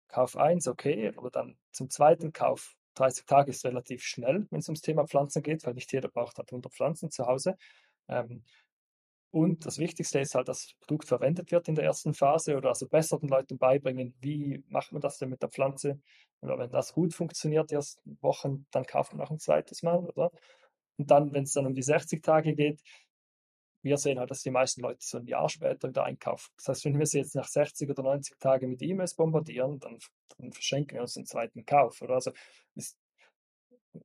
Kauf 0.08 0.36
1, 0.36 0.68
okay, 0.68 1.12
aber 1.16 1.30
dann 1.30 1.56
zum 1.72 1.90
zweiten 1.90 2.32
Kauf 2.32 2.76
30 2.94 3.26
Tage 3.26 3.50
ist 3.50 3.64
relativ 3.64 4.02
schnell, 4.02 4.46
wenn 4.50 4.58
es 4.58 4.68
ums 4.68 4.80
Thema 4.80 5.06
Pflanzen 5.06 5.42
geht, 5.42 5.64
weil 5.64 5.74
nicht 5.74 5.92
jeder 5.92 6.08
braucht 6.08 6.38
halt 6.38 6.50
100 6.50 6.72
Pflanzen 6.72 7.10
zu 7.10 7.26
Hause. 7.26 7.56
Ähm, 8.08 8.42
und 9.30 9.66
das 9.66 9.78
Wichtigste 9.78 10.20
ist 10.20 10.34
halt, 10.34 10.48
dass 10.48 10.66
das 10.66 10.74
Produkt 10.80 11.06
verwendet 11.06 11.52
wird 11.52 11.68
in 11.68 11.74
der 11.74 11.84
ersten 11.84 12.14
Phase 12.14 12.56
oder 12.56 12.70
also 12.70 12.88
besser 12.88 13.18
den 13.18 13.28
Leuten 13.28 13.58
beibringen, 13.58 14.14
wie 14.20 14.64
macht 14.68 14.92
man 14.92 15.02
das 15.02 15.18
denn 15.18 15.28
mit 15.28 15.42
der 15.42 15.50
Pflanze. 15.50 16.00
Oder 16.40 16.58
wenn 16.58 16.70
das 16.70 16.92
gut 16.92 17.14
funktioniert, 17.14 17.72
ersten 17.72 18.18
Wochen, 18.20 18.66
dann 18.70 18.84
kauft 18.84 19.12
man 19.12 19.26
auch 19.26 19.30
ein 19.30 19.38
zweites 19.38 19.82
Mal, 19.82 19.98
oder? 19.98 20.30
Und 20.96 21.10
dann, 21.10 21.32
wenn 21.32 21.44
es 21.44 21.52
dann 21.52 21.66
um 21.66 21.74
die 21.74 21.82
60 21.82 22.22
Tage 22.22 22.54
geht, 22.54 22.80
wir 23.82 23.96
sehen 23.96 24.18
halt, 24.18 24.30
dass 24.30 24.42
die 24.42 24.50
meisten 24.50 24.82
Leute 24.82 24.98
so 25.00 25.18
ein 25.18 25.26
Jahr 25.26 25.48
später 25.48 25.88
wieder 25.88 26.04
einkaufen. 26.04 26.50
Das 26.56 26.68
heißt, 26.68 26.84
wenn 26.84 26.98
wir 26.98 27.06
sie 27.06 27.18
jetzt 27.18 27.34
nach 27.34 27.46
60 27.46 27.88
oder 27.90 28.02
90 28.02 28.38
Tagen 28.38 28.70
mit 28.70 28.82
E-Mails 28.82 29.14
bombardieren, 29.14 29.78
dann, 29.78 29.98
dann, 30.36 30.52
verschenken 30.52 30.96
wir 30.96 31.02
uns 31.02 31.16
einen 31.16 31.26
zweiten 31.26 31.64
Kauf. 31.64 32.02
Oder? 32.02 32.14
Also 32.14 32.32
ist 32.74 32.98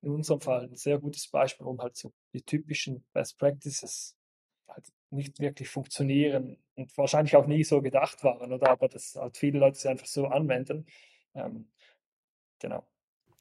in 0.02 0.12
unserem 0.12 0.42
Fall 0.42 0.64
ein 0.64 0.76
sehr 0.76 1.00
gutes 1.00 1.28
Beispiel, 1.28 1.66
um 1.66 1.82
halt 1.82 1.96
so 1.96 2.14
die 2.34 2.44
typischen 2.44 3.04
Best 3.14 3.38
Practices 3.38 4.16
halt 4.68 4.88
nicht 5.10 5.40
wirklich 5.40 5.70
funktionieren 5.70 6.58
und 6.76 6.96
wahrscheinlich 6.98 7.36
auch 7.36 7.48
nie 7.48 7.64
so 7.64 7.82
gedacht 7.82 8.24
waren, 8.24 8.52
oder? 8.52 8.70
Aber 8.70 8.88
dass 8.88 9.16
halt 9.16 9.38
viele 9.38 9.60
Leute 9.60 9.80
sie 9.80 9.90
einfach 9.90 10.08
so 10.08 10.28
anwenden. 10.28 10.86
Ähm, 11.36 11.68
genau. 12.64 12.88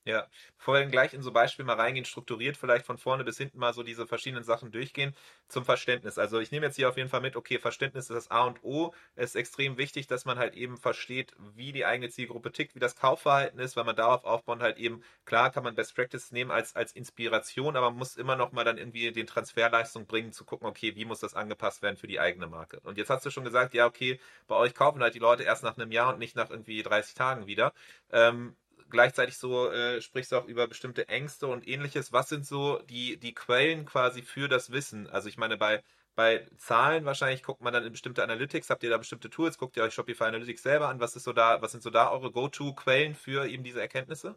Ja, 0.04 0.26
bevor 0.58 0.74
wir 0.74 0.80
dann 0.80 0.90
gleich 0.90 1.14
in 1.14 1.22
so 1.22 1.30
Beispiele 1.30 1.64
mal 1.64 1.76
reingehen, 1.76 2.04
strukturiert 2.04 2.56
vielleicht 2.56 2.84
von 2.84 2.98
vorne 2.98 3.22
bis 3.22 3.38
hinten 3.38 3.60
mal 3.60 3.72
so 3.72 3.84
diese 3.84 4.04
verschiedenen 4.04 4.42
Sachen 4.42 4.72
durchgehen 4.72 5.14
zum 5.46 5.64
Verständnis. 5.64 6.18
Also 6.18 6.40
ich 6.40 6.50
nehme 6.50 6.66
jetzt 6.66 6.74
hier 6.74 6.88
auf 6.88 6.96
jeden 6.96 7.08
Fall 7.08 7.20
mit, 7.20 7.36
okay, 7.36 7.60
Verständnis 7.60 8.10
ist 8.10 8.16
das 8.16 8.30
A 8.32 8.42
und 8.44 8.64
O. 8.64 8.92
Es 9.14 9.30
ist 9.30 9.36
extrem 9.36 9.78
wichtig, 9.78 10.08
dass 10.08 10.24
man 10.24 10.38
halt 10.38 10.54
eben 10.54 10.76
versteht, 10.76 11.36
wie 11.54 11.70
die 11.70 11.84
eigene 11.84 12.10
Zielgruppe 12.10 12.50
tickt, 12.50 12.74
wie 12.74 12.80
das 12.80 12.96
Kaufverhalten 12.96 13.60
ist, 13.60 13.76
weil 13.76 13.84
man 13.84 13.94
darauf 13.94 14.24
aufbauen 14.24 14.60
halt 14.60 14.76
eben, 14.78 15.04
klar 15.24 15.52
kann 15.52 15.62
man 15.62 15.76
Best 15.76 15.94
Practice 15.94 16.32
nehmen 16.32 16.50
als, 16.50 16.74
als 16.74 16.92
Inspiration, 16.92 17.76
aber 17.76 17.90
man 17.90 17.98
muss 17.98 18.16
immer 18.16 18.34
noch 18.34 18.50
mal 18.50 18.64
dann 18.64 18.78
irgendwie 18.78 19.12
den 19.12 19.28
Transferleistung 19.28 20.06
bringen, 20.06 20.32
zu 20.32 20.44
gucken, 20.44 20.66
okay, 20.66 20.96
wie 20.96 21.04
muss 21.04 21.20
das 21.20 21.34
angepasst 21.34 21.80
werden 21.80 21.96
für 21.96 22.08
die 22.08 22.18
eigene 22.18 22.48
Marke. 22.48 22.80
Und 22.80 22.98
jetzt 22.98 23.10
hast 23.10 23.24
du 23.24 23.30
schon 23.30 23.44
gesagt, 23.44 23.72
ja, 23.72 23.86
okay, 23.86 24.18
bei 24.48 24.56
euch 24.56 24.74
kaufen 24.74 25.00
halt 25.00 25.14
die 25.14 25.20
Leute 25.20 25.44
erst 25.44 25.62
nach 25.62 25.76
einem 25.76 25.92
Jahr 25.92 26.12
und 26.12 26.18
nicht 26.18 26.34
nach 26.34 26.50
irgendwie 26.50 26.82
30 26.82 27.14
Tagen 27.14 27.46
wieder. 27.46 27.72
Ähm, 28.10 28.56
gleichzeitig 28.92 29.36
so 29.38 29.70
äh, 29.70 30.00
sprichst 30.00 30.30
du 30.30 30.36
auch 30.36 30.46
über 30.46 30.68
bestimmte 30.68 31.08
Ängste 31.08 31.48
und 31.48 31.66
ähnliches. 31.66 32.12
Was 32.12 32.28
sind 32.28 32.46
so 32.46 32.78
die, 32.82 33.18
die 33.18 33.34
Quellen 33.34 33.84
quasi 33.86 34.22
für 34.22 34.48
das 34.48 34.70
Wissen? 34.70 35.08
Also 35.10 35.28
ich 35.28 35.36
meine, 35.38 35.56
bei, 35.56 35.82
bei 36.14 36.46
Zahlen 36.58 37.04
wahrscheinlich 37.04 37.42
guckt 37.42 37.62
man 37.62 37.72
dann 37.72 37.84
in 37.84 37.92
bestimmte 37.92 38.22
Analytics, 38.22 38.70
habt 38.70 38.84
ihr 38.84 38.90
da 38.90 38.98
bestimmte 38.98 39.30
Tools, 39.30 39.58
guckt 39.58 39.76
ihr 39.76 39.82
euch 39.82 39.94
Shopify 39.94 40.24
Analytics 40.24 40.62
selber 40.62 40.88
an, 40.88 41.00
was 41.00 41.16
ist 41.16 41.24
so 41.24 41.32
da, 41.32 41.60
was 41.62 41.72
sind 41.72 41.82
so 41.82 41.90
da 41.90 42.10
eure 42.12 42.30
Go-To-Quellen 42.30 43.14
für 43.14 43.48
eben 43.48 43.64
diese 43.64 43.80
Erkenntnisse? 43.80 44.36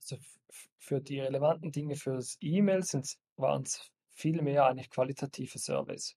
Also 0.00 0.16
für 0.78 1.00
die 1.00 1.20
relevanten 1.20 1.72
Dinge 1.72 1.96
fürs 1.96 2.38
E-Mail 2.40 2.82
waren 3.36 3.62
es 3.62 3.90
viel 4.14 4.40
mehr 4.42 4.66
eigentlich 4.66 4.90
qualitative 4.90 5.58
Surveys. 5.58 6.16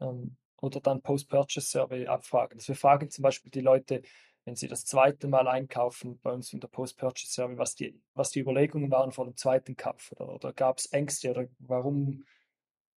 Ähm, 0.00 0.36
oder 0.60 0.80
dann 0.80 1.02
Post-Purchase-Survey-Abfragen. 1.02 2.58
Also 2.58 2.68
wir 2.68 2.76
fragen 2.76 3.10
zum 3.10 3.22
Beispiel 3.22 3.50
die 3.50 3.60
Leute, 3.60 4.02
wenn 4.46 4.54
Sie 4.54 4.68
das 4.68 4.84
zweite 4.84 5.26
Mal 5.26 5.48
einkaufen 5.48 6.20
bei 6.22 6.32
uns 6.32 6.52
in 6.52 6.60
der 6.60 6.68
Post-Purchase-Service, 6.68 7.58
was 7.58 7.74
die, 7.74 8.00
was 8.14 8.30
die 8.30 8.38
Überlegungen 8.40 8.90
waren 8.92 9.10
vor 9.10 9.24
dem 9.24 9.36
zweiten 9.36 9.76
Kauf 9.76 10.12
oder, 10.12 10.32
oder 10.32 10.52
gab 10.52 10.78
es 10.78 10.86
Ängste 10.92 11.30
oder 11.30 11.48
warum, 11.58 12.24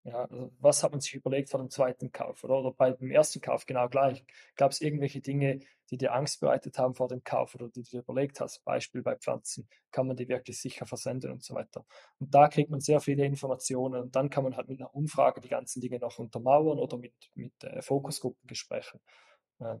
ja, 0.04 0.24
also 0.24 0.52
was 0.60 0.82
hat 0.82 0.90
man 0.92 1.00
sich 1.00 1.14
überlegt 1.14 1.48
vor 1.48 1.58
dem 1.58 1.70
zweiten 1.70 2.12
Kauf 2.12 2.44
oder, 2.44 2.58
oder 2.58 2.72
bei 2.72 2.90
dem 2.90 3.10
ersten 3.10 3.40
Kauf 3.40 3.64
genau 3.64 3.88
gleich. 3.88 4.26
Gab 4.56 4.72
es 4.72 4.82
irgendwelche 4.82 5.22
Dinge, 5.22 5.60
die 5.90 5.96
dir 5.96 6.12
Angst 6.12 6.38
bereitet 6.40 6.78
haben 6.78 6.94
vor 6.94 7.08
dem 7.08 7.24
Kauf 7.24 7.54
oder 7.54 7.70
die 7.70 7.82
du 7.82 7.90
dir 7.92 8.00
überlegt 8.00 8.40
hast, 8.40 8.62
Beispiel 8.66 9.02
bei 9.02 9.16
Pflanzen, 9.16 9.66
kann 9.90 10.06
man 10.06 10.16
die 10.16 10.28
wirklich 10.28 10.60
sicher 10.60 10.84
versenden 10.84 11.32
und 11.32 11.42
so 11.42 11.54
weiter. 11.54 11.86
Und 12.18 12.34
da 12.34 12.48
kriegt 12.48 12.70
man 12.70 12.80
sehr 12.80 13.00
viele 13.00 13.24
Informationen 13.24 14.02
und 14.02 14.14
dann 14.14 14.28
kann 14.28 14.44
man 14.44 14.54
halt 14.54 14.68
mit 14.68 14.80
einer 14.80 14.94
Umfrage 14.94 15.40
die 15.40 15.48
ganzen 15.48 15.80
Dinge 15.80 15.98
noch 15.98 16.18
untermauern 16.18 16.78
oder 16.78 16.98
mit, 16.98 17.14
mit 17.34 17.64
äh, 17.64 17.80
Fokusgruppengesprächen. 17.80 19.00
Ja. 19.60 19.80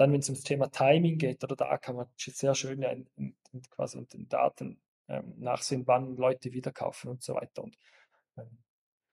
Dann, 0.00 0.14
wenn 0.14 0.20
es 0.20 0.30
ums 0.30 0.44
Thema 0.44 0.68
Timing 0.68 1.18
geht, 1.18 1.44
oder 1.44 1.56
da 1.56 1.76
kann 1.76 1.94
man 1.94 2.06
sehr 2.16 2.54
schön 2.54 2.80
in, 2.80 3.06
in, 3.16 3.36
in 3.52 3.62
quasi 3.64 3.98
in 3.98 4.08
den 4.08 4.28
Daten 4.30 4.80
ähm, 5.08 5.34
nachsehen, 5.36 5.86
wann 5.86 6.16
Leute 6.16 6.54
wieder 6.54 6.72
kaufen 6.72 7.10
und 7.10 7.22
so 7.22 7.34
weiter. 7.34 7.62
Und 7.64 7.76
ähm, 8.38 8.62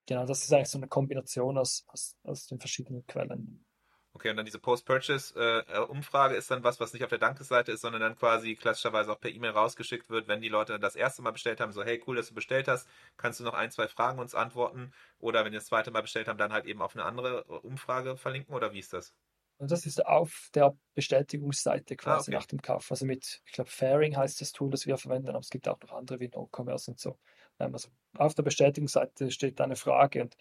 genau, 0.06 0.24
das 0.24 0.44
ist 0.44 0.50
eigentlich 0.50 0.70
so 0.70 0.78
eine 0.78 0.88
Kombination 0.88 1.58
aus, 1.58 1.84
aus, 1.88 2.16
aus 2.22 2.46
den 2.46 2.58
verschiedenen 2.58 3.06
Quellen. 3.06 3.66
Okay, 4.14 4.30
und 4.30 4.36
dann 4.36 4.46
diese 4.46 4.60
Post-Purchase-Umfrage 4.60 6.34
äh, 6.34 6.38
ist 6.38 6.50
dann 6.50 6.64
was, 6.64 6.80
was 6.80 6.94
nicht 6.94 7.04
auf 7.04 7.10
der 7.10 7.18
Dankesseite 7.18 7.70
ist, 7.70 7.82
sondern 7.82 8.00
dann 8.00 8.16
quasi 8.16 8.54
klassischerweise 8.54 9.12
auch 9.12 9.20
per 9.20 9.30
E-Mail 9.30 9.50
rausgeschickt 9.50 10.08
wird, 10.08 10.26
wenn 10.26 10.40
die 10.40 10.48
Leute 10.48 10.80
das 10.80 10.96
erste 10.96 11.20
Mal 11.20 11.32
bestellt 11.32 11.60
haben, 11.60 11.72
so 11.72 11.84
hey, 11.84 12.02
cool, 12.06 12.16
dass 12.16 12.30
du 12.30 12.34
bestellt 12.34 12.66
hast, 12.66 12.88
kannst 13.18 13.40
du 13.40 13.44
noch 13.44 13.52
ein, 13.52 13.70
zwei 13.70 13.88
Fragen 13.88 14.18
uns 14.20 14.34
antworten 14.34 14.94
oder 15.18 15.44
wenn 15.44 15.52
die 15.52 15.58
das 15.58 15.66
zweite 15.66 15.90
Mal 15.90 16.00
bestellt 16.00 16.28
haben, 16.28 16.38
dann 16.38 16.54
halt 16.54 16.64
eben 16.64 16.80
auf 16.80 16.96
eine 16.96 17.04
andere 17.04 17.44
Umfrage 17.44 18.16
verlinken 18.16 18.54
oder 18.54 18.72
wie 18.72 18.78
ist 18.78 18.94
das? 18.94 19.14
Und 19.58 19.70
das 19.70 19.86
ist 19.86 20.06
auf 20.06 20.50
der 20.54 20.76
Bestätigungsseite 20.94 21.94
ah, 21.94 21.96
quasi 21.96 22.30
ah, 22.30 22.36
okay. 22.36 22.40
nach 22.40 22.46
dem 22.46 22.62
Kauf. 22.62 22.90
Also 22.90 23.04
mit, 23.06 23.42
ich 23.44 23.52
glaube, 23.52 23.70
Fairing 23.70 24.16
heißt 24.16 24.40
das 24.40 24.52
Tool, 24.52 24.70
das 24.70 24.86
wir 24.86 24.96
verwenden, 24.96 25.30
aber 25.30 25.40
es 25.40 25.50
gibt 25.50 25.68
auch 25.68 25.80
noch 25.80 25.92
andere 25.92 26.20
wie 26.20 26.28
No-Commerce 26.28 26.90
und 26.90 27.00
so. 27.00 27.18
Ähm, 27.58 27.74
also 27.74 27.88
auf 28.16 28.34
der 28.34 28.44
Bestätigungsseite 28.44 29.30
steht 29.30 29.60
eine 29.60 29.76
Frage 29.76 30.22
und 30.22 30.36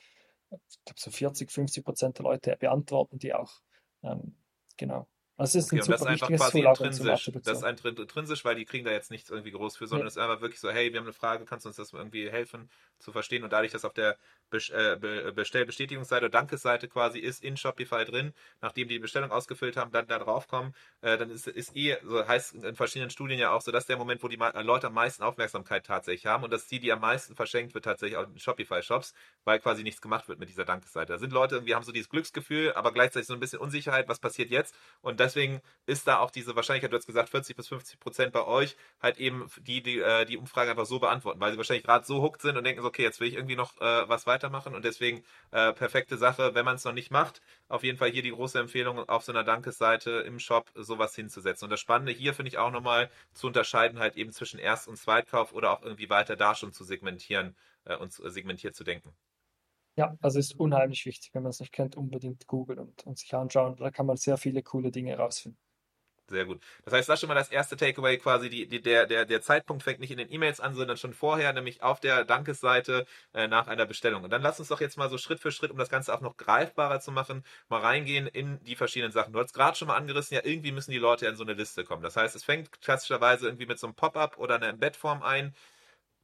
ich 0.50 0.80
glaube, 0.86 1.00
so 1.00 1.12
40, 1.12 1.52
50 1.52 1.84
Prozent 1.84 2.18
der 2.20 2.24
Leute 2.24 2.56
beantworten 2.58 3.20
die 3.20 3.34
auch. 3.34 3.62
Ähm, 4.04 4.36
genau. 4.78 5.08
Es 5.40 5.56
ist 5.56 5.72
okay, 5.72 5.78
ein 5.78 5.84
super 5.84 5.94
das 5.94 6.02
ist 6.02 6.08
einfach 6.08 6.28
quasi 6.30 6.62
Tool 6.62 6.68
intrinsisch. 6.68 7.32
Das 7.44 7.64
ist 7.64 7.86
intrinsisch, 7.86 8.46
weil 8.46 8.56
die 8.56 8.66
kriegen 8.66 8.86
da 8.86 8.92
jetzt 8.92 9.12
nichts 9.12 9.30
irgendwie 9.30 9.52
groß 9.52 9.78
für, 9.78 9.88
sondern 9.88 10.08
es 10.08 10.16
nee. 10.16 10.22
ist 10.22 10.28
einfach 10.28 10.42
wirklich 10.42 10.60
so, 10.60 10.70
hey, 10.70 10.92
wir 10.92 11.00
haben 11.00 11.06
eine 11.06 11.14
Frage, 11.14 11.46
kannst 11.46 11.66
du 11.66 11.70
uns 11.70 11.78
das 11.78 11.94
irgendwie 11.94 12.30
helfen 12.30 12.70
zu 13.00 13.12
verstehen? 13.12 13.44
Und 13.44 13.54
dadurch, 13.54 13.72
dass 13.72 13.86
auf 13.86 13.94
der 13.94 14.18
äh, 14.52 15.32
Bestellbestätigungsseite 15.32 16.26
oder 16.26 16.30
Dankesseite 16.30 16.88
quasi 16.88 17.20
ist 17.20 17.44
in 17.44 17.56
Shopify 17.58 18.06
drin, 18.06 18.34
nachdem 18.62 18.88
die 18.88 18.96
die 18.96 19.00
Bestellung 19.00 19.32
ausgefüllt 19.32 19.78
haben, 19.78 19.92
dann 19.92 20.08
da 20.08 20.20
drauf 20.20 20.48
kommen, 20.48 20.74
äh, 21.02 21.18
dann 21.18 21.30
ist, 21.30 21.48
ist 21.48 21.76
eh, 21.76 21.98
so 22.04 22.28
heißt 22.28 22.56
in 22.56 22.76
verschiedenen 22.76 23.10
Studien 23.10 23.40
ja 23.40 23.52
auch 23.52 23.62
so, 23.62 23.72
dass 23.72 23.86
der 23.86 23.98
Moment, 23.98 24.24
wo 24.24 24.28
die 24.28 24.38
Leute 24.38 24.88
am 24.88 24.94
meisten 24.94 25.22
Aufmerksamkeit 25.24 25.86
tatsächlich 25.86 26.26
haben 26.26 26.44
und 26.44 26.52
dass 26.52 26.68
die, 26.68 26.80
die 26.80 26.92
am 26.92 27.02
meisten 27.02 27.36
verschenkt 27.36 27.74
wird, 27.74 27.86
tatsächlich 27.86 28.18
auch 28.18 28.28
in 28.28 28.40
Shopify-Shops, 28.40 29.14
weil 29.44 29.60
quasi 29.60 29.84
nichts 29.84 30.02
gemacht 30.02 30.28
wird 30.28 30.40
mit 30.40 30.50
dieser 30.50 30.66
Dankesseite. 30.66 31.14
Da 31.14 31.20
sind 31.20 31.32
Leute 31.32 31.56
irgendwie, 31.56 31.76
haben 31.76 31.84
so 31.84 31.92
dieses 31.92 32.10
Glücksgefühl, 32.10 32.74
aber 32.74 32.92
gleichzeitig 32.92 33.28
so 33.28 33.34
ein 33.34 33.40
bisschen 33.40 33.60
Unsicherheit, 33.60 34.08
was 34.08 34.20
passiert 34.20 34.50
jetzt? 34.50 34.76
Und 35.02 35.20
deswegen 35.28 35.62
ist 35.86 36.08
da 36.08 36.20
auch 36.20 36.32
diese 36.32 36.56
Wahrscheinlichkeit, 36.56 36.92
du 36.92 36.98
hast 36.98 37.06
gesagt, 37.06 37.30
40 37.30 37.56
bis 37.56 37.68
50 37.68 38.00
Prozent 38.00 38.34
bei 38.34 38.46
euch, 38.46 38.76
halt 39.02 39.18
eben 39.18 39.48
die, 39.62 39.82
die, 39.84 40.00
äh, 40.00 40.26
die 40.26 40.38
Umfrage 40.38 40.72
einfach 40.72 40.86
so 40.86 41.00
beantworten, 41.00 41.40
weil 41.40 41.52
sie 41.52 41.58
wahrscheinlich 41.58 41.86
gerade 41.86 42.06
so 42.06 42.22
hooked 42.22 42.42
sind 42.42 42.58
und 42.58 42.64
denken 42.64 42.82
so, 42.82 42.88
okay, 42.88 43.04
jetzt 43.04 43.20
will 43.20 43.28
ich 43.28 43.36
irgendwie 43.36 43.56
noch 43.56 43.80
äh, 43.80 44.10
was 44.10 44.26
weiter 44.26 44.48
weitermachen 44.48 44.76
und 44.76 44.86
deswegen 44.86 45.24
äh, 45.52 45.74
perfekte 45.74 46.18
Sache, 46.18 46.56
wenn 46.56 46.66
man 46.66 46.76
es 46.76 46.86
noch 46.86 46.94
nicht 46.94 47.12
macht. 47.12 47.42
Auf 47.68 47.84
jeden 47.84 47.98
Fall 47.98 48.10
hier 48.10 48.22
die 48.22 48.32
große 48.32 48.60
Empfehlung 48.60 49.08
auf 49.10 49.24
so 49.24 49.32
einer 49.32 49.44
Dankesseite 49.44 50.12
im 50.12 50.40
Shop 50.40 50.72
sowas 50.76 51.16
hinzusetzen. 51.16 51.66
Und 51.66 51.72
das 51.72 51.80
Spannende 51.80 52.12
hier 52.12 52.34
finde 52.34 52.50
ich 52.50 52.58
auch 52.58 52.72
nochmal 52.72 53.10
zu 53.34 53.48
unterscheiden, 53.48 54.00
halt 54.00 54.16
eben 54.16 54.32
zwischen 54.32 54.60
Erst- 54.60 54.88
und 54.88 54.98
Zweitkauf 54.98 55.54
oder 55.54 55.72
auch 55.72 55.82
irgendwie 55.82 56.10
weiter 56.10 56.36
da 56.36 56.56
schon 56.56 56.72
zu 56.72 56.84
segmentieren 56.84 57.56
äh, 57.86 57.96
und 57.96 58.12
segmentiert 58.14 58.76
zu 58.76 58.84
denken. 58.84 59.14
Ja, 59.98 60.16
also 60.22 60.40
ist 60.40 60.58
unheimlich 60.58 61.06
wichtig, 61.06 61.34
wenn 61.34 61.44
man 61.44 61.50
es 61.50 61.60
nicht 61.60 61.74
kennt, 61.74 61.98
unbedingt 61.98 62.48
googeln 62.48 62.80
und, 62.80 63.06
und 63.06 63.18
sich 63.18 63.34
anschauen. 63.34 63.76
Da 63.76 63.92
kann 63.92 64.06
man 64.06 64.16
sehr 64.16 64.38
viele 64.38 64.64
coole 64.64 64.92
Dinge 64.92 65.12
herausfinden. 65.12 65.58
Sehr 66.30 66.44
gut. 66.44 66.62
Das 66.84 66.94
heißt, 66.94 67.08
das 67.08 67.16
ist 67.16 67.20
schon 67.22 67.30
mal 67.30 67.36
das 67.36 67.50
erste 67.52 67.78
Takeaway 67.78 68.18
quasi. 68.18 68.50
Die, 68.50 68.68
die, 68.68 68.82
der, 68.82 69.06
der, 69.06 69.24
der 69.24 69.42
Zeitpunkt 69.42 69.82
fängt 69.84 70.02
nicht 70.02 70.12
in 70.12 70.18
den 70.18 70.30
E-Mails 70.30 70.60
an, 70.60 70.76
sondern 70.76 70.98
schon 70.98 71.14
vorher, 71.14 71.54
nämlich 71.54 71.82
auf 71.84 72.02
der 72.02 72.26
Dankesseite 72.26 73.06
äh, 73.34 73.48
nach 73.48 73.68
einer 73.68 73.86
Bestellung. 73.86 74.26
Und 74.26 74.32
dann 74.32 74.42
lass 74.42 74.60
uns 74.60 74.68
doch 74.68 74.82
jetzt 74.82 74.98
mal 74.98 75.10
so 75.10 75.18
Schritt 75.18 75.40
für 75.40 75.54
Schritt, 75.54 75.72
um 75.72 75.78
das 75.78 75.88
Ganze 75.90 76.14
auch 76.14 76.20
noch 76.20 76.36
greifbarer 76.36 77.00
zu 77.00 77.14
machen, 77.14 77.46
mal 77.70 77.80
reingehen 77.80 78.28
in 78.28 78.62
die 78.66 78.76
verschiedenen 78.76 79.14
Sachen. 79.14 79.32
Du 79.32 79.40
hast 79.40 79.54
gerade 79.54 79.78
schon 79.78 79.88
mal 79.88 79.96
angerissen, 79.96 80.36
ja, 80.36 80.42
irgendwie 80.44 80.74
müssen 80.74 80.92
die 80.92 80.98
Leute 80.98 81.28
in 81.28 81.38
so 81.38 81.44
eine 81.44 81.54
Liste 81.54 81.86
kommen. 81.86 82.04
Das 82.04 82.18
heißt, 82.18 82.36
es 82.36 82.44
fängt 82.44 82.82
klassischerweise 82.82 83.46
irgendwie 83.48 83.66
mit 83.66 83.80
so 83.80 83.88
einem 83.88 83.96
Pop-up 83.96 84.38
oder 84.38 84.56
einer 84.56 84.68
Embed-Form 84.68 85.24
ein 85.24 85.54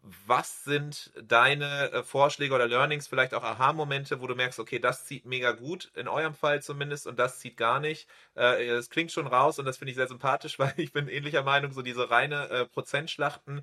was 0.04 0.66
sind 0.66 1.12
deine 1.22 1.92
äh, 1.92 2.04
Vorschläge 2.04 2.54
oder 2.54 2.68
Learnings, 2.68 3.08
vielleicht 3.08 3.34
auch 3.34 3.44
Aha-Momente, 3.44 4.20
wo 4.20 4.28
du 4.28 4.36
merkst, 4.36 4.60
okay, 4.60 4.78
das 4.78 5.06
zieht 5.06 5.26
mega 5.26 5.54
gut, 5.54 5.92
in 5.96 6.10
eurem 6.10 6.34
Fall 6.34 6.62
zumindest, 6.62 7.08
und 7.08 7.18
das 7.18 7.40
zieht 7.40 7.56
gar 7.56 7.80
nicht. 7.80 8.10
Äh, 8.36 8.66
es 8.66 8.90
klingt 8.90 9.14
schon 9.14 9.28
raus 9.28 9.60
und 9.60 9.66
das 9.66 9.78
finde 9.78 9.92
ich 9.92 9.96
sehr 9.96 10.08
sympathisch, 10.08 10.60
weil 10.60 10.74
ich 10.78 10.92
bin 10.92 11.08
ähnlicher 11.08 11.44
Meinung, 11.44 11.72
so 11.72 11.82
diese 11.82 12.12
reine 12.12 12.50
äh, 12.50 12.66
Prozentschlachten 12.66 13.62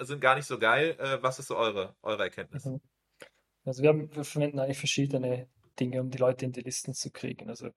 sind 0.00 0.20
gar 0.20 0.36
nicht 0.36 0.46
so 0.46 0.58
geil. 0.58 0.96
Was 1.22 1.38
ist 1.38 1.48
so 1.48 1.56
eure, 1.56 1.94
eure 2.02 2.22
Erkenntnis? 2.22 2.64
Mhm. 2.64 2.80
Also 3.64 3.82
wir, 3.82 3.90
haben, 3.90 4.14
wir 4.14 4.24
verwenden 4.24 4.58
eigentlich 4.58 4.78
verschiedene 4.78 5.48
Dinge, 5.78 6.00
um 6.00 6.10
die 6.10 6.18
Leute 6.18 6.44
in 6.44 6.52
die 6.52 6.60
Listen 6.60 6.94
zu 6.94 7.10
kriegen. 7.10 7.48
Also 7.48 7.70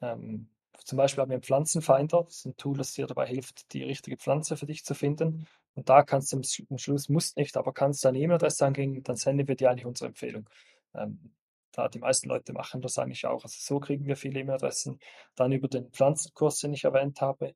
ähm, 0.00 0.48
zum 0.84 0.96
Beispiel 0.96 1.22
haben 1.22 1.30
wir 1.30 1.36
einen 1.36 1.42
Pflanzenfinder, 1.42 2.24
das 2.24 2.38
ist 2.38 2.46
ein 2.46 2.56
Tool, 2.56 2.76
das 2.76 2.94
dir 2.94 3.06
dabei 3.06 3.26
hilft, 3.26 3.72
die 3.72 3.84
richtige 3.84 4.16
Pflanze 4.16 4.56
für 4.56 4.66
dich 4.66 4.84
zu 4.84 4.94
finden. 4.94 5.46
Und 5.74 5.88
da 5.88 6.02
kannst 6.02 6.32
du 6.32 6.36
am 6.36 6.78
Schluss, 6.78 7.08
musst 7.08 7.36
nicht, 7.36 7.56
aber 7.56 7.72
kannst 7.72 8.04
deine 8.04 8.18
E-Mail-Adresse 8.18 8.66
angeben, 8.66 9.02
dann 9.02 9.16
senden 9.16 9.48
wir 9.48 9.56
dir 9.56 9.70
eigentlich 9.70 9.86
unsere 9.86 10.08
Empfehlung. 10.08 10.48
Ähm, 10.94 11.32
da 11.72 11.88
die 11.88 11.98
meisten 11.98 12.28
Leute 12.28 12.52
machen 12.52 12.82
das 12.82 12.98
eigentlich 12.98 13.24
auch. 13.26 13.44
Also 13.44 13.56
so 13.58 13.80
kriegen 13.80 14.06
wir 14.06 14.16
viele 14.16 14.40
E-Mail-Adressen. 14.40 14.98
Dann 15.34 15.52
über 15.52 15.68
den 15.68 15.90
Pflanzenkurs, 15.90 16.58
den 16.60 16.74
ich 16.74 16.84
erwähnt 16.84 17.20
habe. 17.20 17.54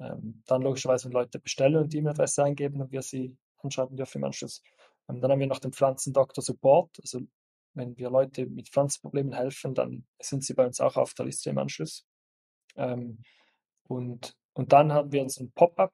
Ähm, 0.00 0.42
dann 0.46 0.62
logischerweise, 0.62 1.04
wenn 1.04 1.12
Leute 1.12 1.38
bestellen 1.38 1.76
und 1.76 1.92
die 1.92 1.98
E-Mail-Adresse 1.98 2.42
eingeben 2.42 2.80
und 2.80 2.90
wir 2.90 3.02
sie 3.02 3.36
anschreiben 3.58 3.96
dürfen 3.96 4.18
im 4.18 4.24
Anschluss. 4.24 4.62
Ähm, 5.08 5.20
dann 5.20 5.30
haben 5.30 5.40
wir 5.40 5.46
noch 5.46 5.60
den 5.60 5.72
Pflanzendoktor 5.72 6.42
Support. 6.42 6.98
Also 7.00 7.20
wenn 7.74 7.96
wir 7.96 8.10
Leute 8.10 8.46
mit 8.46 8.68
Pflanzenproblemen 8.68 9.32
helfen, 9.32 9.74
dann 9.74 10.04
sind 10.20 10.44
sie 10.44 10.54
bei 10.54 10.66
uns 10.66 10.80
auch 10.80 10.96
auf 10.96 11.14
der 11.14 11.26
Liste 11.26 11.50
im 11.50 11.58
Anschluss. 11.58 12.04
Ähm, 12.76 13.22
und, 13.84 14.36
und 14.54 14.72
dann 14.72 14.92
haben 14.92 15.12
wir 15.12 15.22
uns 15.22 15.38
ein 15.38 15.52
Pop-up. 15.52 15.92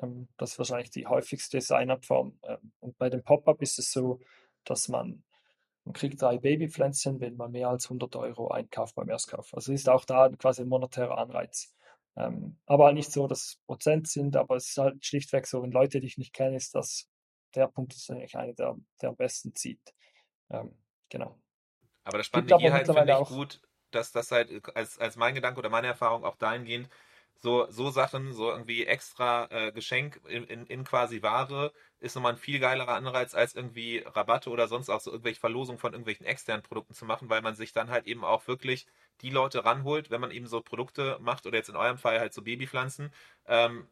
Ähm, 0.00 0.28
das 0.36 0.52
ist 0.52 0.58
wahrscheinlich 0.58 0.90
die 0.90 1.06
häufigste 1.06 1.60
Sign-up-Form. 1.60 2.38
Ähm, 2.42 2.72
und 2.80 2.98
bei 2.98 3.10
dem 3.10 3.22
Pop-up 3.22 3.62
ist 3.62 3.78
es 3.78 3.92
so, 3.92 4.20
dass 4.64 4.88
man, 4.88 5.24
man 5.84 5.92
kriegt 5.94 6.20
drei 6.20 6.38
Babypflänzchen, 6.38 7.20
wenn 7.20 7.36
man 7.36 7.52
mehr 7.52 7.68
als 7.68 7.86
100 7.86 8.16
Euro 8.16 8.48
einkauft 8.50 8.94
beim 8.94 9.08
Erstkauf. 9.08 9.54
Also 9.54 9.72
ist 9.72 9.88
auch 9.88 10.04
da 10.04 10.28
quasi 10.30 10.62
ein 10.62 10.68
monetärer 10.68 11.18
Anreiz. 11.18 11.74
Ähm, 12.16 12.58
aber 12.66 12.92
nicht 12.92 13.12
so, 13.12 13.26
dass 13.26 13.40
es 13.40 13.56
Prozent 13.66 14.08
sind, 14.08 14.36
aber 14.36 14.56
es 14.56 14.70
ist 14.70 14.78
halt 14.78 15.04
schlichtweg 15.04 15.46
so, 15.46 15.62
wenn 15.62 15.70
Leute 15.70 16.00
dich 16.00 16.18
nicht 16.18 16.32
kennen, 16.32 16.56
ist 16.56 16.74
das 16.74 17.08
der 17.54 17.68
Punkt 17.68 17.94
ist 17.94 18.10
eigentlich 18.10 18.36
einer, 18.36 18.52
der, 18.54 18.76
der 19.00 19.10
am 19.10 19.16
besten 19.16 19.54
zieht. 19.54 19.94
Ähm, 20.50 20.76
genau. 21.08 21.38
Aber 22.04 22.18
das 22.18 22.26
Spannende 22.26 22.56
hier 22.58 22.72
halt 22.72 22.86
finde 22.86 23.18
ich 23.20 23.28
gut, 23.28 23.60
dass 23.90 24.12
das 24.12 24.30
halt 24.30 24.50
als, 24.74 24.98
als 24.98 25.16
mein 25.16 25.34
Gedanke 25.34 25.58
oder 25.58 25.68
meine 25.68 25.88
Erfahrung 25.88 26.24
auch 26.24 26.36
dahingehend 26.36 26.88
so, 27.42 27.66
so 27.70 27.90
Sachen, 27.90 28.32
so 28.32 28.50
irgendwie 28.50 28.86
extra 28.86 29.48
äh, 29.50 29.72
Geschenk 29.72 30.20
in, 30.28 30.44
in, 30.44 30.66
in, 30.66 30.84
quasi 30.84 31.22
Ware, 31.22 31.72
ist 31.98 32.14
nochmal 32.14 32.32
ein 32.32 32.38
viel 32.38 32.58
geilerer 32.60 32.94
Anreiz, 32.94 33.34
als 33.34 33.54
irgendwie 33.54 33.98
Rabatte 33.98 34.50
oder 34.50 34.68
sonst 34.68 34.90
auch 34.90 35.00
so 35.00 35.10
irgendwelche 35.10 35.40
Verlosungen 35.40 35.78
von 35.78 35.92
irgendwelchen 35.92 36.26
externen 36.26 36.62
Produkten 36.62 36.94
zu 36.94 37.04
machen, 37.06 37.30
weil 37.30 37.42
man 37.42 37.54
sich 37.54 37.72
dann 37.72 37.90
halt 37.90 38.06
eben 38.06 38.24
auch 38.24 38.46
wirklich 38.46 38.86
die 39.22 39.30
Leute 39.30 39.64
ranholt, 39.64 40.10
wenn 40.10 40.20
man 40.20 40.30
eben 40.30 40.46
so 40.46 40.60
Produkte 40.60 41.18
macht 41.20 41.46
oder 41.46 41.56
jetzt 41.56 41.70
in 41.70 41.76
eurem 41.76 41.98
Fall 41.98 42.20
halt 42.20 42.34
so 42.34 42.42
Babypflanzen, 42.42 43.12
ähm, 43.46 43.86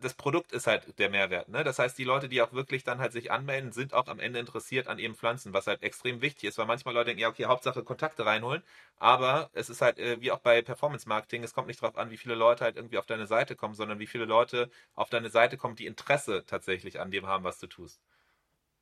das 0.00 0.14
Produkt 0.14 0.52
ist 0.52 0.66
halt 0.66 0.98
der 0.98 1.10
Mehrwert. 1.10 1.48
Ne? 1.48 1.64
Das 1.64 1.78
heißt, 1.78 1.96
die 1.98 2.04
Leute, 2.04 2.28
die 2.28 2.42
auch 2.42 2.52
wirklich 2.52 2.84
dann 2.84 2.98
halt 2.98 3.12
sich 3.12 3.30
anmelden, 3.30 3.72
sind 3.72 3.94
auch 3.94 4.06
am 4.08 4.20
Ende 4.20 4.38
interessiert 4.38 4.88
an 4.88 4.98
ihren 4.98 5.14
Pflanzen, 5.14 5.52
was 5.52 5.66
halt 5.66 5.82
extrem 5.82 6.20
wichtig 6.20 6.44
ist, 6.48 6.58
weil 6.58 6.66
manchmal 6.66 6.94
Leute 6.94 7.06
denken, 7.06 7.22
ja, 7.22 7.28
okay, 7.28 7.46
Hauptsache 7.46 7.82
Kontakte 7.82 8.26
reinholen, 8.26 8.62
aber 8.98 9.50
es 9.52 9.70
ist 9.70 9.82
halt 9.82 9.98
äh, 9.98 10.20
wie 10.20 10.32
auch 10.32 10.38
bei 10.38 10.62
Performance 10.62 11.08
Marketing, 11.08 11.42
es 11.42 11.54
kommt 11.54 11.68
nicht 11.68 11.82
darauf 11.82 11.96
an, 11.96 12.10
wie 12.10 12.16
viele 12.16 12.34
Leute 12.34 12.64
halt 12.64 12.76
irgendwie 12.76 12.98
auf 12.98 13.06
deine 13.06 13.26
Seite 13.26 13.56
kommen, 13.56 13.74
sondern 13.74 13.98
wie 13.98 14.06
viele 14.06 14.24
Leute 14.24 14.70
auf 14.94 15.10
deine 15.10 15.30
Seite 15.30 15.56
kommen, 15.56 15.76
die 15.76 15.86
Interesse 15.86 16.44
tatsächlich 16.46 17.00
an 17.00 17.10
dem 17.10 17.26
haben, 17.26 17.44
was 17.44 17.58
du 17.58 17.66
tust. 17.66 18.00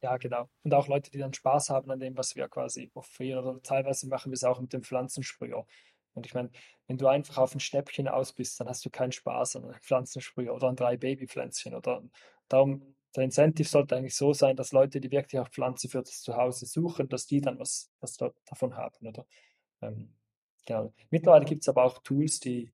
Ja, 0.04 0.18
genau. 0.18 0.50
Und 0.62 0.74
auch 0.74 0.87
Leute, 0.87 1.11
die 1.11 1.18
dann 1.18 1.33
Spaß 1.33 1.70
haben 1.70 1.90
an 1.90 1.98
dem, 1.98 2.14
was 2.14 2.37
wir 2.37 2.46
quasi 2.48 2.90
offerieren. 2.92 3.42
Oder 3.42 3.62
teilweise 3.62 4.07
machen 4.07 4.30
wir 4.30 4.35
es 4.35 4.44
auch 4.44 4.61
mit 4.61 4.70
dem 4.74 4.83
Pflanzensprüher. 4.83 5.64
Und 6.14 6.27
ich 6.27 6.35
meine, 6.35 6.50
wenn 6.87 6.98
du 6.98 7.07
einfach 7.07 7.38
auf 7.38 7.55
ein 7.55 7.61
Schnäppchen 7.61 8.09
aus 8.09 8.33
bist, 8.33 8.59
dann 8.61 8.68
hast 8.68 8.85
du 8.85 8.90
keinen 8.90 9.12
Spaß 9.12 9.57
an 9.57 9.64
einem 9.64 9.74
Pflanzensprüher 9.83 10.55
oder 10.55 10.68
an 10.68 10.77
drei 10.77 10.96
Babypflänzchen. 10.96 11.74
Oder 11.74 12.03
darum, 12.48 12.94
der 13.14 13.24
Incentive 13.24 13.68
sollte 13.68 13.96
eigentlich 13.96 14.16
so 14.16 14.33
sein, 14.33 14.57
dass 14.57 14.72
Leute, 14.72 15.00
die 15.00 15.11
wirklich 15.11 15.40
auch 15.40 15.48
Pflanzen 15.48 15.88
für 15.90 16.00
das 16.00 16.20
Zuhause 16.20 16.66
suchen, 16.66 17.09
dass 17.09 17.27
die 17.27 17.40
dann 17.40 17.59
was, 17.59 17.90
was 18.00 18.16
davon 18.16 18.77
haben. 18.77 19.07
Oder? 19.07 19.27
Ähm, 19.83 20.14
genau. 20.66 20.92
Mittlerweile 21.11 21.44
gibt 21.44 21.62
es 21.62 21.68
aber 21.68 21.85
auch 21.85 21.98
Tools, 22.03 22.40
die, 22.40 22.72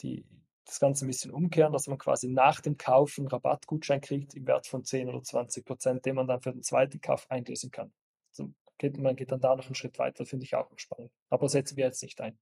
die 0.00 0.24
das 0.64 0.78
Ganze 0.78 1.04
ein 1.04 1.08
bisschen 1.08 1.32
umkehren, 1.32 1.72
dass 1.72 1.88
man 1.88 1.98
quasi 1.98 2.28
nach 2.28 2.60
dem 2.60 2.76
Kauf 2.76 3.18
einen 3.18 3.26
Rabattgutschein 3.26 4.00
kriegt 4.00 4.34
im 4.34 4.46
Wert 4.46 4.66
von 4.66 4.84
10 4.84 5.08
oder 5.08 5.22
20 5.22 5.64
Prozent, 5.64 6.06
den 6.06 6.14
man 6.14 6.28
dann 6.28 6.40
für 6.40 6.52
den 6.52 6.62
zweiten 6.62 7.00
Kauf 7.00 7.28
einlösen 7.30 7.70
kann. 7.70 7.92
Also 8.30 8.52
man 8.98 9.16
geht 9.16 9.30
dann 9.30 9.40
da 9.40 9.54
noch 9.54 9.66
einen 9.66 9.74
Schritt 9.74 9.98
weiter, 9.98 10.24
finde 10.24 10.44
ich 10.44 10.54
auch 10.54 10.70
spannend. 10.76 11.12
Aber 11.30 11.48
setzen 11.48 11.76
wir 11.76 11.84
jetzt 11.84 12.02
nicht 12.02 12.20
ein. 12.20 12.38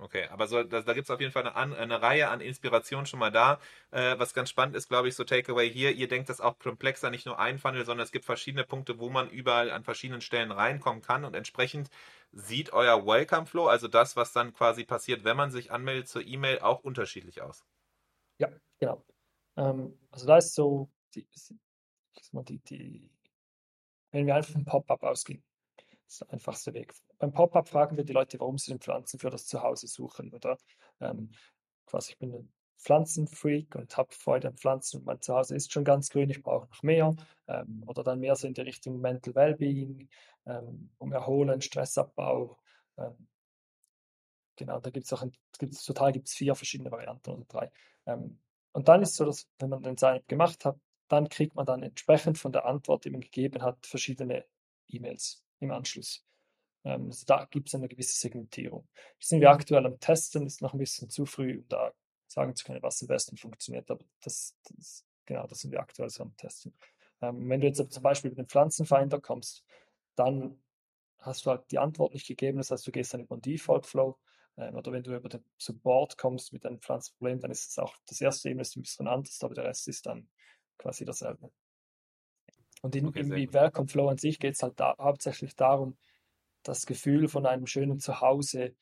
Okay, 0.00 0.28
aber 0.28 0.46
so, 0.46 0.62
da, 0.62 0.80
da 0.80 0.92
gibt 0.92 1.06
es 1.06 1.10
auf 1.10 1.20
jeden 1.20 1.32
Fall 1.32 1.48
eine, 1.48 1.76
eine, 1.76 2.00
Reihe 2.00 2.28
an 2.28 2.40
Inspirationen 2.40 3.04
schon 3.04 3.18
mal 3.18 3.32
da. 3.32 3.58
Äh, 3.90 4.16
was 4.18 4.32
ganz 4.32 4.48
spannend 4.48 4.76
ist, 4.76 4.88
glaube 4.88 5.08
ich, 5.08 5.16
so 5.16 5.24
Takeaway 5.24 5.68
hier, 5.68 5.90
ihr 5.92 6.06
denkt 6.06 6.28
das 6.28 6.40
auch 6.40 6.56
komplexer, 6.60 7.10
nicht 7.10 7.26
nur 7.26 7.38
ein 7.40 7.58
Funnel, 7.58 7.84
sondern 7.84 8.04
es 8.04 8.12
gibt 8.12 8.24
verschiedene 8.24 8.62
Punkte, 8.62 9.00
wo 9.00 9.10
man 9.10 9.28
überall 9.28 9.72
an 9.72 9.82
verschiedenen 9.82 10.20
Stellen 10.20 10.52
reinkommen 10.52 11.02
kann 11.02 11.24
und 11.24 11.34
entsprechend 11.34 11.90
sieht 12.30 12.72
euer 12.72 13.06
Welcome 13.06 13.46
Flow, 13.46 13.66
also 13.66 13.88
das, 13.88 14.14
was 14.14 14.32
dann 14.32 14.54
quasi 14.54 14.84
passiert, 14.84 15.24
wenn 15.24 15.36
man 15.36 15.50
sich 15.50 15.72
anmeldet 15.72 16.08
zur 16.08 16.24
E-Mail, 16.24 16.60
auch 16.60 16.84
unterschiedlich 16.84 17.42
aus. 17.42 17.64
Ja, 18.38 18.50
genau. 18.78 19.04
Ähm, 19.56 19.98
also 20.12 20.26
da 20.28 20.36
ist 20.36 20.54
so, 20.54 20.88
die, 21.14 21.26
die, 22.68 23.10
wenn 24.12 24.26
wir 24.26 24.36
einfach 24.36 24.52
vom 24.52 24.64
Pop-up 24.64 25.02
ausgehen, 25.02 25.42
das 26.08 26.14
ist 26.14 26.20
der 26.22 26.32
einfachste 26.32 26.72
Weg. 26.72 26.94
Beim 27.18 27.32
Pop-up 27.32 27.68
fragen 27.68 27.98
wir 27.98 28.04
die 28.04 28.14
Leute, 28.14 28.40
warum 28.40 28.56
sie 28.56 28.70
den 28.70 28.80
Pflanzen 28.80 29.18
für 29.20 29.28
das 29.28 29.46
Zuhause 29.46 29.86
suchen. 29.86 30.32
Oder 30.32 30.56
ähm, 31.00 31.30
quasi, 31.84 32.12
ich 32.12 32.18
bin 32.18 32.34
ein 32.34 32.52
Pflanzenfreak 32.78 33.74
und 33.74 33.94
habe 33.94 34.14
Freude 34.14 34.48
an 34.48 34.56
Pflanzen 34.56 35.00
und 35.00 35.04
mein 35.04 35.20
Zuhause 35.20 35.54
ist 35.54 35.70
schon 35.70 35.84
ganz 35.84 36.08
grün, 36.08 36.30
ich 36.30 36.42
brauche 36.42 36.66
noch 36.68 36.82
mehr. 36.82 37.14
Ähm, 37.46 37.84
oder 37.86 38.02
dann 38.02 38.20
mehr 38.20 38.36
so 38.36 38.46
in 38.46 38.54
die 38.54 38.62
Richtung 38.62 39.00
Mental 39.00 39.34
Wellbeing, 39.34 40.08
ähm, 40.46 40.90
um 40.96 41.12
Erholen, 41.12 41.60
Stressabbau. 41.60 42.56
Ähm, 42.96 43.28
genau, 44.56 44.80
da 44.80 44.88
gibt 44.88 45.04
es 45.04 45.12
auch, 45.12 45.20
ein, 45.20 45.32
gibt's, 45.58 45.84
total 45.84 46.12
gibt 46.12 46.28
es 46.28 46.34
vier 46.34 46.54
verschiedene 46.54 46.90
Varianten 46.90 47.30
oder 47.32 47.44
drei. 47.44 47.70
Ähm, 48.06 48.40
und 48.72 48.88
dann 48.88 49.02
ist 49.02 49.16
so, 49.16 49.26
dass 49.26 49.46
wenn 49.58 49.68
man 49.68 49.82
den 49.82 49.98
Sign-up 49.98 50.26
gemacht 50.26 50.64
hat, 50.64 50.78
dann 51.08 51.28
kriegt 51.28 51.54
man 51.54 51.66
dann 51.66 51.82
entsprechend 51.82 52.38
von 52.38 52.52
der 52.52 52.64
Antwort, 52.64 53.04
die 53.04 53.10
man 53.10 53.20
gegeben 53.20 53.60
hat, 53.60 53.86
verschiedene 53.86 54.46
E-Mails 54.88 55.42
im 55.60 55.70
Anschluss. 55.70 56.24
Ähm, 56.84 57.06
also 57.06 57.24
da 57.26 57.46
gibt 57.50 57.68
es 57.68 57.74
eine 57.74 57.88
gewisse 57.88 58.18
Segmentierung. 58.18 58.88
Das 59.18 59.28
sind 59.28 59.40
wir 59.40 59.50
aktuell 59.50 59.86
am 59.86 59.98
Testen, 60.00 60.46
ist 60.46 60.62
noch 60.62 60.72
ein 60.72 60.78
bisschen 60.78 61.10
zu 61.10 61.26
früh, 61.26 61.58
um 61.58 61.68
da 61.68 61.92
sagen 62.26 62.54
zu 62.54 62.64
können, 62.64 62.82
was 62.82 63.00
am 63.02 63.08
besten 63.08 63.36
funktioniert, 63.36 63.90
aber 63.90 64.04
das, 64.22 64.54
das 64.64 65.04
genau, 65.24 65.46
das 65.46 65.60
sind 65.60 65.72
wir 65.72 65.80
aktuell 65.80 66.10
so 66.10 66.22
am 66.22 66.36
Testen. 66.36 66.74
Ähm, 67.20 67.48
wenn 67.48 67.60
du 67.60 67.66
jetzt 67.66 67.92
zum 67.92 68.02
Beispiel 68.02 68.30
mit 68.30 68.38
dem 68.38 68.48
Pflanzenfinder 68.48 69.20
kommst, 69.20 69.64
dann 70.14 70.62
hast 71.18 71.46
du 71.46 71.50
halt 71.50 71.70
die 71.70 71.78
Antwort 71.78 72.14
nicht 72.14 72.26
gegeben, 72.26 72.58
das 72.58 72.70
heißt, 72.70 72.86
du 72.86 72.92
gehst 72.92 73.14
dann 73.14 73.22
über 73.22 73.36
den 73.36 73.42
Default 73.42 73.86
Flow 73.86 74.18
ähm, 74.56 74.74
oder 74.74 74.92
wenn 74.92 75.02
du 75.02 75.14
über 75.14 75.28
den 75.28 75.44
Support 75.56 76.16
kommst 76.18 76.52
mit 76.52 76.64
einem 76.66 76.80
Pflanzenproblem, 76.80 77.40
dann 77.40 77.50
ist 77.50 77.70
es 77.70 77.78
auch 77.78 77.96
das 78.06 78.20
erste 78.20 78.50
E-Mail 78.50 78.66
ein 78.76 78.82
bisschen 78.82 79.08
anders, 79.08 79.42
aber 79.42 79.54
der 79.54 79.64
Rest 79.64 79.88
ist 79.88 80.06
dann 80.06 80.28
quasi 80.76 81.04
dasselbe. 81.04 81.50
Und 82.82 82.94
in, 82.94 83.06
okay, 83.06 83.20
im 83.20 83.52
Welcome 83.52 83.88
Flow 83.88 84.08
an 84.08 84.18
sich 84.18 84.38
geht 84.38 84.54
es 84.54 84.62
halt 84.62 84.78
da, 84.78 84.94
hauptsächlich 84.98 85.56
darum, 85.56 85.96
das 86.62 86.86
Gefühl 86.86 87.28
von 87.28 87.46
einem 87.46 87.66
schönen 87.66 87.98
Zuhause 87.98 88.74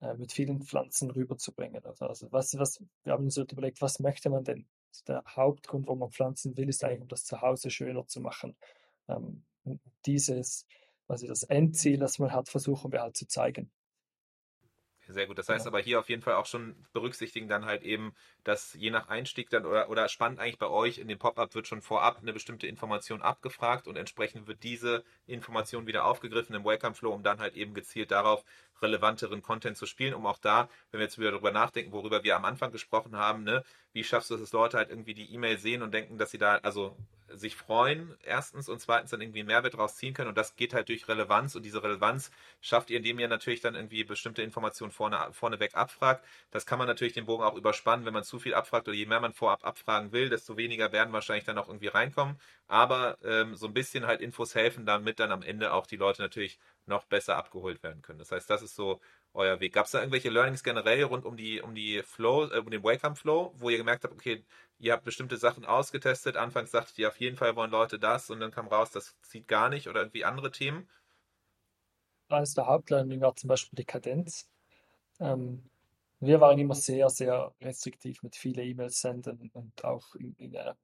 äh, 0.00 0.14
mit 0.14 0.32
vielen 0.32 0.62
Pflanzen 0.62 1.10
rüberzubringen. 1.10 1.84
Also, 1.84 2.06
also 2.06 2.32
was, 2.32 2.58
was, 2.58 2.82
wir 3.04 3.12
haben 3.12 3.24
uns 3.24 3.36
überlegt, 3.36 3.80
was 3.80 4.00
möchte 4.00 4.30
man 4.30 4.44
denn? 4.44 4.66
Also 4.90 5.04
der 5.06 5.24
Hauptgrund, 5.26 5.86
warum 5.86 6.00
man 6.00 6.10
Pflanzen 6.10 6.56
will, 6.56 6.68
ist 6.68 6.84
eigentlich, 6.84 7.02
um 7.02 7.08
das 7.08 7.24
Zuhause 7.24 7.70
schöner 7.70 8.06
zu 8.06 8.20
machen. 8.20 8.56
Ähm, 9.08 9.44
dieses, 10.06 10.66
also 11.08 11.26
das 11.26 11.42
Endziel, 11.44 11.98
das 11.98 12.18
man 12.18 12.32
hat, 12.32 12.48
versuchen 12.48 12.92
wir 12.92 13.02
halt 13.02 13.16
zu 13.16 13.26
zeigen. 13.26 13.70
Sehr 15.06 15.26
gut. 15.26 15.36
Das 15.38 15.50
heißt 15.50 15.66
aber 15.66 15.80
hier 15.80 16.00
auf 16.00 16.08
jeden 16.08 16.22
Fall 16.22 16.34
auch 16.34 16.46
schon 16.46 16.74
berücksichtigen 16.94 17.46
dann 17.46 17.66
halt 17.66 17.82
eben, 17.82 18.14
dass 18.42 18.72
je 18.72 18.90
nach 18.90 19.08
Einstieg 19.08 19.50
dann 19.50 19.66
oder, 19.66 19.90
oder 19.90 20.08
spannend 20.08 20.40
eigentlich 20.40 20.58
bei 20.58 20.68
euch 20.68 20.96
in 20.98 21.08
dem 21.08 21.18
Pop-up 21.18 21.54
wird 21.54 21.66
schon 21.68 21.82
vorab 21.82 22.20
eine 22.22 22.32
bestimmte 22.32 22.66
Information 22.66 23.20
abgefragt 23.20 23.86
und 23.86 23.96
entsprechend 23.96 24.46
wird 24.46 24.62
diese 24.62 25.04
Information 25.26 25.86
wieder 25.86 26.06
aufgegriffen 26.06 26.54
im 26.56 26.64
Welcome 26.64 26.94
Flow, 26.94 27.12
um 27.12 27.22
dann 27.22 27.38
halt 27.38 27.54
eben 27.54 27.74
gezielt 27.74 28.10
darauf 28.12 28.44
relevanteren 28.84 29.42
Content 29.42 29.76
zu 29.76 29.86
spielen, 29.86 30.14
um 30.14 30.26
auch 30.26 30.38
da, 30.38 30.68
wenn 30.90 31.00
wir 31.00 31.06
jetzt 31.06 31.18
wieder 31.18 31.32
darüber 31.32 31.50
nachdenken, 31.50 31.92
worüber 31.92 32.22
wir 32.22 32.36
am 32.36 32.44
Anfang 32.44 32.70
gesprochen 32.70 33.16
haben, 33.16 33.42
ne, 33.42 33.64
wie 33.92 34.04
schaffst 34.04 34.30
du 34.30 34.34
es, 34.34 34.40
dass 34.40 34.52
Leute 34.52 34.76
halt 34.76 34.90
irgendwie 34.90 35.14
die 35.14 35.32
E-Mail 35.34 35.58
sehen 35.58 35.82
und 35.82 35.92
denken, 35.92 36.18
dass 36.18 36.30
sie 36.30 36.38
da, 36.38 36.56
also 36.58 36.96
sich 37.28 37.56
freuen, 37.56 38.14
erstens 38.22 38.68
und 38.68 38.80
zweitens 38.80 39.10
dann 39.10 39.20
irgendwie 39.20 39.44
Mehrwert 39.44 39.74
draus 39.74 39.96
ziehen 39.96 40.14
können 40.14 40.28
und 40.28 40.38
das 40.38 40.56
geht 40.56 40.74
halt 40.74 40.88
durch 40.88 41.08
Relevanz 41.08 41.54
und 41.54 41.64
diese 41.64 41.82
Relevanz 41.82 42.30
schafft 42.60 42.90
ihr, 42.90 42.98
indem 42.98 43.18
ihr 43.18 43.28
natürlich 43.28 43.60
dann 43.60 43.74
irgendwie 43.74 44.04
bestimmte 44.04 44.42
Informationen 44.42 44.92
vorne, 44.92 45.28
vorneweg 45.32 45.74
abfragt. 45.74 46.24
Das 46.50 46.66
kann 46.66 46.78
man 46.78 46.86
natürlich 46.86 47.14
den 47.14 47.26
Bogen 47.26 47.44
auch 47.44 47.56
überspannen, 47.56 48.04
wenn 48.04 48.14
man 48.14 48.24
zu 48.24 48.38
viel 48.38 48.54
abfragt 48.54 48.88
oder 48.88 48.96
je 48.96 49.06
mehr 49.06 49.20
man 49.20 49.32
vorab 49.32 49.64
abfragen 49.64 50.12
will, 50.12 50.28
desto 50.28 50.56
weniger 50.56 50.92
werden 50.92 51.12
wahrscheinlich 51.12 51.44
dann 51.44 51.58
auch 51.58 51.68
irgendwie 51.68 51.88
reinkommen. 51.88 52.38
Aber 52.66 53.18
ähm, 53.24 53.56
so 53.56 53.66
ein 53.66 53.74
bisschen 53.74 54.06
halt 54.06 54.20
Infos 54.20 54.54
helfen, 54.54 54.86
damit 54.86 55.18
dann 55.18 55.32
am 55.32 55.42
Ende 55.42 55.72
auch 55.72 55.86
die 55.86 55.96
Leute 55.96 56.22
natürlich 56.22 56.58
noch 56.86 57.04
besser 57.04 57.36
abgeholt 57.36 57.82
werden 57.82 58.02
können. 58.02 58.18
Das 58.18 58.30
heißt, 58.30 58.48
das 58.48 58.62
ist 58.62 58.74
so 58.74 59.00
euer 59.32 59.60
Weg. 59.60 59.72
Gab 59.72 59.86
es 59.86 59.92
da 59.92 59.98
irgendwelche 59.98 60.30
Learnings 60.30 60.62
generell 60.62 61.02
rund 61.04 61.24
um 61.24 61.36
die, 61.36 61.60
um 61.60 61.74
die 61.74 62.02
Flow, 62.02 62.50
äh, 62.50 62.58
um 62.58 62.70
den 62.70 62.82
Welcome 62.82 63.16
Flow, 63.16 63.52
wo 63.56 63.70
ihr 63.70 63.78
gemerkt 63.78 64.04
habt, 64.04 64.14
okay, 64.14 64.44
ihr 64.78 64.92
habt 64.92 65.04
bestimmte 65.04 65.36
Sachen 65.36 65.64
ausgetestet, 65.64 66.36
anfangs 66.36 66.70
dachtet 66.70 66.98
ihr, 66.98 67.08
auf 67.08 67.18
jeden 67.20 67.36
Fall 67.36 67.56
wollen 67.56 67.70
Leute 67.70 67.98
das 67.98 68.30
und 68.30 68.40
dann 68.40 68.50
kam 68.50 68.68
raus, 68.68 68.90
das 68.90 69.16
zieht 69.22 69.48
gar 69.48 69.68
nicht 69.68 69.88
oder 69.88 70.00
irgendwie 70.00 70.24
andere 70.24 70.50
Themen? 70.50 70.88
Eines 72.28 72.54
der 72.54 72.66
Hauptlearning 72.66 73.20
war 73.20 73.34
zum 73.36 73.48
Beispiel 73.48 73.76
die 73.76 73.84
Kadenz. 73.84 74.48
Ähm, 75.20 75.68
wir 76.20 76.40
waren 76.40 76.58
immer 76.58 76.74
sehr, 76.74 77.10
sehr 77.10 77.54
restriktiv 77.60 78.22
mit 78.22 78.34
vielen 78.36 78.66
E-Mails 78.66 79.00
senden 79.00 79.50
und 79.52 79.84
auch 79.84 80.14
in, 80.14 80.34
in 80.38 80.56
einer 80.56 80.76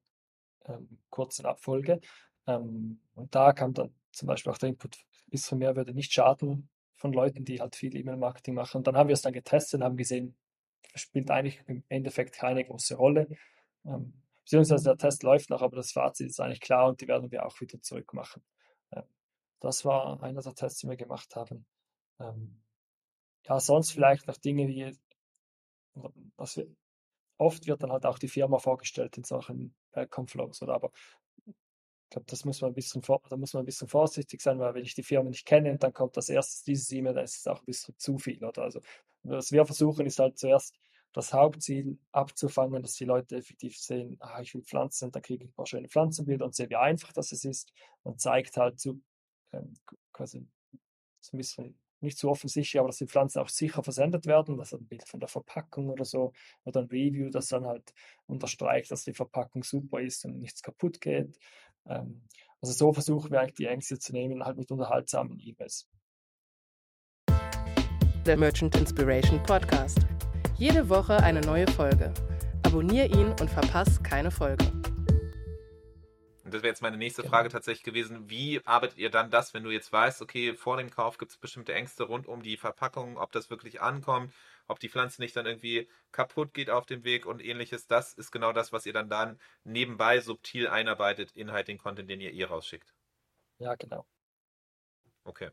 ähm, 0.66 0.98
kurzen 1.08 1.46
Abfolge. 1.46 2.00
Ähm, 2.46 3.00
und 3.14 3.34
da 3.34 3.52
kam 3.52 3.74
dann 3.74 3.94
zum 4.12 4.28
Beispiel 4.28 4.52
auch 4.52 4.58
der 4.58 4.70
Input, 4.70 4.98
bis 5.30 5.48
von 5.48 5.58
mehr 5.58 5.76
würde 5.76 5.94
nicht 5.94 6.12
schaden 6.12 6.68
von 6.94 7.12
Leuten, 7.12 7.44
die 7.44 7.60
halt 7.60 7.76
viel 7.76 7.96
E-Mail-Marketing 7.96 8.54
machen. 8.54 8.78
Und 8.78 8.86
dann 8.86 8.96
haben 8.96 9.08
wir 9.08 9.14
es 9.14 9.22
dann 9.22 9.32
getestet 9.32 9.80
und 9.80 9.84
haben 9.84 9.96
gesehen, 9.96 10.36
spielt 10.94 11.30
eigentlich 11.30 11.62
im 11.66 11.82
Endeffekt 11.88 12.34
keine 12.34 12.64
große 12.64 12.96
Rolle. 12.96 13.28
Ähm, 13.86 14.12
beziehungsweise 14.44 14.84
der 14.84 14.98
Test 14.98 15.22
läuft 15.22 15.50
noch, 15.50 15.62
aber 15.62 15.76
das 15.76 15.92
Fazit 15.92 16.28
ist 16.28 16.40
eigentlich 16.40 16.60
klar 16.60 16.88
und 16.88 17.00
die 17.00 17.08
werden 17.08 17.30
wir 17.30 17.46
auch 17.46 17.60
wieder 17.60 17.80
zurückmachen. 17.80 18.42
Ähm, 18.92 19.04
das 19.60 19.84
war 19.84 20.22
einer 20.22 20.42
der 20.42 20.54
Tests, 20.54 20.80
die 20.80 20.88
wir 20.88 20.96
gemacht 20.96 21.34
haben. 21.36 21.64
Ähm, 22.18 22.60
ja, 23.46 23.58
sonst 23.60 23.92
vielleicht 23.92 24.26
noch 24.26 24.36
Dinge 24.36 24.68
wie, 24.68 24.94
was 26.36 26.56
wir, 26.56 26.66
oft 27.38 27.66
wird 27.66 27.82
dann 27.82 27.92
halt 27.92 28.04
auch 28.04 28.18
die 28.18 28.28
Firma 28.28 28.58
vorgestellt 28.58 29.16
in 29.16 29.24
solchen 29.24 29.74
Backcom-Flows, 29.92 30.62
oder 30.62 30.74
aber 30.74 30.90
ich 32.10 32.14
glaube, 32.14 32.26
das 32.28 32.44
muss 32.44 32.60
man 32.60 32.72
ein 32.72 32.74
bisschen 32.74 33.02
da 33.02 33.36
muss 33.36 33.54
man 33.54 33.62
ein 33.62 33.66
bisschen 33.66 33.86
vorsichtig 33.86 34.40
sein, 34.40 34.58
weil 34.58 34.74
wenn 34.74 34.82
ich 34.82 34.96
die 34.96 35.04
Firma 35.04 35.30
nicht 35.30 35.46
kenne 35.46 35.70
und 35.70 35.80
dann 35.80 35.92
kommt 35.92 36.16
das 36.16 36.28
erste 36.28 36.64
dieses 36.64 36.90
E-Mail, 36.90 37.14
dann 37.14 37.22
ist 37.22 37.36
es 37.36 37.46
auch 37.46 37.60
ein 37.60 37.66
bisschen 37.66 37.96
zu 37.98 38.18
viel, 38.18 38.44
oder? 38.44 38.62
Also 38.62 38.80
was 39.22 39.52
wir 39.52 39.64
versuchen, 39.64 40.06
ist 40.06 40.18
halt 40.18 40.36
zuerst 40.36 40.74
das 41.12 41.32
Hauptziel 41.32 42.00
abzufangen, 42.10 42.82
dass 42.82 42.94
die 42.94 43.04
Leute 43.04 43.36
effektiv 43.36 43.78
sehen, 43.78 44.16
ah, 44.18 44.40
ich 44.40 44.52
will 44.54 44.62
Pflanzen, 44.62 45.12
dann 45.12 45.22
kriege 45.22 45.44
ich 45.44 45.50
ein 45.50 45.54
paar 45.54 45.66
schöne 45.66 45.88
Pflanzenbilder 45.88 46.46
und 46.46 46.54
sehe, 46.56 46.68
wie 46.68 46.74
einfach 46.74 47.12
das 47.12 47.30
ist 47.30 47.72
und 48.02 48.20
zeigt 48.20 48.56
halt 48.56 48.80
zu, 48.80 49.00
ähm, 49.52 49.74
quasi 50.12 50.48
so 51.20 51.36
ein 51.36 51.38
bisschen 51.38 51.78
nicht 52.00 52.18
so 52.18 52.30
offensichtlich, 52.30 52.78
aber 52.80 52.88
dass 52.88 52.96
die 52.96 53.06
Pflanzen 53.06 53.40
auch 53.40 53.48
sicher 53.48 53.82
versendet 53.82 54.26
werden, 54.26 54.56
das 54.56 54.72
ist 54.72 54.80
ein 54.80 54.86
Bild 54.86 55.06
von 55.06 55.20
der 55.20 55.28
Verpackung 55.28 55.90
oder 55.90 56.04
so, 56.04 56.32
oder 56.64 56.80
ein 56.80 56.86
Review, 56.86 57.30
das 57.30 57.48
dann 57.48 57.66
halt 57.66 57.92
unterstreicht, 58.26 58.90
dass 58.90 59.04
die 59.04 59.12
Verpackung 59.12 59.62
super 59.62 60.00
ist 60.00 60.24
und 60.24 60.40
nichts 60.40 60.62
kaputt 60.62 61.00
geht. 61.00 61.38
Ähm, 61.86 62.22
also 62.60 62.74
so 62.74 62.92
versuchen 62.92 63.30
wir 63.30 63.40
eigentlich 63.40 63.54
die 63.54 63.66
Ängste 63.66 63.98
zu 63.98 64.12
nehmen, 64.12 64.44
halt 64.44 64.58
mit 64.58 64.70
unterhaltsamen 64.70 65.38
E-Mails. 65.40 65.88
Der 68.26 68.36
Merchant 68.36 68.76
Inspiration 68.76 69.42
Podcast. 69.42 69.98
Jede 70.58 70.88
Woche 70.88 71.16
eine 71.22 71.40
neue 71.40 71.66
Folge. 71.68 72.12
Abonnier 72.64 73.06
ihn 73.06 73.28
und 73.40 73.48
verpass 73.48 74.02
keine 74.02 74.30
Folge. 74.30 74.70
Und 76.50 76.54
das 76.54 76.62
wäre 76.62 76.72
jetzt 76.72 76.82
meine 76.82 76.96
nächste 76.96 77.22
Frage 77.22 77.48
tatsächlich 77.48 77.84
gewesen. 77.84 78.28
Wie 78.28 78.60
arbeitet 78.66 78.98
ihr 78.98 79.08
dann 79.08 79.30
das, 79.30 79.54
wenn 79.54 79.62
du 79.62 79.70
jetzt 79.70 79.92
weißt, 79.92 80.20
okay, 80.20 80.52
vor 80.54 80.76
dem 80.76 80.90
Kauf 80.90 81.16
gibt 81.16 81.30
es 81.30 81.38
bestimmte 81.38 81.72
Ängste 81.72 82.02
rund 82.02 82.26
um 82.26 82.42
die 82.42 82.56
Verpackung, 82.56 83.16
ob 83.16 83.32
das 83.32 83.50
wirklich 83.50 83.80
ankommt, 83.80 84.34
ob 84.70 84.80
die 84.80 84.88
Pflanze 84.88 85.20
nicht 85.20 85.36
dann 85.36 85.46
irgendwie 85.46 85.88
kaputt 86.12 86.54
geht 86.54 86.70
auf 86.70 86.86
dem 86.86 87.04
Weg 87.04 87.26
und 87.26 87.44
ähnliches. 87.44 87.86
Das 87.86 88.12
ist 88.14 88.30
genau 88.30 88.52
das, 88.52 88.72
was 88.72 88.86
ihr 88.86 88.92
dann 88.92 89.08
dann 89.10 89.40
nebenbei 89.64 90.20
subtil 90.20 90.68
einarbeitet 90.68 91.32
in 91.32 91.52
halt 91.52 91.68
den 91.68 91.78
Content, 91.78 92.08
den 92.10 92.20
ihr 92.20 92.30
ihr 92.32 92.48
rausschickt. 92.48 92.94
Ja, 93.58 93.74
genau. 93.76 94.06
Okay. 95.26 95.50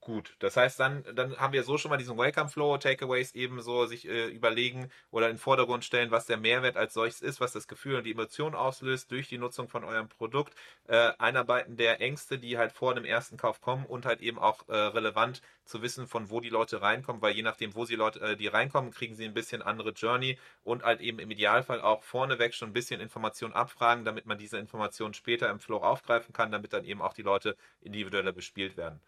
Gut, 0.00 0.36
das 0.38 0.56
heißt, 0.56 0.78
dann, 0.80 1.04
dann 1.14 1.36
haben 1.38 1.52
wir 1.52 1.64
so 1.64 1.76
schon 1.76 1.90
mal 1.90 1.96
diesen 1.96 2.16
Welcome 2.16 2.48
Flow, 2.48 2.78
Takeaways 2.78 3.34
eben 3.34 3.60
so 3.60 3.84
sich 3.84 4.08
äh, 4.08 4.28
überlegen 4.28 4.90
oder 5.10 5.26
in 5.26 5.34
den 5.34 5.38
Vordergrund 5.38 5.84
stellen, 5.84 6.10
was 6.12 6.24
der 6.24 6.36
Mehrwert 6.38 6.76
als 6.76 6.94
solches 6.94 7.20
ist, 7.20 7.40
was 7.40 7.52
das 7.52 7.66
Gefühl 7.68 7.96
und 7.96 8.04
die 8.04 8.12
Emotion 8.12 8.54
auslöst 8.54 9.10
durch 9.10 9.28
die 9.28 9.38
Nutzung 9.38 9.68
von 9.68 9.84
eurem 9.84 10.08
Produkt, 10.08 10.54
äh, 10.86 11.12
Einarbeiten 11.18 11.76
der 11.76 12.00
Ängste, 12.00 12.38
die 12.38 12.56
halt 12.56 12.72
vor 12.72 12.94
dem 12.94 13.04
ersten 13.04 13.36
Kauf 13.36 13.60
kommen 13.60 13.84
und 13.86 14.06
halt 14.06 14.20
eben 14.20 14.38
auch 14.38 14.66
äh, 14.68 14.76
relevant 14.76 15.42
zu 15.64 15.82
wissen, 15.82 16.06
von 16.06 16.30
wo 16.30 16.40
die 16.40 16.48
Leute 16.48 16.80
reinkommen, 16.80 17.20
weil 17.20 17.34
je 17.34 17.42
nachdem, 17.42 17.74
wo 17.74 17.84
sie 17.84 17.96
Leute, 17.96 18.20
äh, 18.20 18.36
die 18.36 18.46
reinkommen, 18.46 18.92
kriegen 18.92 19.16
sie 19.16 19.24
ein 19.24 19.34
bisschen 19.34 19.62
andere 19.62 19.90
Journey 19.90 20.38
und 20.62 20.84
halt 20.84 21.00
eben 21.00 21.18
im 21.18 21.30
Idealfall 21.30 21.80
auch 21.82 22.02
vorneweg 22.04 22.54
schon 22.54 22.70
ein 22.70 22.72
bisschen 22.72 23.00
Information 23.00 23.52
abfragen, 23.52 24.04
damit 24.04 24.26
man 24.26 24.38
diese 24.38 24.58
Informationen 24.58 25.12
später 25.12 25.50
im 25.50 25.60
Flow 25.60 25.78
aufgreifen 25.78 26.32
kann, 26.32 26.52
damit 26.52 26.72
dann 26.72 26.84
eben 26.84 27.02
auch 27.02 27.14
die 27.14 27.22
Leute 27.22 27.56
individueller 27.80 28.32
bespielt 28.32 28.76
werden. 28.76 29.00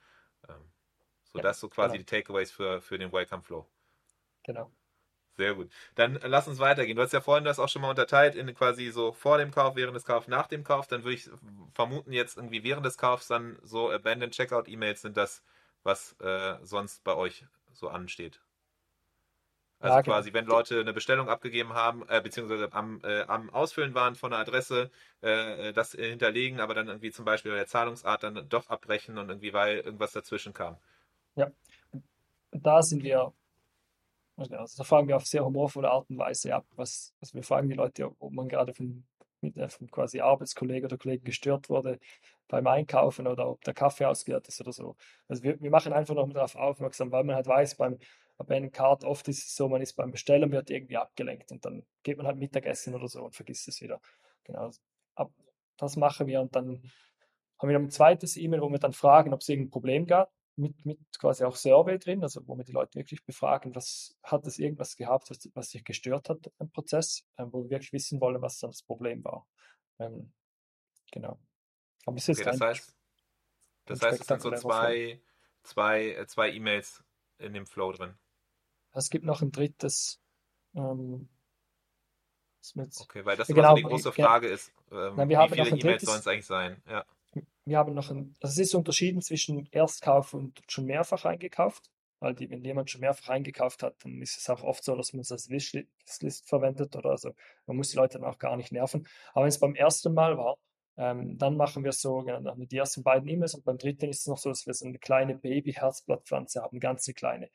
Ähm. 0.49 0.80
So, 1.33 1.39
ja, 1.39 1.43
das 1.43 1.61
so 1.61 1.69
quasi 1.69 1.97
genau. 1.97 2.07
die 2.07 2.17
Takeaways 2.17 2.51
für, 2.51 2.81
für 2.81 2.99
den 2.99 3.13
Welcome 3.13 3.43
Flow. 3.43 3.67
Genau. 4.45 4.71
Sehr 5.37 5.55
gut. 5.55 5.71
Dann 5.95 6.19
lass 6.23 6.49
uns 6.49 6.59
weitergehen. 6.59 6.97
Du 6.97 7.03
hast 7.03 7.13
ja 7.13 7.21
vorhin 7.21 7.45
das 7.45 7.59
auch 7.59 7.69
schon 7.69 7.83
mal 7.83 7.91
unterteilt 7.91 8.35
in 8.35 8.53
quasi 8.55 8.91
so 8.91 9.13
vor 9.13 9.39
dem 9.39 9.51
Kauf, 9.51 9.77
während 9.77 9.97
des 9.97 10.05
Kaufs, 10.05 10.29
nach 10.29 10.49
dem 10.49 10.65
Kauf. 10.65 10.87
Dann 10.87 11.05
würde 11.05 11.15
ich 11.15 11.31
vermuten, 11.73 12.13
jetzt 12.13 12.37
irgendwie 12.37 12.63
während 12.63 12.85
des 12.85 12.99
Kaufs 12.99 13.29
dann 13.29 13.59
so 13.63 13.91
Abandoned 13.91 14.35
Checkout 14.35 14.69
E-Mails 14.69 15.01
sind 15.03 15.17
das, 15.17 15.43
was 15.83 16.15
äh, 16.21 16.57
sonst 16.63 17.05
bei 17.05 17.15
euch 17.15 17.47
so 17.73 17.89
ansteht. 17.89 18.41
Also 19.79 19.97
ja, 19.97 20.03
genau. 20.03 20.15
quasi, 20.17 20.35
wenn 20.35 20.45
Leute 20.45 20.79
eine 20.81 20.93
Bestellung 20.93 21.31
abgegeben 21.31 21.73
haben, 21.73 22.07
äh, 22.09 22.21
beziehungsweise 22.21 22.71
am, 22.73 23.01
äh, 23.03 23.23
am 23.23 23.49
Ausfüllen 23.49 23.95
waren 23.95 24.15
von 24.15 24.33
der 24.33 24.41
Adresse, 24.41 24.91
äh, 25.23 25.73
das 25.73 25.93
hinterlegen, 25.93 26.61
aber 26.61 26.75
dann 26.75 26.89
irgendwie 26.89 27.13
zum 27.13 27.25
Beispiel 27.25 27.53
bei 27.53 27.57
der 27.57 27.67
Zahlungsart 27.67 28.23
dann 28.23 28.47
doch 28.51 28.69
abbrechen 28.69 29.17
und 29.17 29.31
irgendwie, 29.31 29.55
weil 29.55 29.79
irgendwas 29.79 30.13
dazwischen 30.13 30.53
kam. 30.53 30.77
Ja, 31.37 31.51
da 32.53 32.83
sind 32.83 33.03
wir, 33.03 33.33
also 34.37 34.79
da 34.79 34.85
fragen 34.85 35.09
wir 35.09 35.17
auf 35.17 35.27
sehr 35.27 35.45
humorvolle 35.45 35.91
Art 35.91 36.09
und 36.11 36.19
Weise 36.19 36.55
ab. 36.55 36.67
Was, 36.77 37.15
also 37.21 37.35
wir 37.35 37.43
fragen 37.43 37.69
die 37.69 37.75
Leute, 37.75 38.11
ob 38.19 38.33
man 38.33 38.49
gerade 38.49 38.75
von, 38.75 39.05
mit, 39.41 39.57
äh, 39.57 39.69
von 39.69 39.91
quasi 39.91 40.21
Arbeitskollegen 40.21 40.87
oder 40.87 40.99
Kollegen 40.99 41.25
gestört 41.25 41.69
wurde 41.69 41.99
beim 42.49 42.67
Einkaufen 42.67 43.27
oder 43.27 43.49
ob 43.49 43.63
der 43.63 43.75
Kaffee 43.75 44.07
ausgehört 44.07 44.49
ist 44.49 44.61
oder 44.61 44.73
so. 44.73 44.97
Also 45.29 45.43
wir, 45.43 45.61
wir 45.61 45.71
machen 45.71 45.93
einfach 45.93 46.15
noch 46.15 46.27
mal 46.27 46.35
darauf 46.35 46.57
aufmerksam, 46.57 47.13
weil 47.13 47.25
man 47.25 47.37
halt 47.37 47.47
weiß, 47.47 47.77
beim 47.77 47.99
Abandoned 48.39 48.73
Card 48.73 49.05
oft 49.05 49.29
ist 49.29 49.47
es 49.47 49.55
so, 49.55 49.69
man 49.69 49.83
ist 49.83 49.93
beim 49.93 50.11
Bestellen, 50.11 50.51
wird 50.51 50.71
irgendwie 50.71 50.97
abgelenkt 50.97 51.53
und 51.53 51.65
dann 51.65 51.85
geht 52.03 52.17
man 52.17 52.27
halt 52.27 52.39
Mittagessen 52.39 52.95
oder 52.95 53.07
so 53.07 53.25
und 53.25 53.35
vergisst 53.35 53.69
es 53.69 53.81
wieder. 53.81 54.01
Genau, 54.45 54.71
ab, 55.15 55.31
das 55.77 55.97
machen 55.97 56.27
wir 56.27 56.41
und 56.41 56.57
dann 56.57 56.83
haben 57.59 57.69
wir 57.69 57.79
ein 57.79 57.91
zweites 57.91 58.37
E-Mail, 58.39 58.63
wo 58.63 58.71
wir 58.71 58.79
dann 58.79 58.95
fragen, 58.95 59.35
ob 59.35 59.41
es 59.41 59.49
irgendein 59.49 59.71
Problem 59.71 60.07
gab 60.07 60.33
mit, 60.61 60.85
mit 60.85 60.99
quasi 61.19 61.45
auch 61.45 61.57
Survey 61.57 61.99
drin, 61.99 62.23
also 62.23 62.47
wo 62.47 62.57
wir 62.57 62.65
die 62.65 62.73
Leute 62.73 62.99
wirklich 62.99 63.25
befragen, 63.25 63.75
was 63.75 64.17
hat 64.23 64.47
es 64.47 64.59
irgendwas 64.59 64.97
gehabt, 64.97 65.31
was, 65.31 65.49
was 65.55 65.71
sich 65.71 65.85
gestört 65.85 66.29
hat 66.29 66.51
im 66.59 66.71
Prozess, 66.71 67.27
ähm, 67.39 67.53
wo 67.53 67.65
wir 67.65 67.71
wirklich 67.71 67.93
wissen 67.93 68.21
wollen, 68.21 68.41
was 68.43 68.59
dann 68.59 68.71
das 68.71 68.83
Problem 68.83 69.25
war. 69.25 69.47
Ähm, 69.99 70.33
genau. 71.11 71.41
Aber 72.07 72.17
es 72.17 72.29
ist 72.29 72.41
okay, 72.41 72.51
das 72.51 72.61
heißt, 72.61 72.97
das 73.87 74.03
heißt, 74.03 74.21
es 74.21 74.27
sind 74.27 74.43
so 74.43 74.51
zwei, 74.53 75.21
zwei, 75.63 76.11
äh, 76.11 76.27
zwei 76.27 76.51
E-Mails 76.51 77.03
in 77.39 77.55
dem 77.55 77.67
Flow 77.67 77.93
drin. 77.93 78.15
Es 78.93 79.11
gibt 79.11 79.25
noch 79.25 79.43
ein 79.43 79.53
drittes. 79.53 80.21
Ähm, 80.75 81.29
okay, 82.77 83.25
weil 83.25 83.37
das 83.37 83.49
genau, 83.49 83.75
die 83.75 83.83
große 83.83 84.13
Frage 84.13 84.49
ist, 84.49 84.73
ähm, 84.91 85.17
nein, 85.17 85.29
wie 85.29 85.55
viele 85.55 85.69
E-Mails 85.69 86.03
sollen 86.03 86.21
es 86.21 86.27
eigentlich 86.27 86.47
sein? 86.47 86.83
Ja 86.87 87.05
wir 87.71 87.79
haben 87.79 87.95
noch 87.95 88.11
ein, 88.11 88.37
also 88.43 88.53
es 88.53 88.69
ist 88.69 88.75
unterschieden 88.75 89.23
zwischen 89.23 89.67
Erstkauf 89.73 90.35
und 90.35 90.61
schon 90.69 90.85
mehrfach 90.85 91.25
eingekauft. 91.25 91.91
Weil 92.23 92.35
die, 92.35 92.51
wenn 92.51 92.63
jemand 92.63 92.91
schon 92.91 93.01
mehrfach 93.01 93.31
eingekauft 93.31 93.83
hat, 93.83 93.97
dann 94.05 94.21
ist 94.21 94.37
es 94.37 94.51
auch 94.51 94.63
oft 94.63 94.85
so, 94.85 94.95
dass 94.95 95.15
man 95.15 95.21
es 95.23 95.33
als 95.33 95.49
Wishlist 95.49 96.47
verwendet 96.47 96.95
oder 96.95 97.17
so. 97.17 97.33
Man 97.65 97.79
muss 97.79 97.91
die 97.91 97.97
Leute 97.97 98.19
dann 98.19 98.29
auch 98.29 98.39
gar 98.39 98.59
nicht 98.59 98.73
nerven. 98.73 99.07
Aber 99.33 99.45
wenn 99.45 99.49
es 99.49 99.59
beim 99.59 99.75
ersten 99.75 100.13
Mal 100.13 100.37
war, 100.37 100.59
ähm, 100.99 101.39
dann 101.39 101.57
machen 101.57 101.83
wir 101.83 101.93
so, 101.93 102.19
genau, 102.19 102.55
die 102.57 102.77
ersten 102.77 103.03
beiden 103.03 103.27
E-Mails 103.27 103.55
und 103.55 103.65
beim 103.65 103.79
dritten 103.79 104.11
ist 104.11 104.21
es 104.21 104.27
noch 104.27 104.37
so, 104.37 104.51
dass 104.51 104.67
wir 104.67 104.75
so 104.75 104.85
eine 104.85 104.99
kleine 104.99 105.35
Baby-Herzblattpflanze 105.35 106.61
haben, 106.61 106.79
ganz 106.79 107.09
eine 107.09 107.15
kleine. 107.15 107.51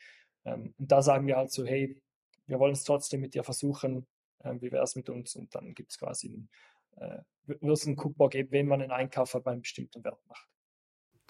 Ähm, 0.45 0.73
und 0.79 0.91
da 0.91 1.03
sagen 1.03 1.27
wir 1.27 1.37
halt 1.37 1.51
so, 1.51 1.63
hey, 1.63 2.01
wir 2.47 2.59
wollen 2.59 2.73
es 2.73 2.83
trotzdem 2.83 3.21
mit 3.21 3.35
dir 3.35 3.43
versuchen, 3.43 4.07
ähm, 4.43 4.61
wie 4.61 4.71
wäre 4.71 4.83
es 4.83 4.95
mit 4.95 5.09
uns? 5.09 5.35
Und 5.35 5.53
dann 5.53 5.75
gibt 5.75 5.91
es 5.91 5.99
quasi 5.99 6.29
ein, 6.29 6.49
äh, 6.95 7.19
wird 7.45 7.63
es 7.63 7.85
einen 7.85 7.95
Coupon 7.95 8.29
geben, 8.29 8.51
wenn 8.51 8.67
man 8.67 8.81
einen 8.81 8.91
Einkauf 8.91 9.33
bei 9.43 9.51
einem 9.51 9.61
bestimmten 9.61 10.03
Wert 10.03 10.19
macht. 10.27 10.47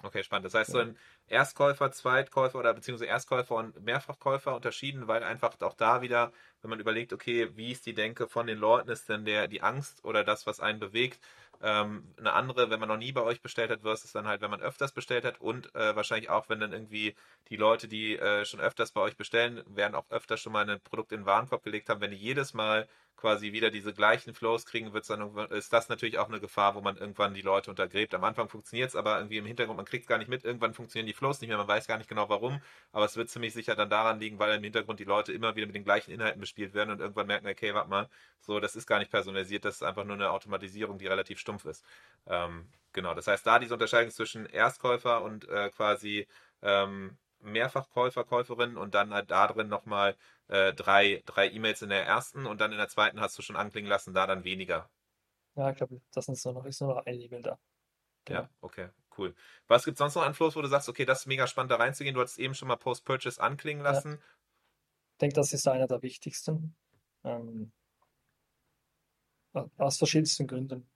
Okay, 0.04 0.24
spannend. 0.24 0.46
Das 0.46 0.54
heißt, 0.54 0.72
so 0.72 0.80
ein 0.80 0.98
Erstkäufer, 1.28 1.92
Zweitkäufer 1.92 2.60
oder 2.60 2.74
beziehungsweise 2.74 3.10
Erstkäufer 3.10 3.56
und 3.56 3.82
Mehrfachkäufer 3.84 4.56
unterschieden, 4.56 5.08
weil 5.08 5.24
einfach 5.24 5.60
auch 5.62 5.74
da 5.74 6.02
wieder, 6.02 6.32
wenn 6.62 6.70
man 6.70 6.80
überlegt, 6.80 7.12
okay, 7.12 7.50
wie 7.56 7.72
ist 7.72 7.86
die 7.86 7.94
Denke 7.94 8.28
von 8.28 8.46
den 8.46 8.60
Leuten, 8.60 8.90
ist 8.90 9.10
denn 9.10 9.26
der, 9.26 9.48
die 9.48 9.62
Angst 9.64 10.04
oder 10.04 10.24
das, 10.24 10.46
was 10.46 10.60
einen 10.60 10.80
bewegt, 10.80 11.20
ähm, 11.62 12.14
eine 12.18 12.34
andere, 12.34 12.70
wenn 12.70 12.80
man 12.80 12.90
noch 12.90 12.98
nie 12.98 13.14
bei 13.14 13.22
euch 13.22 13.42
bestellt 13.42 13.72
hat, 13.72 13.82
versus 13.82 14.12
dann 14.12 14.28
halt, 14.28 14.42
wenn 14.42 14.52
man 14.52 14.62
öfters 14.62 14.92
bestellt 14.92 15.26
hat 15.26 15.40
und 15.40 15.74
äh, 15.74 15.96
wahrscheinlich 15.96 16.30
auch, 16.30 16.50
wenn 16.50 16.60
dann 16.60 16.74
irgendwie 16.74 17.16
die 17.48 17.56
Leute, 17.56 17.88
die 17.88 18.18
äh, 18.18 18.46
schon 18.46 18.60
öfters 18.60 18.92
bei 18.92 19.02
euch 19.02 19.18
bestellen, 19.18 19.64
werden 19.68 19.96
auch 19.96 20.10
öfters 20.10 20.42
schon 20.42 20.54
mal 20.54 20.70
ein 20.70 20.82
Produkt 20.82 21.14
in 21.14 21.22
den 21.22 21.26
Warenkorb 21.26 21.64
gelegt 21.64 21.90
haben, 21.90 22.02
wenn 22.02 22.12
die 22.12 22.18
jedes 22.18 22.54
Mal 22.54 22.88
quasi 23.16 23.54
wieder 23.54 23.72
diese 23.72 23.94
gleichen 23.94 24.34
Flows 24.34 24.66
kriegen, 24.66 24.94
wird's 24.94 25.08
dann, 25.08 25.36
ist 25.52 25.72
das 25.74 25.90
natürlich 25.90 26.20
auch 26.20 26.28
eine 26.28 26.40
Gefahr, 26.40 26.76
wo 26.76 26.82
man 26.82 26.98
irgendwann 26.98 27.34
die 27.34 27.42
Leute 27.42 27.70
untergräbt. 27.70 28.14
Am 28.14 28.24
Anfang 28.24 28.50
funktioniert 28.50 28.90
es, 28.90 28.96
aber 28.96 29.18
irgendwie 29.18 29.38
im 29.38 29.46
Hintergrund, 29.46 29.78
man 29.78 29.86
kriegt 29.86 30.04
es 30.04 30.08
gar 30.08 30.18
nicht 30.18 30.28
mit, 30.28 30.44
irgendwann 30.44 30.74
funktionieren 30.74 31.08
die 31.08 31.14
Flows 31.14 31.42
nicht 31.42 31.48
mehr, 31.48 31.58
man 31.58 31.68
weiß 31.68 31.88
gar 31.88 31.98
nicht 31.98 32.10
genau 32.10 32.30
warum, 32.30 32.62
aber 32.92 33.06
es 33.06 33.16
wird 33.18 33.30
ziemlich 33.30 33.54
sicher 33.54 33.76
dann 33.76 33.90
daran 33.90 34.20
liegen, 34.20 34.40
weil 34.40 34.56
im 34.56 34.64
Hintergrund 34.64 35.00
die 35.00 35.06
Leute 35.06 35.32
immer 35.34 35.56
wieder 35.56 35.66
mit 35.66 35.76
den 35.76 35.84
gleichen 35.84 36.12
Inhalten 36.12 36.42
bespielt 36.42 36.74
werden 36.74 36.92
und 36.92 37.00
irgendwann 37.00 37.28
merken, 37.28 37.48
okay, 37.48 37.74
warte 37.74 37.90
mal, 37.90 38.10
so, 38.42 38.60
das 38.60 38.76
ist 38.76 38.86
gar 38.88 39.00
nicht 39.00 39.12
personalisiert, 39.12 39.66
das 39.66 39.76
ist 39.76 39.84
einfach 39.84 40.04
nur 40.04 40.16
eine 40.16 40.32
Automatisierung, 40.32 40.98
die 40.98 41.08
relativ 41.08 41.40
stumpf 41.40 41.66
ist. 41.66 41.84
Ähm, 42.28 42.68
genau, 42.94 43.14
das 43.14 43.28
heißt, 43.28 43.46
da 43.46 43.60
diese 43.60 43.74
Unterscheidung 43.74 44.12
zwischen 44.12 44.46
Erstkäufer 44.46 45.24
und 45.24 45.48
äh, 45.50 45.70
quasi 45.72 46.28
ähm, 46.62 47.18
Mehrfachkäufer, 47.52 48.24
Käuferin 48.24 48.78
und 48.78 48.94
dann 48.94 49.14
halt 49.14 49.32
da 49.32 49.48
drin 49.48 49.68
nochmal 49.68 50.16
äh, 50.48 50.74
drei, 50.74 51.24
drei 51.26 51.50
E-Mails 51.50 51.82
in 51.82 51.90
der 51.90 52.06
ersten 52.06 52.46
und 52.46 52.62
dann 52.62 52.72
in 52.72 52.78
der 52.78 52.90
zweiten 52.90 53.20
hast 53.20 53.38
du 53.38 53.42
schon 53.42 53.56
anklingen 53.56 53.90
lassen, 53.90 54.14
da 54.14 54.28
dann 54.28 54.44
weniger. 54.44 54.90
Ja, 55.56 55.70
ich 55.70 55.78
glaube, 55.78 56.02
das 56.14 56.28
ist 56.28 56.46
nur 56.46 56.54
noch, 56.54 56.66
ist 56.66 56.82
nur 56.82 56.96
noch 56.96 57.06
ein 57.06 57.20
E-Mail 57.20 57.42
da. 57.42 57.60
Genau. 58.26 58.42
Ja, 58.42 58.50
okay, 58.62 58.90
Cool. 59.18 59.34
Was 59.68 59.86
gibt 59.86 59.96
es 59.96 60.00
sonst 60.00 60.16
noch 60.16 60.24
an 60.24 60.34
Flows, 60.34 60.56
wo 60.56 60.62
du 60.62 60.68
sagst, 60.68 60.90
okay, 60.90 61.06
das 61.06 61.22
ist 61.22 61.26
mega 61.28 61.48
spannend, 61.48 61.72
da 61.72 61.78
reinzugehen? 61.78 62.16
Du 62.16 62.22
hattest 62.22 62.40
eben 62.40 62.54
schon 62.54 62.68
mal 62.68 62.76
Post-Purchase 62.76 63.42
anklingen 63.42 63.84
lassen. 63.84 64.12
Ja. 64.12 64.18
Ich 65.14 65.18
denke, 65.22 65.36
das 65.36 65.54
ist 65.54 65.68
einer 65.68 65.88
der 65.88 66.02
wichtigsten. 66.02 66.76
Ähm, 67.24 67.72
aus 69.78 69.98
verschiedensten 69.98 70.48
Gründen. 70.48 70.90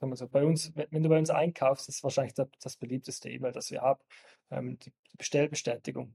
Also 0.00 0.28
bei 0.28 0.44
uns, 0.44 0.72
wenn 0.74 1.02
du 1.02 1.08
bei 1.08 1.18
uns 1.18 1.30
einkaufst, 1.30 1.88
ist 1.88 2.02
wahrscheinlich 2.02 2.34
das 2.34 2.76
beliebteste 2.76 3.30
E-Mail, 3.30 3.52
das 3.52 3.70
wir 3.70 3.82
haben, 3.82 4.00
ähm, 4.50 4.78
die 4.78 4.92
Bestellbestätigung. 5.18 6.14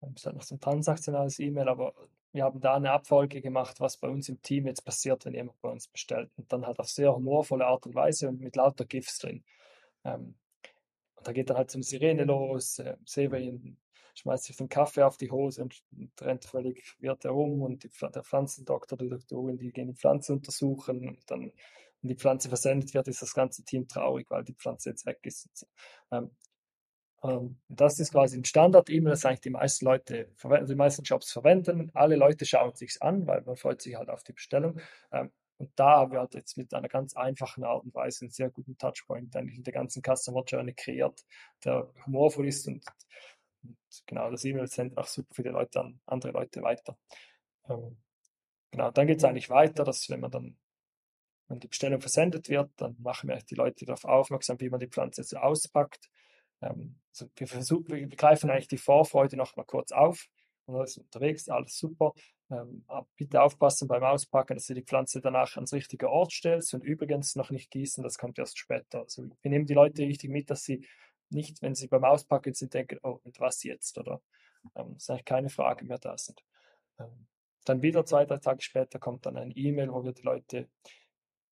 Das 0.00 0.12
ist 0.16 0.26
halt 0.26 0.36
noch 0.36 0.42
so 0.42 0.54
ein 0.54 0.60
transaktionales 0.60 1.38
E-Mail, 1.38 1.68
aber 1.68 1.94
wir 2.32 2.44
haben 2.44 2.60
da 2.60 2.74
eine 2.74 2.92
Abfolge 2.92 3.40
gemacht, 3.40 3.80
was 3.80 3.96
bei 3.96 4.08
uns 4.08 4.28
im 4.28 4.40
Team 4.42 4.66
jetzt 4.66 4.84
passiert, 4.84 5.24
wenn 5.24 5.34
jemand 5.34 5.60
bei 5.60 5.70
uns 5.70 5.88
bestellt. 5.88 6.30
Und 6.36 6.52
dann 6.52 6.66
halt 6.66 6.78
auf 6.78 6.88
sehr 6.88 7.14
humorvolle 7.14 7.66
Art 7.66 7.86
und 7.86 7.94
Weise 7.94 8.28
und 8.28 8.40
mit 8.40 8.56
lauter 8.56 8.84
GIFs 8.84 9.18
drin. 9.18 9.44
Ähm, 10.04 10.34
und 11.16 11.26
da 11.26 11.32
geht 11.32 11.50
dann 11.50 11.56
halt 11.56 11.70
so 11.70 11.78
eine 11.78 11.84
Sirene 11.84 12.24
los, 12.24 12.78
äh, 12.78 12.96
Severin 13.04 13.78
schmeißt 14.14 14.44
sich 14.44 14.56
den 14.56 14.68
Kaffee 14.68 15.02
auf 15.02 15.16
die 15.16 15.30
Hose 15.30 15.62
und, 15.62 15.82
und 15.96 16.10
rennt 16.22 16.44
völlig 16.44 16.94
wird 17.00 17.24
herum 17.24 17.62
und 17.62 17.84
die, 17.84 17.90
der 18.14 18.22
Pflanzendoktor, 18.22 18.96
die 18.96 19.08
Doktorin, 19.08 19.58
die 19.58 19.72
gehen 19.72 19.88
die 19.88 19.94
Pflanze 19.94 20.32
untersuchen 20.32 21.08
und 21.08 21.30
dann 21.30 21.52
wenn 22.04 22.08
die 22.10 22.16
Pflanze 22.16 22.50
versendet 22.50 22.92
wird, 22.92 23.08
ist 23.08 23.22
das 23.22 23.32
ganze 23.32 23.64
Team 23.64 23.88
traurig, 23.88 24.30
weil 24.30 24.44
die 24.44 24.52
Pflanze 24.52 24.90
jetzt 24.90 25.06
weg 25.06 25.20
ist. 25.22 25.66
Ähm, 26.12 26.30
ähm, 27.22 27.58
das 27.68 27.98
ist 27.98 28.12
quasi 28.12 28.36
ein 28.36 28.44
Standard-E-Mail, 28.44 29.12
das 29.12 29.24
eigentlich 29.24 29.40
die 29.40 29.50
meisten 29.50 29.86
Leute, 29.86 30.28
die 30.68 30.74
meisten 30.74 31.02
Jobs 31.02 31.32
verwenden. 31.32 31.90
Alle 31.94 32.16
Leute 32.16 32.44
schauen 32.44 32.74
sich 32.74 32.98
an, 33.00 33.26
weil 33.26 33.40
man 33.40 33.56
freut 33.56 33.80
sich 33.80 33.96
halt 33.96 34.10
auf 34.10 34.22
die 34.22 34.34
Bestellung. 34.34 34.80
Ähm, 35.12 35.32
und 35.56 35.72
da 35.76 36.00
haben 36.00 36.12
wir 36.12 36.18
halt 36.18 36.34
jetzt 36.34 36.58
mit 36.58 36.74
einer 36.74 36.88
ganz 36.88 37.16
einfachen 37.16 37.64
Art 37.64 37.84
und 37.84 37.94
Weise 37.94 38.26
einen 38.26 38.32
sehr 38.32 38.50
guten 38.50 38.76
Touchpoint 38.76 39.34
eigentlich 39.34 39.56
in 39.56 39.62
der 39.62 39.72
ganzen 39.72 40.02
Customer 40.02 40.44
Journey 40.44 40.74
kreiert, 40.74 41.24
der 41.64 41.90
humorvoll 42.04 42.48
ist 42.48 42.68
und, 42.68 42.84
und 43.62 43.78
genau 44.04 44.30
das 44.30 44.44
E-Mail 44.44 44.66
sendet 44.66 44.98
auch 44.98 45.06
super 45.06 45.42
die 45.42 45.48
Leute 45.48 45.80
an 45.80 46.00
andere 46.04 46.32
Leute 46.32 46.60
weiter. 46.60 46.98
Ähm, 47.68 47.96
genau, 48.72 48.90
dann 48.90 49.06
geht 49.06 49.18
es 49.18 49.24
eigentlich 49.24 49.48
weiter, 49.48 49.84
dass 49.84 50.10
wenn 50.10 50.20
man 50.20 50.30
dann 50.30 50.58
wenn 51.48 51.60
die 51.60 51.68
Bestellung 51.68 52.00
versendet 52.00 52.48
wird, 52.48 52.70
dann 52.76 52.96
machen 53.00 53.28
wir 53.28 53.36
die 53.36 53.54
Leute 53.54 53.84
darauf 53.84 54.04
aufmerksam, 54.04 54.60
wie 54.60 54.70
man 54.70 54.80
die 54.80 54.88
Pflanze 54.88 55.20
jetzt 55.20 55.36
auspackt. 55.36 56.08
Ähm, 56.62 56.96
also 57.10 57.30
wir, 57.36 57.46
versuchen, 57.46 57.88
wir 57.88 58.08
greifen 58.08 58.50
eigentlich 58.50 58.68
die 58.68 58.78
Vorfreude 58.78 59.36
noch 59.36 59.56
mal 59.56 59.64
kurz 59.64 59.92
auf. 59.92 60.26
Und 60.66 60.76
alles 60.76 60.96
unterwegs, 60.96 61.48
alles 61.48 61.76
super. 61.76 62.14
Ähm, 62.50 62.84
bitte 63.16 63.42
aufpassen 63.42 63.88
beim 63.88 64.02
Auspacken, 64.02 64.54
dass 64.54 64.68
ihr 64.68 64.74
die 64.74 64.82
Pflanze 64.82 65.20
danach 65.20 65.56
ans 65.56 65.72
richtige 65.72 66.10
Ort 66.10 66.32
stellt 66.32 66.72
und 66.72 66.82
übrigens 66.82 67.36
noch 67.36 67.50
nicht 67.50 67.70
gießen, 67.70 68.02
das 68.02 68.18
kommt 68.18 68.38
erst 68.38 68.58
später. 68.58 69.00
Also 69.00 69.24
wir 69.40 69.50
nehmen 69.50 69.66
die 69.66 69.74
Leute 69.74 70.02
richtig 70.02 70.30
mit, 70.30 70.50
dass 70.50 70.62
sie 70.62 70.86
nicht, 71.30 71.62
wenn 71.62 71.74
sie 71.74 71.88
beim 71.88 72.04
Auspacken 72.04 72.54
sind, 72.54 72.74
denken, 72.74 72.98
oh, 73.02 73.18
und 73.22 73.40
was 73.40 73.62
jetzt, 73.62 73.98
oder? 73.98 74.22
Ähm, 74.74 74.94
dass 74.94 75.10
eigentlich 75.10 75.24
keine 75.24 75.48
Frage 75.50 75.84
mehr 75.84 75.98
da 75.98 76.16
sind. 76.16 76.42
Ähm, 76.98 77.26
dann 77.64 77.82
wieder 77.82 78.04
zwei, 78.04 78.24
drei 78.26 78.38
Tage 78.38 78.62
später 78.62 78.98
kommt 78.98 79.26
dann 79.26 79.36
ein 79.36 79.52
E-Mail, 79.54 79.92
wo 79.92 80.04
wir 80.04 80.12
die 80.12 80.22
Leute 80.22 80.68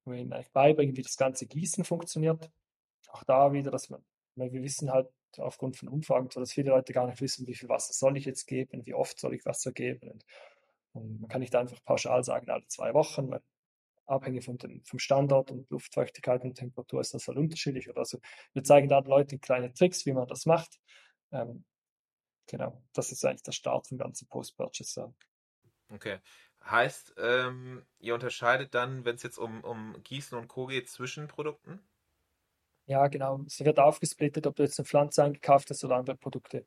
wo 0.05 0.13
wir 0.13 0.19
ihnen 0.19 0.33
eigentlich 0.33 0.53
beibringen, 0.53 0.97
wie 0.97 1.03
das 1.03 1.17
ganze 1.17 1.47
Gießen 1.47 1.85
funktioniert. 1.85 2.51
Auch 3.09 3.25
da 3.25 3.53
wieder, 3.53 3.71
dass 3.71 3.91
man, 3.91 4.05
wir 4.37 4.63
wissen 4.63 4.91
halt 4.91 5.09
aufgrund 5.39 5.77
von 5.77 5.89
Umfragen, 5.89 6.29
dass 6.29 6.53
viele 6.53 6.71
Leute 6.71 6.93
gar 6.93 7.07
nicht 7.07 7.21
wissen, 7.21 7.47
wie 7.47 7.55
viel 7.55 7.69
Wasser 7.69 7.93
soll 7.93 8.17
ich 8.17 8.25
jetzt 8.25 8.47
geben, 8.47 8.85
wie 8.87 8.95
oft 8.95 9.19
soll 9.19 9.35
ich 9.35 9.45
Wasser 9.45 9.73
geben. 9.73 10.11
Und, 10.11 10.25
und 10.93 11.21
man 11.21 11.29
kann 11.29 11.41
nicht 11.41 11.55
einfach 11.55 11.83
pauschal 11.85 12.23
sagen, 12.25 12.51
alle 12.51 12.67
zwei 12.67 12.93
Wochen, 12.95 13.31
weil 13.31 13.43
abhängig 14.07 14.45
von 14.45 14.59
dem, 14.59 14.85
vom 14.85 14.99
Standort 14.99 15.51
und 15.51 15.69
Luftfeuchtigkeit 15.71 16.43
und 16.43 16.55
Temperatur 16.55 17.01
ist 17.01 17.15
das 17.15 17.27
halt 17.29 17.39
unterschiedlich. 17.39 17.89
Oder 17.89 18.05
so. 18.05 18.19
Wir 18.53 18.63
zeigen 18.63 18.89
da 18.89 19.01
den 19.01 19.11
Leuten 19.11 19.41
kleine 19.41 19.73
Tricks, 19.73 20.05
wie 20.07 20.13
man 20.13 20.27
das 20.27 20.47
macht. 20.47 20.79
Ähm, 21.31 21.65
genau, 22.47 22.83
das 22.93 23.13
ist 23.13 23.25
eigentlich 23.25 23.43
der 23.43 23.53
Start 23.53 23.89
vom 23.89 23.99
ganzen 23.99 24.29
Post-Purchase. 24.29 25.15
Okay. 25.89 26.19
Heißt, 26.65 27.15
ähm, 27.19 27.85
ihr 27.99 28.15
unterscheidet 28.15 28.75
dann, 28.75 29.05
wenn 29.05 29.17
es 29.17 29.23
jetzt 29.23 29.39
um, 29.39 29.63
um 29.65 30.01
Gießen 30.05 30.39
und 30.39 30.49
Co. 30.49 30.67
geht, 30.67 30.89
zwischen 30.89 31.29
Produkten? 31.29 31.81
Ja, 32.87 33.07
genau. 33.09 33.41
Es 33.47 33.61
wird 33.61 33.79
aufgesplittet, 33.79 34.47
ob 34.47 34.57
du 34.57 34.63
jetzt 34.63 34.79
eine 34.79 34.87
Pflanze 34.87 35.25
eingekauft 35.25 35.71
hast 35.71 35.85
oder 35.85 35.97
andere 35.97 36.17
Produkte. 36.17 36.67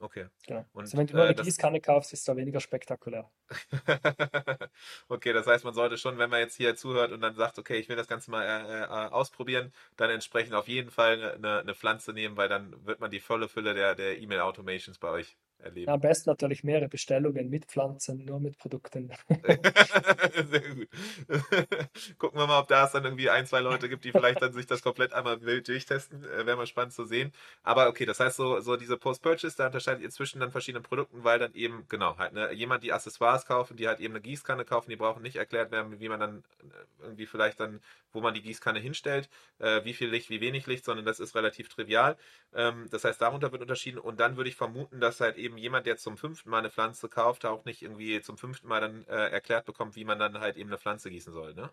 Okay. 0.00 0.26
Genau. 0.46 0.66
Und, 0.72 0.82
also 0.82 0.98
wenn 0.98 1.06
du 1.06 1.14
nur 1.14 1.24
äh, 1.24 1.28
eine 1.28 1.42
Gießkanne 1.42 1.80
kaufst, 1.80 2.12
ist 2.12 2.28
es 2.28 2.36
weniger 2.36 2.60
spektakulär. 2.60 3.30
okay, 5.08 5.32
das 5.32 5.46
heißt, 5.46 5.64
man 5.64 5.72
sollte 5.72 5.96
schon, 5.96 6.18
wenn 6.18 6.30
man 6.30 6.40
jetzt 6.40 6.56
hier 6.56 6.76
zuhört 6.76 7.12
und 7.12 7.20
dann 7.20 7.34
sagt, 7.36 7.58
okay, 7.58 7.76
ich 7.76 7.88
will 7.88 7.96
das 7.96 8.08
Ganze 8.08 8.30
mal 8.30 8.42
äh, 8.44 8.82
äh, 8.82 8.86
ausprobieren, 8.86 9.72
dann 9.96 10.10
entsprechend 10.10 10.54
auf 10.54 10.68
jeden 10.68 10.90
Fall 10.90 11.36
eine, 11.36 11.60
eine, 11.60 11.74
Pflanze 11.74 12.12
nehmen, 12.12 12.36
weil 12.36 12.48
dann 12.48 12.84
wird 12.84 13.00
man 13.00 13.10
die 13.10 13.20
volle 13.20 13.48
Fülle 13.48 13.72
der, 13.72 13.94
der 13.94 14.18
E-Mail-Automations 14.18 14.98
bei 14.98 15.08
euch 15.08 15.36
erleben. 15.64 15.88
Ja, 15.88 15.94
am 15.94 16.00
besten 16.00 16.30
natürlich 16.30 16.62
mehrere 16.64 16.88
Bestellungen 16.88 17.48
mit 17.50 17.66
Pflanzen, 17.66 18.24
nur 18.24 18.40
mit 18.40 18.58
Produkten. 18.58 19.10
Sehr 20.50 20.74
gut. 20.74 20.88
Gucken 22.18 22.38
wir 22.38 22.46
mal, 22.46 22.60
ob 22.60 22.68
da 22.68 22.84
es 22.84 22.92
dann 22.92 23.04
irgendwie 23.04 23.30
ein, 23.30 23.46
zwei 23.46 23.60
Leute 23.60 23.88
gibt, 23.88 24.04
die 24.04 24.12
vielleicht 24.12 24.42
dann 24.42 24.52
sich 24.52 24.66
das 24.66 24.82
komplett 24.82 25.12
einmal 25.12 25.42
wild 25.42 25.66
durchtesten. 25.68 26.24
Äh, 26.24 26.46
Wäre 26.46 26.56
mal 26.56 26.66
spannend 26.66 26.92
zu 26.92 27.04
sehen. 27.04 27.32
Aber 27.62 27.88
okay, 27.88 28.04
das 28.06 28.20
heißt 28.20 28.36
so, 28.36 28.60
so 28.60 28.76
diese 28.76 28.96
Post-Purchase, 28.96 29.56
da 29.56 29.66
unterscheidet 29.66 30.02
ihr 30.02 30.10
zwischen 30.10 30.40
dann 30.40 30.52
verschiedenen 30.52 30.82
Produkten, 30.82 31.24
weil 31.24 31.38
dann 31.38 31.54
eben, 31.54 31.86
genau, 31.88 32.16
halt 32.18 32.32
ne, 32.32 32.52
jemand, 32.52 32.84
die 32.84 32.92
Accessoires 32.92 33.46
kaufen, 33.46 33.76
die 33.76 33.88
halt 33.88 34.00
eben 34.00 34.14
eine 34.14 34.20
Gießkanne 34.20 34.64
kaufen, 34.64 34.90
die 34.90 34.96
brauchen 34.96 35.22
nicht 35.22 35.36
erklärt 35.36 35.70
werden, 35.70 35.98
wie 36.00 36.08
man 36.08 36.20
dann 36.20 36.38
äh, 36.60 37.04
irgendwie 37.04 37.26
vielleicht 37.26 37.60
dann, 37.60 37.80
wo 38.12 38.20
man 38.20 38.34
die 38.34 38.42
Gießkanne 38.42 38.78
hinstellt, 38.78 39.28
äh, 39.58 39.84
wie 39.84 39.94
viel 39.94 40.08
Licht, 40.08 40.30
wie 40.30 40.40
wenig 40.40 40.66
Licht, 40.66 40.84
sondern 40.84 41.04
das 41.04 41.20
ist 41.20 41.34
relativ 41.34 41.68
trivial. 41.68 42.16
Ähm, 42.54 42.86
das 42.90 43.04
heißt, 43.04 43.20
darunter 43.20 43.52
wird 43.52 43.62
unterschieden 43.62 43.98
und 43.98 44.20
dann 44.20 44.36
würde 44.36 44.50
ich 44.50 44.56
vermuten, 44.56 45.00
dass 45.00 45.20
halt 45.20 45.36
eben 45.36 45.53
jemand, 45.56 45.86
der 45.86 45.96
zum 45.96 46.16
fünften 46.16 46.50
Mal 46.50 46.58
eine 46.58 46.70
Pflanze 46.70 47.08
kauft, 47.08 47.44
auch 47.44 47.64
nicht 47.64 47.82
irgendwie 47.82 48.20
zum 48.20 48.36
fünften 48.36 48.68
Mal 48.68 48.80
dann 48.80 49.04
äh, 49.06 49.30
erklärt 49.30 49.64
bekommt, 49.66 49.96
wie 49.96 50.04
man 50.04 50.18
dann 50.18 50.38
halt 50.40 50.56
eben 50.56 50.70
eine 50.70 50.78
Pflanze 50.78 51.10
gießen 51.10 51.32
soll, 51.32 51.54
ne? 51.54 51.70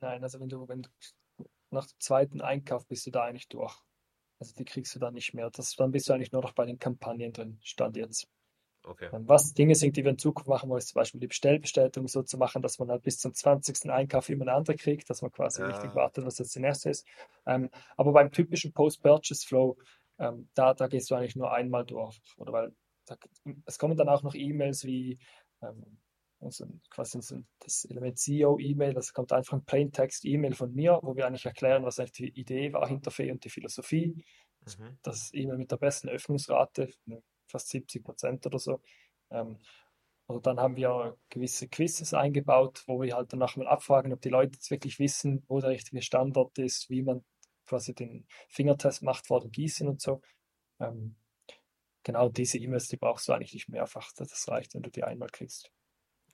Nein, 0.00 0.22
also 0.22 0.40
wenn 0.40 0.48
du, 0.48 0.68
wenn 0.68 0.82
du 0.82 0.90
nach 1.70 1.86
dem 1.86 2.00
zweiten 2.00 2.40
Einkauf 2.40 2.86
bist 2.86 3.06
du 3.06 3.10
da 3.10 3.24
eigentlich 3.24 3.48
durch. 3.48 3.74
Also 4.38 4.54
die 4.54 4.64
kriegst 4.64 4.94
du 4.94 4.98
dann 4.98 5.14
nicht 5.14 5.34
mehr. 5.34 5.50
Das, 5.50 5.76
dann 5.76 5.90
bist 5.90 6.08
du 6.08 6.14
eigentlich 6.14 6.32
nur 6.32 6.42
noch 6.42 6.52
bei 6.52 6.64
den 6.64 6.78
Kampagnen 6.78 7.32
drin, 7.32 7.58
stand 7.62 7.96
jetzt. 7.96 8.26
Okay. 8.82 9.10
Was 9.12 9.52
Dinge 9.52 9.74
sind, 9.74 9.96
die 9.96 10.04
wir 10.04 10.10
in 10.10 10.18
Zukunft 10.18 10.48
machen 10.48 10.70
wollen, 10.70 10.78
ist 10.78 10.88
zum 10.88 11.00
Beispiel 11.00 11.20
die 11.20 11.26
Bestellbestätigung 11.26 12.08
so 12.08 12.22
zu 12.22 12.38
machen, 12.38 12.62
dass 12.62 12.78
man 12.78 12.88
halt 12.88 13.02
bis 13.02 13.18
zum 13.18 13.34
20. 13.34 13.90
Einkauf 13.90 14.30
immer 14.30 14.44
eine 14.44 14.54
andere 14.54 14.76
kriegt, 14.76 15.10
dass 15.10 15.20
man 15.20 15.30
quasi 15.30 15.60
ja. 15.60 15.68
richtig 15.68 15.94
wartet, 15.94 16.24
was 16.24 16.38
jetzt 16.38 16.54
der 16.54 16.62
nächste 16.62 16.88
ist. 16.88 17.06
Ähm, 17.44 17.68
aber 17.98 18.12
beim 18.12 18.32
typischen 18.32 18.72
Post-Purchase-Flow, 18.72 19.76
ähm, 20.18 20.48
da, 20.54 20.72
da 20.72 20.86
gehst 20.88 21.10
du 21.10 21.14
eigentlich 21.14 21.36
nur 21.36 21.52
einmal 21.52 21.84
durch. 21.84 22.18
Oder 22.38 22.52
weil 22.54 22.72
da, 23.10 23.16
es 23.66 23.78
kommen 23.78 23.96
dann 23.96 24.08
auch 24.08 24.22
noch 24.22 24.34
E-Mails 24.34 24.84
wie 24.84 25.18
ähm, 25.62 25.98
also 26.40 26.66
quasi 26.88 27.20
so 27.20 27.42
das 27.58 27.84
Element 27.84 28.18
CEO-E-Mail, 28.18 28.94
das 28.94 29.12
kommt 29.12 29.32
einfach 29.32 29.54
ein 29.54 29.64
Plaintext-E-Mail 29.64 30.54
von 30.54 30.72
mir, 30.72 30.98
wo 31.02 31.14
wir 31.14 31.26
eigentlich 31.26 31.44
erklären, 31.44 31.84
was 31.84 31.98
eigentlich 31.98 32.12
die 32.12 32.40
Idee 32.40 32.72
war 32.72 32.88
hinter 32.88 33.10
Fee 33.10 33.30
und 33.30 33.44
die 33.44 33.50
Philosophie. 33.50 34.24
Mhm. 34.64 34.98
Das 35.02 35.34
E-Mail 35.34 35.58
mit 35.58 35.70
der 35.70 35.76
besten 35.76 36.08
Öffnungsrate, 36.08 36.90
fast 37.46 37.68
70 37.68 38.02
Prozent 38.02 38.46
oder 38.46 38.58
so. 38.58 38.80
Ähm, 39.30 39.58
und 40.26 40.46
dann 40.46 40.60
haben 40.60 40.76
wir 40.76 41.18
gewisse 41.28 41.68
Quizzes 41.68 42.14
eingebaut, 42.14 42.84
wo 42.86 43.02
wir 43.02 43.16
halt 43.16 43.32
danach 43.32 43.56
mal 43.56 43.66
abfragen, 43.66 44.12
ob 44.12 44.20
die 44.22 44.28
Leute 44.28 44.52
jetzt 44.54 44.70
wirklich 44.70 44.98
wissen, 44.98 45.44
wo 45.48 45.60
der 45.60 45.70
richtige 45.70 46.02
Standort 46.02 46.56
ist, 46.58 46.88
wie 46.88 47.02
man 47.02 47.24
quasi 47.66 47.94
den 47.94 48.26
Fingertest 48.48 49.02
macht 49.02 49.26
vor 49.26 49.40
dem 49.40 49.50
Gießen 49.50 49.88
und 49.88 50.00
so. 50.00 50.22
Ähm, 50.78 51.16
genau 52.02 52.28
diese 52.28 52.58
E-Mails, 52.58 52.88
die 52.88 52.96
brauchst 52.96 53.28
du 53.28 53.32
eigentlich 53.32 53.54
nicht 53.54 53.68
mehrfach. 53.68 54.10
Das 54.16 54.48
reicht, 54.48 54.74
wenn 54.74 54.82
du 54.82 54.90
die 54.90 55.04
einmal 55.04 55.28
kriegst. 55.28 55.70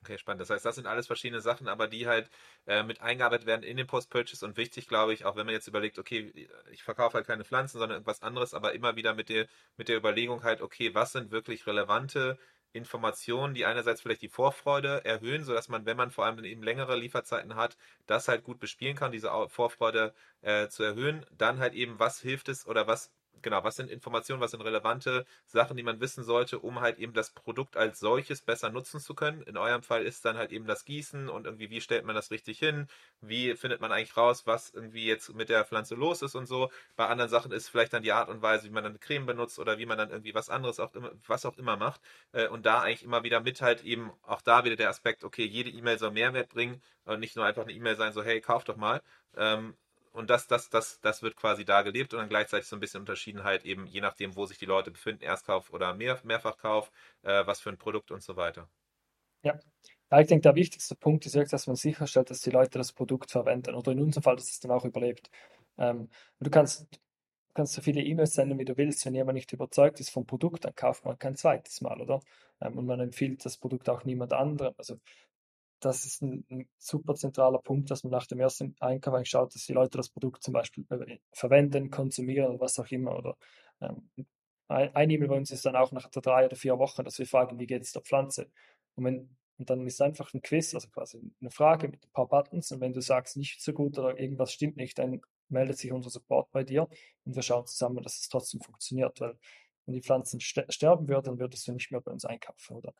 Okay, 0.06 0.18
spannend. 0.18 0.40
Das 0.40 0.50
heißt, 0.50 0.64
das 0.64 0.76
sind 0.76 0.86
alles 0.86 1.08
verschiedene 1.08 1.40
Sachen, 1.40 1.66
aber 1.66 1.88
die 1.88 2.06
halt 2.06 2.30
äh, 2.66 2.84
mit 2.84 3.00
eingearbeitet 3.00 3.46
werden 3.46 3.64
in 3.64 3.76
den 3.76 3.88
Post-Purchase 3.88 4.46
und 4.46 4.56
wichtig, 4.56 4.86
glaube 4.86 5.12
ich, 5.12 5.24
auch 5.24 5.34
wenn 5.34 5.46
man 5.46 5.54
jetzt 5.54 5.66
überlegt, 5.66 5.98
okay, 5.98 6.48
ich 6.70 6.84
verkaufe 6.84 7.14
halt 7.14 7.26
keine 7.26 7.44
Pflanzen, 7.44 7.78
sondern 7.78 7.96
irgendwas 7.96 8.22
anderes, 8.22 8.54
aber 8.54 8.72
immer 8.72 8.94
wieder 8.94 9.14
mit 9.14 9.28
der, 9.28 9.48
mit 9.76 9.88
der 9.88 9.96
Überlegung 9.96 10.44
halt, 10.44 10.62
okay, 10.62 10.94
was 10.94 11.10
sind 11.10 11.32
wirklich 11.32 11.66
relevante 11.66 12.38
Informationen, 12.72 13.54
die 13.54 13.64
einerseits 13.66 14.00
vielleicht 14.00 14.22
die 14.22 14.28
Vorfreude 14.28 15.04
erhöhen, 15.04 15.42
sodass 15.42 15.68
man, 15.68 15.86
wenn 15.86 15.96
man 15.96 16.12
vor 16.12 16.24
allem 16.24 16.44
eben 16.44 16.62
längere 16.62 16.96
Lieferzeiten 16.96 17.56
hat, 17.56 17.76
das 18.06 18.28
halt 18.28 18.44
gut 18.44 18.60
bespielen 18.60 18.96
kann, 18.96 19.10
diese 19.10 19.30
Vorfreude 19.48 20.14
äh, 20.42 20.68
zu 20.68 20.84
erhöhen. 20.84 21.26
Dann 21.32 21.58
halt 21.58 21.74
eben, 21.74 21.98
was 21.98 22.20
hilft 22.20 22.48
es 22.48 22.66
oder 22.66 22.86
was 22.86 23.12
genau, 23.42 23.64
was 23.64 23.76
sind 23.76 23.90
Informationen, 23.90 24.40
was 24.40 24.50
sind 24.50 24.60
relevante 24.60 25.26
Sachen, 25.46 25.76
die 25.76 25.82
man 25.82 26.00
wissen 26.00 26.24
sollte, 26.24 26.58
um 26.58 26.80
halt 26.80 26.98
eben 26.98 27.12
das 27.12 27.30
Produkt 27.30 27.76
als 27.76 28.00
solches 28.00 28.42
besser 28.42 28.70
nutzen 28.70 29.00
zu 29.00 29.14
können. 29.14 29.42
In 29.42 29.56
eurem 29.56 29.82
Fall 29.82 30.04
ist 30.04 30.24
dann 30.24 30.36
halt 30.36 30.52
eben 30.52 30.66
das 30.66 30.84
Gießen 30.84 31.28
und 31.28 31.46
irgendwie, 31.46 31.70
wie 31.70 31.80
stellt 31.80 32.04
man 32.04 32.14
das 32.14 32.30
richtig 32.30 32.58
hin? 32.58 32.88
Wie 33.20 33.54
findet 33.56 33.80
man 33.80 33.92
eigentlich 33.92 34.16
raus, 34.16 34.46
was 34.46 34.70
irgendwie 34.70 35.06
jetzt 35.06 35.34
mit 35.34 35.48
der 35.48 35.64
Pflanze 35.64 35.94
los 35.94 36.22
ist 36.22 36.34
und 36.34 36.46
so? 36.46 36.70
Bei 36.96 37.06
anderen 37.06 37.30
Sachen 37.30 37.52
ist 37.52 37.68
vielleicht 37.68 37.92
dann 37.92 38.02
die 38.02 38.12
Art 38.12 38.28
und 38.28 38.42
Weise, 38.42 38.64
wie 38.66 38.70
man 38.70 38.84
dann 38.84 38.92
eine 38.92 38.98
Creme 38.98 39.26
benutzt 39.26 39.58
oder 39.58 39.78
wie 39.78 39.86
man 39.86 39.98
dann 39.98 40.10
irgendwie 40.10 40.34
was 40.34 40.50
anderes 40.50 40.80
auch 40.80 40.94
immer, 40.94 41.12
was 41.26 41.46
auch 41.46 41.56
immer 41.58 41.76
macht. 41.76 42.00
Äh, 42.32 42.48
und 42.48 42.66
da 42.66 42.80
eigentlich 42.80 43.04
immer 43.04 43.22
wieder 43.22 43.40
mit 43.40 43.60
halt 43.62 43.84
eben 43.84 44.10
auch 44.22 44.42
da 44.42 44.64
wieder 44.64 44.76
der 44.76 44.90
Aspekt, 44.90 45.24
okay, 45.24 45.44
jede 45.44 45.70
E-Mail 45.70 45.98
soll 45.98 46.10
Mehrwert 46.10 46.48
bringen 46.48 46.82
und 47.04 47.20
nicht 47.20 47.36
nur 47.36 47.44
einfach 47.44 47.62
eine 47.62 47.72
E-Mail 47.72 47.96
sein, 47.96 48.12
so 48.12 48.22
hey, 48.22 48.40
kauf 48.40 48.64
doch 48.64 48.76
mal, 48.76 49.02
ähm, 49.36 49.76
und 50.16 50.30
das, 50.30 50.46
das, 50.46 50.70
das, 50.70 51.00
das 51.00 51.22
wird 51.22 51.36
quasi 51.36 51.64
da 51.64 51.82
gelebt 51.82 52.14
und 52.14 52.20
dann 52.20 52.28
gleichzeitig 52.28 52.66
so 52.66 52.76
ein 52.76 52.80
bisschen 52.80 53.00
Unterschiedenheit 53.00 53.64
eben, 53.64 53.86
je 53.86 54.00
nachdem, 54.00 54.34
wo 54.34 54.46
sich 54.46 54.58
die 54.58 54.64
Leute 54.64 54.90
befinden, 54.90 55.22
Erstkauf 55.22 55.72
oder 55.72 55.94
Mehr, 55.94 56.18
Mehrfachkauf, 56.24 56.90
äh, 57.22 57.46
was 57.46 57.60
für 57.60 57.70
ein 57.70 57.78
Produkt 57.78 58.10
und 58.10 58.22
so 58.22 58.36
weiter. 58.36 58.68
Ja. 59.42 59.58
ja, 60.10 60.20
ich 60.20 60.26
denke, 60.26 60.42
der 60.42 60.54
wichtigste 60.54 60.96
Punkt 60.96 61.26
ist 61.26 61.34
wirklich, 61.34 61.50
dass 61.50 61.66
man 61.66 61.76
sicherstellt, 61.76 62.30
dass 62.30 62.40
die 62.40 62.50
Leute 62.50 62.78
das 62.78 62.92
Produkt 62.92 63.30
verwenden 63.30 63.74
oder 63.74 63.92
in 63.92 64.00
unserem 64.00 64.22
Fall, 64.22 64.36
dass 64.36 64.50
es 64.50 64.60
dann 64.60 64.70
auch 64.70 64.84
überlebt. 64.84 65.30
Ähm, 65.78 66.08
du 66.40 66.50
kannst, 66.50 66.86
kannst 67.54 67.74
so 67.74 67.82
viele 67.82 68.02
E-Mails 68.02 68.34
senden, 68.34 68.58
wie 68.58 68.64
du 68.64 68.76
willst. 68.76 69.04
Wenn 69.04 69.14
jemand 69.14 69.34
nicht 69.34 69.52
überzeugt 69.52 70.00
ist 70.00 70.10
vom 70.10 70.26
Produkt, 70.26 70.64
dann 70.64 70.74
kauft 70.74 71.04
man 71.04 71.18
kein 71.18 71.36
zweites 71.36 71.80
Mal, 71.82 72.00
oder? 72.00 72.20
Ähm, 72.60 72.78
und 72.78 72.86
man 72.86 73.00
empfiehlt 73.00 73.44
das 73.44 73.58
Produkt 73.58 73.88
auch 73.90 74.04
niemand 74.04 74.32
anderem. 74.32 74.74
Also 74.78 74.98
das 75.80 76.04
ist 76.04 76.22
ein, 76.22 76.44
ein, 76.50 76.68
super 76.78 77.14
zentraler 77.14 77.58
Punkt, 77.58 77.90
dass 77.90 78.04
man 78.04 78.10
nach 78.10 78.26
dem 78.26 78.40
ersten 78.40 78.74
Einkauf 78.80 79.14
eigentlich 79.14 79.30
schaut, 79.30 79.54
dass 79.54 79.66
die 79.66 79.72
Leute 79.72 79.98
das 79.98 80.08
Produkt 80.08 80.42
zum 80.42 80.54
Beispiel 80.54 80.86
verwenden, 81.32 81.90
konsumieren 81.90 82.50
oder 82.50 82.60
was 82.60 82.78
auch 82.78 82.90
immer. 82.90 83.16
Oder 83.16 83.36
ähm, 83.80 84.10
ein 84.68 85.10
E-Mail 85.10 85.28
bei 85.28 85.36
uns 85.36 85.50
ist 85.50 85.64
dann 85.66 85.76
auch 85.76 85.92
nach 85.92 86.08
drei 86.10 86.46
oder 86.46 86.56
vier 86.56 86.78
Wochen, 86.78 87.04
dass 87.04 87.18
wir 87.18 87.26
fragen, 87.26 87.58
wie 87.58 87.66
geht 87.66 87.82
es 87.82 87.92
der 87.92 88.02
Pflanze? 88.02 88.50
Und, 88.94 89.04
wenn, 89.04 89.36
und 89.58 89.70
dann 89.70 89.86
ist 89.86 90.00
einfach 90.00 90.32
ein 90.34 90.42
Quiz, 90.42 90.74
also 90.74 90.88
quasi 90.88 91.20
eine 91.40 91.50
Frage 91.50 91.88
mit 91.88 92.04
ein 92.04 92.12
paar 92.12 92.28
Buttons. 92.28 92.72
Und 92.72 92.80
wenn 92.80 92.92
du 92.92 93.00
sagst, 93.00 93.36
nicht 93.36 93.60
so 93.60 93.72
gut 93.72 93.98
oder 93.98 94.18
irgendwas 94.18 94.52
stimmt 94.52 94.76
nicht, 94.76 94.98
dann 94.98 95.20
meldet 95.48 95.78
sich 95.78 95.92
unser 95.92 96.10
Support 96.10 96.50
bei 96.50 96.64
dir 96.64 96.88
und 97.24 97.36
wir 97.36 97.42
schauen 97.42 97.66
zusammen, 97.66 98.02
dass 98.02 98.18
es 98.18 98.28
trotzdem 98.28 98.60
funktioniert. 98.60 99.20
Weil 99.20 99.38
wenn 99.84 99.94
die 99.94 100.02
Pflanzen 100.02 100.40
sterben 100.40 101.08
würden, 101.08 101.24
dann 101.24 101.38
würdest 101.38 101.68
du 101.68 101.72
nicht 101.72 101.92
mehr 101.92 102.00
bei 102.00 102.10
uns 102.10 102.24
einkaufen. 102.24 102.76
Oder 102.76 102.92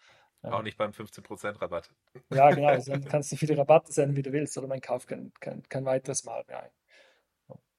auch 0.52 0.62
nicht 0.62 0.78
beim 0.78 0.92
15% 0.92 1.60
Rabatt. 1.60 1.90
Ja, 2.30 2.50
genau. 2.50 2.68
Also 2.68 2.92
dann 2.92 3.04
kannst 3.04 3.32
du 3.32 3.36
viele 3.36 3.56
Rabatte 3.56 3.92
senden, 3.92 4.16
wie 4.16 4.22
du 4.22 4.32
willst, 4.32 4.56
oder 4.58 4.66
man 4.66 4.80
kauft 4.80 5.08
kein, 5.08 5.32
kein, 5.40 5.62
kein 5.68 5.84
weiteres 5.84 6.24
Mal 6.24 6.44
mehr 6.46 6.64
ein. 6.64 6.70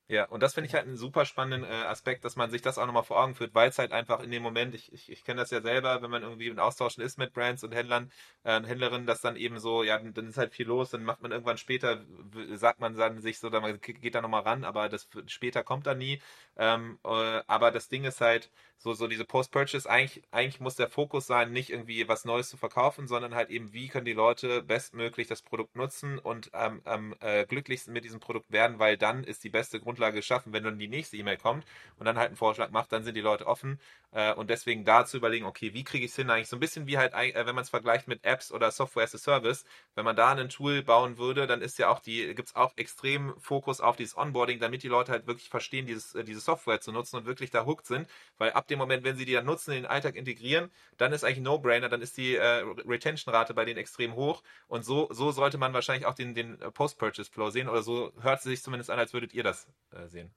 Ja, 0.09 0.23
und 0.29 0.41
das 0.41 0.53
finde 0.53 0.69
ich 0.69 0.73
halt 0.73 0.85
einen 0.85 0.95
super 0.95 1.25
spannenden 1.25 1.69
äh, 1.69 1.73
Aspekt, 1.83 2.23
dass 2.23 2.37
man 2.37 2.49
sich 2.49 2.61
das 2.61 2.77
auch 2.77 2.85
nochmal 2.85 3.03
vor 3.03 3.21
Augen 3.21 3.35
führt, 3.35 3.53
weil 3.53 3.67
es 3.67 3.77
halt 3.77 3.91
einfach 3.91 4.21
in 4.21 4.31
dem 4.31 4.41
Moment, 4.41 4.73
ich, 4.73 4.93
ich, 4.93 5.11
ich 5.11 5.25
kenne 5.25 5.41
das 5.41 5.51
ja 5.51 5.59
selber, 5.61 6.01
wenn 6.01 6.09
man 6.09 6.23
irgendwie 6.23 6.47
in 6.47 6.59
Austauschen 6.59 7.03
ist 7.03 7.17
mit 7.17 7.33
Brands 7.33 7.61
und 7.65 7.75
Händlern, 7.75 8.09
äh, 8.43 8.61
Händlerinnen, 8.63 9.05
dass 9.05 9.19
dann 9.19 9.35
eben 9.35 9.59
so, 9.59 9.83
ja, 9.83 9.99
dann 9.99 10.29
ist 10.29 10.37
halt 10.37 10.53
viel 10.53 10.65
los, 10.65 10.91
dann 10.91 11.03
macht 11.03 11.21
man 11.21 11.31
irgendwann 11.33 11.57
später, 11.57 12.05
sagt 12.53 12.79
man 12.79 12.95
dann 12.95 13.19
sich 13.19 13.39
so, 13.39 13.49
dann 13.49 13.81
geht 13.81 14.15
da 14.15 14.21
nochmal 14.21 14.43
ran, 14.43 14.63
aber 14.63 14.87
das 14.87 15.09
später 15.25 15.63
kommt 15.65 15.85
dann 15.87 15.97
nie. 15.97 16.21
Ähm, 16.55 16.99
äh, 17.03 17.41
aber 17.47 17.71
das 17.71 17.89
Ding 17.89 18.05
ist 18.05 18.21
halt, 18.21 18.49
so, 18.77 18.93
so 18.93 19.07
diese 19.07 19.25
Post-Purchase, 19.25 19.89
eigentlich, 19.89 20.23
eigentlich 20.31 20.59
muss 20.59 20.75
der 20.75 20.89
Fokus 20.89 21.27
sein, 21.27 21.51
nicht 21.51 21.69
irgendwie 21.71 22.07
was 22.07 22.25
Neues 22.25 22.49
zu 22.49 22.57
verkaufen, 22.57 23.07
sondern 23.07 23.33
halt 23.35 23.49
eben, 23.49 23.73
wie 23.73 23.87
können 23.87 24.05
die 24.05 24.13
Leute 24.13 24.61
bestmöglich 24.63 25.27
das 25.27 25.41
Produkt 25.41 25.75
nutzen 25.75 26.19
und 26.19 26.53
am 26.53 26.81
ähm, 26.85 27.15
äh, 27.19 27.45
glücklichsten 27.45 27.93
mit 27.93 28.03
diesem 28.05 28.19
Produkt 28.19 28.51
werden, 28.51 28.79
weil 28.79 28.97
dann 28.97 29.23
ist 29.23 29.43
die 29.43 29.49
beste 29.49 29.79
Grundlage 29.79 30.17
geschaffen, 30.17 30.53
wenn 30.53 30.63
dann 30.63 30.79
die 30.79 30.87
nächste 30.87 31.17
E-Mail 31.17 31.37
kommt 31.37 31.65
und 31.97 32.05
dann 32.05 32.17
halt 32.17 32.27
einen 32.27 32.37
Vorschlag 32.37 32.69
macht, 32.71 32.91
dann 32.91 33.03
sind 33.03 33.15
die 33.15 33.21
Leute 33.21 33.47
offen 33.47 33.79
äh, 34.11 34.33
und 34.33 34.49
deswegen 34.49 34.85
da 34.85 35.05
zu 35.05 35.17
überlegen, 35.17 35.45
okay, 35.45 35.73
wie 35.73 35.83
kriege 35.83 36.05
ich 36.05 36.11
es 36.11 36.15
hin, 36.15 36.29
eigentlich 36.29 36.47
so 36.47 36.55
ein 36.55 36.59
bisschen 36.59 36.87
wie 36.87 36.97
halt, 36.97 37.13
äh, 37.13 37.33
wenn 37.45 37.55
man 37.55 37.63
es 37.63 37.69
vergleicht 37.69 38.07
mit 38.07 38.23
Apps 38.25 38.51
oder 38.51 38.71
Software 38.71 39.03
as 39.03 39.15
a 39.15 39.17
Service, 39.17 39.65
wenn 39.95 40.05
man 40.05 40.15
da 40.15 40.31
ein 40.31 40.49
Tool 40.49 40.83
bauen 40.83 41.17
würde, 41.17 41.47
dann 41.47 41.61
ist 41.61 41.77
ja 41.79 41.89
auch 41.89 41.99
die, 41.99 42.33
gibt 42.35 42.49
es 42.49 42.55
auch 42.55 42.73
extrem 42.77 43.33
Fokus 43.39 43.81
auf 43.81 43.95
dieses 43.95 44.17
Onboarding, 44.17 44.59
damit 44.59 44.83
die 44.83 44.87
Leute 44.87 45.11
halt 45.11 45.27
wirklich 45.27 45.49
verstehen, 45.49 45.85
dieses, 45.85 46.15
äh, 46.15 46.23
diese 46.23 46.39
Software 46.39 46.79
zu 46.81 46.91
nutzen 46.91 47.17
und 47.17 47.25
wirklich 47.25 47.51
da 47.51 47.65
hooked 47.65 47.85
sind, 47.87 48.07
weil 48.37 48.51
ab 48.51 48.66
dem 48.69 48.79
Moment, 48.79 49.03
wenn 49.03 49.17
sie 49.17 49.25
die 49.25 49.33
dann 49.33 49.45
nutzen, 49.45 49.71
in 49.71 49.83
den 49.83 49.85
Alltag 49.85 50.15
integrieren, 50.15 50.71
dann 50.97 51.13
ist 51.13 51.23
eigentlich 51.23 51.39
No-Brainer, 51.39 51.89
dann 51.89 52.01
ist 52.01 52.17
die 52.17 52.35
äh, 52.35 52.63
Retention-Rate 52.85 53.53
bei 53.53 53.65
denen 53.65 53.77
extrem 53.77 54.15
hoch. 54.15 54.43
Und 54.67 54.85
so, 54.85 55.07
so 55.11 55.31
sollte 55.31 55.57
man 55.57 55.73
wahrscheinlich 55.73 56.05
auch 56.05 56.15
den, 56.15 56.33
den 56.33 56.57
Post-Purchase-Flow 56.57 57.49
sehen 57.49 57.69
oder 57.69 57.83
so 57.83 58.11
hört 58.21 58.39
es 58.39 58.43
sich 58.43 58.61
zumindest 58.61 58.89
an, 58.89 58.99
als 58.99 59.13
würdet 59.13 59.33
ihr 59.33 59.43
das 59.43 59.67
äh, 59.91 60.07
sehen. 60.07 60.33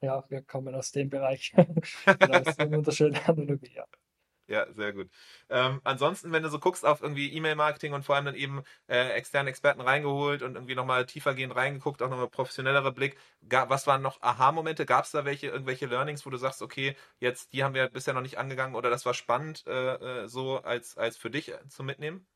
Ja, 0.00 0.22
wir 0.28 0.42
kommen 0.42 0.74
aus 0.74 0.92
dem 0.92 1.08
Bereich. 1.08 1.54
das 2.18 2.46
ist 2.46 2.60
eine 2.60 2.76
wunderschöne 2.76 3.26
Analogie, 3.26 3.72
ja. 3.74 3.86
Ja, 4.46 4.70
sehr 4.72 4.92
gut. 4.92 5.08
Ähm, 5.48 5.80
ansonsten, 5.84 6.30
wenn 6.30 6.42
du 6.42 6.50
so 6.50 6.58
guckst 6.58 6.84
auf 6.84 7.02
irgendwie 7.02 7.32
E-Mail-Marketing 7.32 7.94
und 7.94 8.04
vor 8.04 8.14
allem 8.14 8.26
dann 8.26 8.34
eben 8.34 8.62
äh, 8.88 9.10
externe 9.12 9.48
Experten 9.48 9.80
reingeholt 9.80 10.42
und 10.42 10.54
irgendwie 10.54 10.74
nochmal 10.74 11.06
tiefergehend 11.06 11.56
reingeguckt, 11.56 12.02
auch 12.02 12.10
nochmal 12.10 12.28
professionellerer 12.28 12.92
Blick, 12.92 13.16
gab, 13.48 13.70
was 13.70 13.86
waren 13.86 14.02
noch 14.02 14.20
Aha-Momente? 14.20 14.84
Gab 14.84 15.06
es 15.06 15.12
da 15.12 15.24
welche, 15.24 15.46
irgendwelche 15.46 15.86
Learnings, 15.86 16.26
wo 16.26 16.30
du 16.30 16.36
sagst, 16.36 16.60
okay, 16.60 16.94
jetzt 17.20 17.54
die 17.54 17.64
haben 17.64 17.74
wir 17.74 17.88
bisher 17.88 18.12
noch 18.12 18.20
nicht 18.20 18.36
angegangen 18.36 18.74
oder 18.74 18.90
das 18.90 19.06
war 19.06 19.14
spannend 19.14 19.64
äh, 19.66 20.24
äh 20.24 20.28
so 20.28 20.58
als, 20.58 20.98
als 20.98 21.16
für 21.16 21.30
dich 21.30 21.50
äh, 21.52 21.66
zu 21.68 21.82
mitnehmen? 21.82 22.26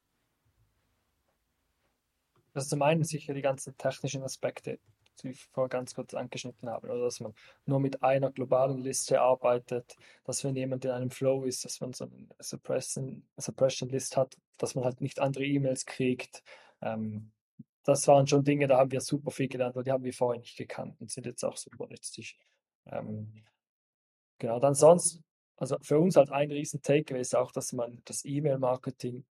Das 2.55 2.65
ist 2.65 2.71
zum 2.71 2.83
einen 2.83 3.05
sicher 3.05 3.35
die 3.35 3.43
ganzen 3.43 3.77
technischen 3.77 4.23
Aspekte 4.23 4.79
die 5.23 5.31
ich 5.31 5.45
vorher 5.53 5.69
ganz 5.69 5.95
kurz 5.95 6.15
angeschnitten 6.15 6.69
habe, 6.69 6.89
oder 6.89 7.03
dass 7.03 7.21
man 7.21 7.35
nur 7.67 7.81
mit 7.81 8.03
einer 8.03 8.31
globalen 8.31 8.79
Liste 8.79 9.21
arbeitet, 9.21 9.97
dass 10.25 10.45
wenn 10.45 10.57
jemand 10.57 10.85
in 10.85 10.91
einem 10.93 11.11
Flow 11.11 11.45
ist, 11.45 11.65
dass 11.65 11.81
man 11.81 11.93
so 11.93 12.05
eine 12.05 12.29
Suppression, 12.39 13.27
Suppression 13.37 13.89
List 13.89 14.17
hat, 14.17 14.37
dass 14.59 14.75
man 14.75 14.85
halt 14.85 15.01
nicht 15.01 15.21
andere 15.21 15.45
E-Mails 15.45 15.87
kriegt. 15.87 16.43
Ähm, 16.81 17.33
das 17.85 18.07
waren 18.07 18.27
schon 18.27 18.45
Dinge, 18.45 18.67
da 18.67 18.79
haben 18.79 18.91
wir 18.91 19.01
super 19.01 19.31
viel 19.31 19.49
gelernt, 19.49 19.75
weil 19.75 19.85
die 19.85 19.93
haben 19.93 20.05
wir 20.05 20.13
vorher 20.13 20.41
nicht 20.41 20.57
gekannt 20.57 21.01
und 21.01 21.11
sind 21.11 21.27
jetzt 21.27 21.45
auch 21.45 21.57
super 21.57 21.87
nützlich. 21.87 22.39
Ähm, 22.87 23.45
genau, 24.39 24.59
dann 24.61 24.75
sonst, 24.75 25.23
also 25.57 25.77
für 25.81 25.99
uns 25.99 26.17
halt 26.17 26.31
ein 26.31 26.51
riesen 26.51 26.83
Takeaway 26.83 27.21
ist 27.21 27.35
auch, 27.35 27.51
dass 27.51 27.73
man 27.73 28.03
das 28.05 28.25
E-Mail-Marketing 28.25 29.25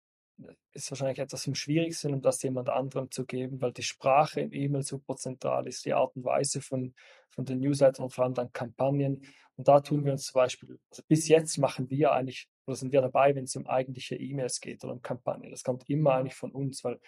ist 0.73 0.91
wahrscheinlich 0.91 1.19
etwas 1.19 1.47
am 1.47 1.55
schwierigsten, 1.55 2.13
um 2.13 2.21
das 2.21 2.41
jemand 2.43 2.69
anderem 2.69 3.09
zu 3.11 3.25
geben, 3.25 3.61
weil 3.61 3.71
die 3.71 3.83
Sprache 3.83 4.41
im 4.41 4.53
E-Mail 4.53 4.83
super 4.83 5.15
zentral 5.15 5.67
ist, 5.67 5.85
die 5.85 5.93
Art 5.93 6.15
und 6.15 6.23
Weise 6.23 6.61
von, 6.61 6.93
von 7.29 7.45
den 7.45 7.59
Newslettern 7.59 8.03
und 8.03 8.11
vor 8.11 8.25
allem 8.25 8.33
dann 8.33 8.51
Kampagnen. 8.53 9.25
Und 9.55 9.67
da 9.67 9.79
tun 9.79 10.05
wir 10.05 10.11
uns 10.11 10.25
zum 10.25 10.39
Beispiel, 10.39 10.79
also 10.91 11.03
bis 11.07 11.27
jetzt 11.27 11.57
machen 11.57 11.89
wir 11.89 12.11
eigentlich, 12.11 12.47
oder 12.67 12.75
sind 12.75 12.91
wir 12.91 13.01
dabei, 13.01 13.35
wenn 13.35 13.45
es 13.45 13.55
um 13.55 13.65
eigentliche 13.65 14.15
E-Mails 14.15 14.61
geht 14.61 14.83
oder 14.83 14.93
um 14.93 15.01
Kampagnen. 15.01 15.49
Das 15.49 15.63
kommt 15.63 15.89
immer 15.89 16.13
eigentlich 16.13 16.35
von 16.35 16.51
uns, 16.51 16.83
weil 16.83 16.99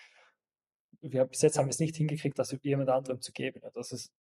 wir 1.02 1.26
bis 1.26 1.42
jetzt 1.44 1.58
haben 1.58 1.68
wir 1.68 1.72
es 1.72 1.80
nicht 1.80 1.96
hingekriegt, 1.96 2.40
das 2.40 2.56
jemand 2.64 2.90
anderem 2.90 3.22
zu 3.22 3.32
geben. 3.32 3.62
Das 3.74 3.92
ist 3.92 4.12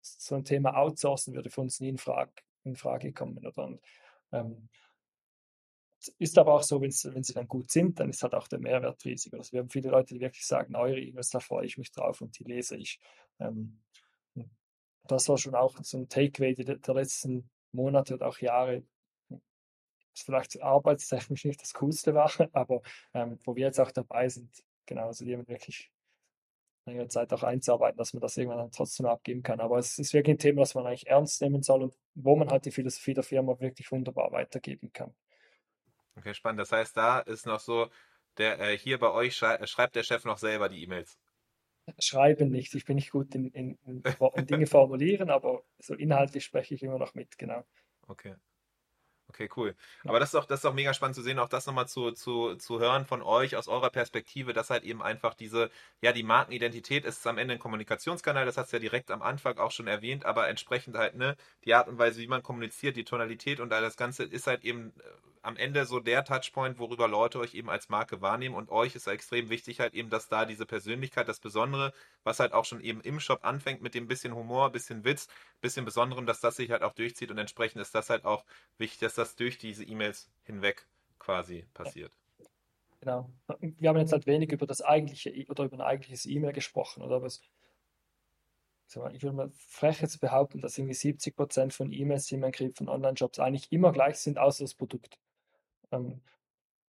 so 0.00 0.34
ein 0.34 0.44
Thema 0.44 0.76
Outsourcen 0.76 1.34
würde 1.34 1.50
für 1.50 1.60
uns 1.60 1.80
nie 1.80 1.88
in 1.88 1.98
Frage, 1.98 2.32
in 2.64 2.76
Frage 2.76 3.12
kommen. 3.12 3.46
Oder? 3.46 3.64
Und, 3.64 3.80
ähm, 4.32 4.68
ist 6.18 6.38
aber 6.38 6.54
auch 6.54 6.62
so, 6.62 6.80
wenn 6.80 6.90
sie 6.90 7.34
dann 7.34 7.48
gut 7.48 7.70
sind, 7.70 7.98
dann 7.98 8.10
ist 8.10 8.22
halt 8.22 8.34
auch 8.34 8.48
der 8.48 8.58
Mehrwert 8.58 9.04
riesig. 9.04 9.32
Also 9.34 9.52
wir 9.52 9.60
haben 9.60 9.70
viele 9.70 9.90
Leute, 9.90 10.14
die 10.14 10.20
wirklich 10.20 10.46
sagen, 10.46 10.76
eure 10.76 11.00
E-Mails, 11.00 11.30
da 11.30 11.40
freue 11.40 11.66
ich 11.66 11.78
mich 11.78 11.90
drauf 11.90 12.20
und 12.20 12.38
die 12.38 12.44
lese 12.44 12.76
ich. 12.76 13.00
Ähm, 13.40 13.82
das 15.06 15.28
war 15.28 15.38
schon 15.38 15.54
auch 15.54 15.76
so 15.82 15.98
ein 15.98 16.08
Takeaway 16.08 16.54
der, 16.54 16.76
der 16.76 16.94
letzten 16.94 17.48
Monate 17.72 18.14
und 18.14 18.22
auch 18.22 18.38
Jahre. 18.38 18.84
Was 19.28 20.22
vielleicht 20.22 20.62
arbeitstechnisch 20.62 21.44
nicht 21.44 21.60
das 21.60 21.74
Coolste 21.74 22.14
war, 22.14 22.30
aber 22.52 22.82
ähm, 23.14 23.38
wo 23.44 23.54
wir 23.54 23.66
jetzt 23.66 23.80
auch 23.80 23.90
dabei 23.90 24.28
sind, 24.28 24.50
genau, 24.86 25.06
also 25.06 25.24
jemand 25.24 25.48
wirklich 25.48 25.92
längere 26.86 27.08
Zeit 27.08 27.32
auch 27.32 27.42
einzuarbeiten, 27.42 27.98
dass 27.98 28.12
man 28.14 28.20
das 28.20 28.36
irgendwann 28.36 28.58
dann 28.58 28.70
trotzdem 28.70 29.06
abgeben 29.06 29.42
kann. 29.42 29.60
Aber 29.60 29.78
es 29.78 29.98
ist 29.98 30.14
wirklich 30.14 30.36
ein 30.36 30.38
Thema, 30.38 30.62
das 30.62 30.74
man 30.74 30.86
eigentlich 30.86 31.08
ernst 31.08 31.42
nehmen 31.42 31.62
soll 31.62 31.82
und 31.82 31.96
wo 32.14 32.36
man 32.36 32.48
halt 32.48 32.64
die 32.64 32.70
Philosophie 32.70 33.14
der 33.14 33.24
Firma 33.24 33.58
wirklich 33.58 33.90
wunderbar 33.90 34.30
weitergeben 34.32 34.92
kann. 34.92 35.14
Okay, 36.16 36.34
spannend. 36.34 36.60
Das 36.60 36.72
heißt, 36.72 36.96
da 36.96 37.20
ist 37.20 37.46
noch 37.46 37.60
so, 37.60 37.90
der 38.38 38.58
äh, 38.60 38.78
hier 38.78 38.98
bei 38.98 39.10
euch 39.10 39.36
schrei 39.36 39.64
schreibt 39.66 39.96
der 39.96 40.02
Chef 40.02 40.24
noch 40.24 40.38
selber 40.38 40.68
die 40.68 40.82
E-Mails. 40.82 41.18
Schreiben 41.98 42.50
nicht. 42.50 42.74
Ich 42.74 42.84
bin 42.84 42.96
nicht 42.96 43.10
gut 43.10 43.34
in, 43.34 43.50
in, 43.50 43.78
in, 43.84 44.02
in 44.34 44.46
Dinge 44.46 44.66
formulieren, 44.66 45.30
aber 45.30 45.62
so 45.78 45.94
inhaltlich 45.94 46.44
spreche 46.44 46.74
ich 46.74 46.82
immer 46.82 46.98
noch 46.98 47.14
mit, 47.14 47.38
genau. 47.38 47.64
Okay. 48.08 48.34
Okay, 49.28 49.48
cool. 49.56 49.74
Aber 50.04 50.20
das 50.20 50.30
ist 50.30 50.34
auch, 50.36 50.44
das 50.44 50.60
ist 50.60 50.64
auch 50.66 50.72
mega 50.74 50.94
spannend 50.94 51.16
zu 51.16 51.22
sehen, 51.22 51.40
auch 51.40 51.48
das 51.48 51.66
nochmal 51.66 51.88
zu, 51.88 52.12
zu, 52.12 52.54
zu 52.56 52.78
hören 52.78 53.06
von 53.06 53.22
euch 53.22 53.56
aus 53.56 53.66
eurer 53.66 53.90
Perspektive, 53.90 54.52
dass 54.52 54.70
halt 54.70 54.84
eben 54.84 55.02
einfach 55.02 55.34
diese, 55.34 55.70
ja, 56.00 56.12
die 56.12 56.22
Markenidentität 56.22 57.04
ist 57.04 57.26
am 57.26 57.36
Ende 57.36 57.54
ein 57.54 57.60
Kommunikationskanal, 57.60 58.46
das 58.46 58.56
hast 58.56 58.72
du 58.72 58.76
ja 58.76 58.80
direkt 58.80 59.10
am 59.10 59.22
Anfang 59.22 59.58
auch 59.58 59.72
schon 59.72 59.88
erwähnt, 59.88 60.24
aber 60.24 60.48
entsprechend 60.48 60.96
halt, 60.96 61.16
ne, 61.16 61.36
die 61.64 61.74
Art 61.74 61.88
und 61.88 61.98
Weise, 61.98 62.20
wie 62.20 62.28
man 62.28 62.42
kommuniziert, 62.44 62.96
die 62.96 63.04
Tonalität 63.04 63.58
und 63.58 63.72
all 63.72 63.82
das 63.82 63.96
Ganze 63.96 64.22
ist 64.24 64.46
halt 64.46 64.64
eben 64.64 64.92
äh, 65.00 65.02
am 65.46 65.56
Ende 65.56 65.86
so 65.86 66.00
der 66.00 66.24
Touchpoint, 66.24 66.78
worüber 66.78 67.06
Leute 67.06 67.38
euch 67.38 67.54
eben 67.54 67.70
als 67.70 67.88
Marke 67.88 68.20
wahrnehmen 68.20 68.56
und 68.56 68.68
euch 68.70 68.96
ist 68.96 69.06
extrem 69.06 69.48
wichtig 69.48 69.78
halt 69.78 69.94
eben, 69.94 70.10
dass 70.10 70.28
da 70.28 70.44
diese 70.44 70.66
Persönlichkeit, 70.66 71.28
das 71.28 71.38
Besondere, 71.38 71.92
was 72.24 72.40
halt 72.40 72.52
auch 72.52 72.64
schon 72.64 72.80
eben 72.80 73.00
im 73.00 73.20
Shop 73.20 73.44
anfängt 73.44 73.80
mit 73.80 73.94
dem 73.94 74.08
bisschen 74.08 74.34
Humor, 74.34 74.72
bisschen 74.72 75.04
Witz, 75.04 75.28
bisschen 75.60 75.84
Besonderem, 75.84 76.26
dass 76.26 76.40
das 76.40 76.56
sich 76.56 76.70
halt 76.72 76.82
auch 76.82 76.94
durchzieht 76.94 77.30
und 77.30 77.38
entsprechend 77.38 77.80
ist 77.80 77.94
das 77.94 78.10
halt 78.10 78.24
auch 78.24 78.44
wichtig, 78.76 78.98
dass 78.98 79.14
das 79.14 79.36
durch 79.36 79.56
diese 79.56 79.84
E-Mails 79.84 80.28
hinweg 80.42 80.86
quasi 81.20 81.64
passiert. 81.74 82.12
Genau. 83.00 83.30
Wir 83.60 83.90
haben 83.90 83.98
jetzt 83.98 84.12
halt 84.12 84.26
wenig 84.26 84.50
über 84.50 84.66
das 84.66 84.82
eigentliche 84.82 85.30
e- 85.30 85.46
oder 85.48 85.64
über 85.64 85.76
ein 85.76 85.80
eigentliches 85.80 86.26
E-Mail 86.26 86.52
gesprochen, 86.52 87.04
oder? 87.04 87.22
Es, 87.22 87.40
ich 88.88 89.22
würde 89.22 89.32
mal 89.32 89.50
frech 89.56 90.00
jetzt 90.00 90.20
behaupten, 90.20 90.60
dass 90.60 90.76
irgendwie 90.76 90.94
70 90.94 91.36
Prozent 91.36 91.72
von 91.72 91.92
E-Mails, 91.92 92.26
die 92.26 92.36
man 92.36 92.50
kriegt 92.50 92.78
von 92.78 92.88
Online-Shops, 92.88 93.38
eigentlich 93.38 93.70
immer 93.70 93.92
gleich 93.92 94.16
sind, 94.16 94.38
außer 94.38 94.64
das 94.64 94.74
Produkt. 94.74 95.18
Ähm, 95.92 96.20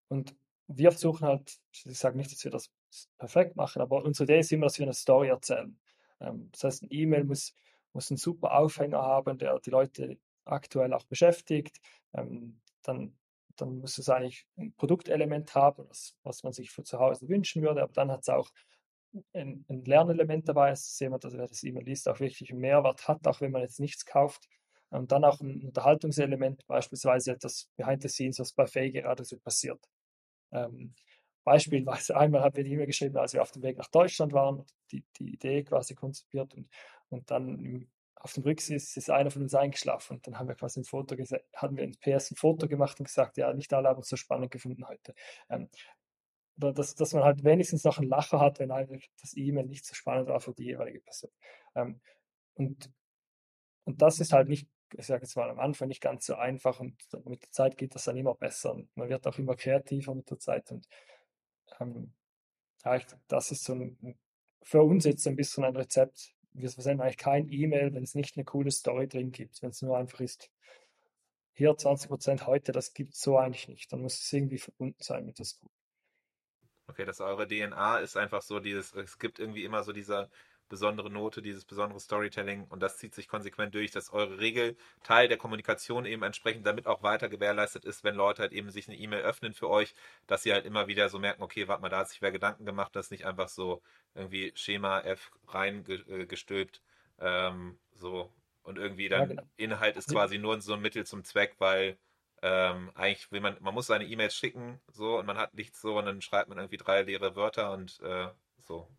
und 0.10 0.36
wir 0.68 0.92
versuchen 0.92 1.26
halt, 1.26 1.58
ich 1.72 1.98
sage 1.98 2.18
nicht, 2.18 2.32
dass 2.32 2.44
wir 2.44 2.52
das 2.52 2.72
perfekt 3.18 3.56
machen, 3.56 3.82
aber 3.82 4.04
unsere 4.04 4.26
Idee 4.26 4.40
ist 4.40 4.52
immer, 4.52 4.66
dass 4.66 4.80
wir 4.80 4.86
eine 4.86 4.94
Story 4.94 5.30
erzählen. 5.30 5.78
Ähm, 6.20 6.50
das 6.52 6.64
heißt, 6.64 6.84
ein 6.84 6.88
E-Mail 6.92 7.24
muss, 7.24 7.54
muss 7.94 8.12
einen 8.12 8.18
super 8.18 8.58
Aufhänger 8.58 9.02
haben, 9.02 9.38
der 9.38 9.60
die 9.60 9.70
Leute 9.70 10.18
aktuell 10.46 10.94
auch 10.94 11.04
beschäftigt. 11.04 11.80
Ähm, 12.14 12.60
dann, 12.84 13.18
dann 13.56 13.80
muss 13.80 13.98
es 13.98 14.10
eigentlich 14.10 14.46
ein 14.58 14.74
Produktelement 14.74 15.54
haben, 15.56 15.88
was, 15.90 16.16
was 16.24 16.44
man 16.44 16.54
sich 16.54 16.72
für 16.72 16.84
zu 16.84 17.00
Hause 17.00 17.28
wünschen 17.28 17.62
würde, 17.62 17.84
aber 17.84 17.94
dann 17.94 18.12
hat 18.12 18.22
es 18.22 18.30
auch 18.30 18.50
ein, 19.34 19.66
ein 19.70 19.86
Lernelement 19.86 20.48
dabei. 20.48 20.72
Es 20.72 20.98
sehen 20.98 21.12
wir, 21.12 21.20
dass 21.20 21.34
wer 21.34 21.48
das 21.48 21.64
E-Mail 21.64 21.86
liest, 21.86 22.08
auch 22.08 22.20
wirklich 22.20 22.52
einen 22.52 22.60
Mehrwert 22.60 23.08
hat, 23.08 23.26
auch 23.28 23.42
wenn 23.42 23.52
man 23.52 23.62
jetzt 23.62 23.80
nichts 23.80 24.06
kauft. 24.06 24.48
Und 24.90 25.12
dann 25.12 25.26
auch 25.26 25.42
ein 25.42 25.62
Unterhaltungselement, 25.62 26.66
beispielsweise 26.68 27.34
etwas 27.34 27.70
behind 27.76 28.02
the 28.02 28.10
scenes, 28.10 28.40
was 28.40 28.54
bei 28.54 28.68
Faye 28.68 28.92
gerade 28.92 29.26
so 29.26 29.38
passiert. 29.38 29.84
Ähm, 30.52 30.94
beispielsweise 31.44 32.16
einmal 32.18 32.42
haben 32.42 32.56
wir 32.56 32.64
die 32.64 32.74
E-Mail 32.74 32.88
geschrieben, 32.88 33.18
als 33.18 33.34
wir 33.34 33.42
auf 33.42 33.52
dem 33.52 33.64
Weg 33.64 33.78
nach 33.78 33.90
Deutschland 33.90 34.34
waren, 34.34 34.66
die, 34.92 35.04
die 35.18 35.34
Idee 35.34 35.64
quasi 35.64 35.96
konzipiert 35.96 36.54
und, 36.54 36.70
und 37.10 37.30
dann 37.30 37.88
auf 38.16 38.34
dem 38.34 38.44
Rücksitz 38.44 38.98
ist 38.98 39.10
einer 39.10 39.32
von 39.32 39.44
uns 39.44 39.54
eingeschlafen 39.54 40.16
und 40.16 40.28
dann 40.28 40.40
haben 40.40 40.48
wir 40.48 40.56
quasi 40.56 40.80
ein 40.80 40.86
Foto 40.86 41.16
haben 41.56 41.78
wir 41.78 41.84
in 41.84 41.96
PS 42.00 42.32
ein 42.32 42.36
Foto 42.36 42.68
gemacht 42.68 43.00
und 43.00 43.06
gesagt, 43.06 43.38
ja, 43.38 43.54
nicht 43.54 43.74
alle 43.74 43.90
haben 43.90 44.00
es 44.00 44.10
so 44.10 44.16
spannend 44.16 44.52
gefunden 44.52 44.88
heute. 44.88 45.14
Ähm, 45.50 45.70
oder 46.58 46.74
dass, 46.74 46.96
dass 46.96 47.14
man 47.14 47.24
halt 47.24 47.44
wenigstens 47.44 47.84
noch 47.84 48.00
einen 48.00 48.10
Lacher 48.10 48.40
hat, 48.40 48.60
wenn 48.60 48.72
eigentlich 48.72 49.12
das 49.22 49.38
E-Mail 49.38 49.68
nicht 49.68 49.86
so 49.86 49.94
spannend 49.94 50.28
war 50.28 50.40
für 50.40 50.54
die 50.54 50.66
jeweilige 50.66 51.02
Person. 51.02 51.32
Ähm, 51.76 52.02
und, 52.56 52.92
und 53.86 54.02
das 54.02 54.20
ist 54.20 54.34
halt 54.34 54.50
nicht 54.50 54.68
ich 54.96 55.06
sage 55.06 55.24
jetzt 55.24 55.36
mal 55.36 55.50
am 55.50 55.60
Anfang 55.60 55.88
nicht 55.88 56.02
ganz 56.02 56.26
so 56.26 56.36
einfach 56.36 56.80
und 56.80 56.96
mit 57.26 57.44
der 57.44 57.52
Zeit 57.52 57.78
geht 57.78 57.96
das 57.96 58.06
dann 58.06 58.18
immer 58.18 58.36
besser 58.36 58.74
und 58.74 58.96
man 58.96 59.10
wird 59.10 59.28
auch 59.28 59.38
immer 59.38 59.56
kreativer 59.56 60.16
mit 60.16 60.30
der 60.30 60.40
Zeit 60.40 60.72
und 60.72 60.88
ähm, 61.80 62.14
ja, 62.86 62.96
ich, 62.96 63.06
das 63.28 63.52
ist 63.52 63.64
so 63.64 63.74
ein, 63.74 64.18
für 64.62 64.82
uns 64.82 65.06
jetzt 65.06 65.28
ein 65.28 65.36
bisschen 65.36 65.64
ein 65.64 65.76
Rezept. 65.76 66.34
Wir 66.54 66.70
versenden 66.70 67.02
eigentlich 67.02 67.18
kein 67.18 67.52
E-Mail, 67.52 67.94
wenn 67.94 68.04
es 68.04 68.16
nicht 68.16 68.38
eine 68.38 68.46
coole 68.46 68.72
Story 68.72 69.08
drin 69.08 69.32
gibt, 69.32 69.62
wenn 69.62 69.70
es 69.70 69.82
nur 69.82 69.98
einfach 69.98 70.20
ist, 70.22 70.50
hier 71.54 71.72
20% 71.72 72.46
heute, 72.46 72.72
das 72.72 72.94
gibt 72.94 73.16
es 73.16 73.22
so 73.22 73.38
eigentlich 73.38 73.68
nicht. 73.68 73.92
Dann 73.92 74.02
muss 74.02 74.20
es 74.20 74.32
irgendwie 74.32 74.60
verbunden 74.60 75.02
sein 75.02 75.26
mit 75.26 75.40
das 75.40 75.58
Tool. 75.58 75.70
Okay, 76.88 77.04
dass 77.04 77.20
eure 77.20 77.48
DNA 77.48 77.98
ist 78.00 78.16
einfach 78.16 78.42
so 78.42 78.60
dieses, 78.60 78.94
es 78.94 79.18
gibt 79.18 79.40
irgendwie 79.40 79.64
immer 79.64 79.84
so 79.84 79.92
dieser 79.92 80.30
besondere 80.70 81.10
Note, 81.10 81.42
dieses 81.42 81.66
besondere 81.66 82.00
Storytelling. 82.00 82.66
Und 82.70 82.82
das 82.82 82.98
zieht 82.98 83.16
sich 83.16 83.28
konsequent 83.28 83.74
durch, 83.76 83.92
dass 83.92 84.12
eure 84.12 84.40
Regel 84.40 84.76
Teil 85.04 85.28
der 85.28 85.38
Kommunikation 85.38 86.06
eben 86.06 86.24
entsprechend 86.24 86.66
damit 86.66 86.88
auch 86.88 87.04
weiter 87.04 87.30
gewährleistet 87.30 87.86
ist, 87.86 88.04
wenn 88.04 88.16
Leute 88.16 88.44
halt 88.44 88.54
eben 88.54 88.70
sich 88.70 88.88
eine 88.88 88.98
E-Mail 88.98 89.22
öffnen 89.22 89.54
für 89.54 89.70
euch, 89.70 89.94
dass 90.28 90.44
sie 90.44 90.54
halt 90.54 90.66
immer 90.66 90.88
wieder 90.88 91.10
so 91.10 91.20
merken, 91.20 91.44
okay, 91.44 91.68
warte 91.68 91.82
mal, 91.82 91.90
da 91.90 92.00
hat 92.00 92.10
sich 92.10 92.22
wer 92.22 92.32
Gedanken 92.32 92.66
gemacht, 92.66 92.96
das 92.96 93.08
ist 93.08 93.12
nicht 93.12 93.26
einfach 93.26 93.50
so 93.50 93.82
irgendwie 94.16 94.52
Schema 94.56 95.02
F 95.02 95.32
reingestülpt, 95.48 96.82
ähm, 97.20 97.78
so. 97.94 98.32
Und 98.64 98.78
irgendwie 98.78 99.08
dann 99.08 99.22
ja, 99.22 99.26
genau. 99.28 99.44
Inhalt 99.56 99.96
ist 99.96 100.12
quasi 100.12 100.38
nur 100.38 100.60
so 100.60 100.74
ein 100.74 100.82
Mittel 100.82 101.06
zum 101.06 101.24
Zweck, 101.24 101.56
weil 101.60 101.98
ähm, 102.42 102.92
eigentlich 102.96 103.32
will 103.32 103.40
man, 103.40 103.56
man 103.62 103.74
muss 103.74 103.88
seine 103.88 104.06
E-Mails 104.06 104.36
schicken, 104.36 104.80
so 104.92 105.18
und 105.18 105.26
man 105.26 105.38
hat 105.38 105.54
nichts 105.54 105.82
so. 105.82 105.98
Und 105.98 106.06
dann 106.06 106.22
schreibt 106.22 106.50
man 106.50 106.58
irgendwie 106.58 106.78
drei 106.78 107.02
leere 107.04 107.36
Wörter 107.36 107.72
und 107.72 108.00
äh, 108.02 108.28
so. 108.68 108.90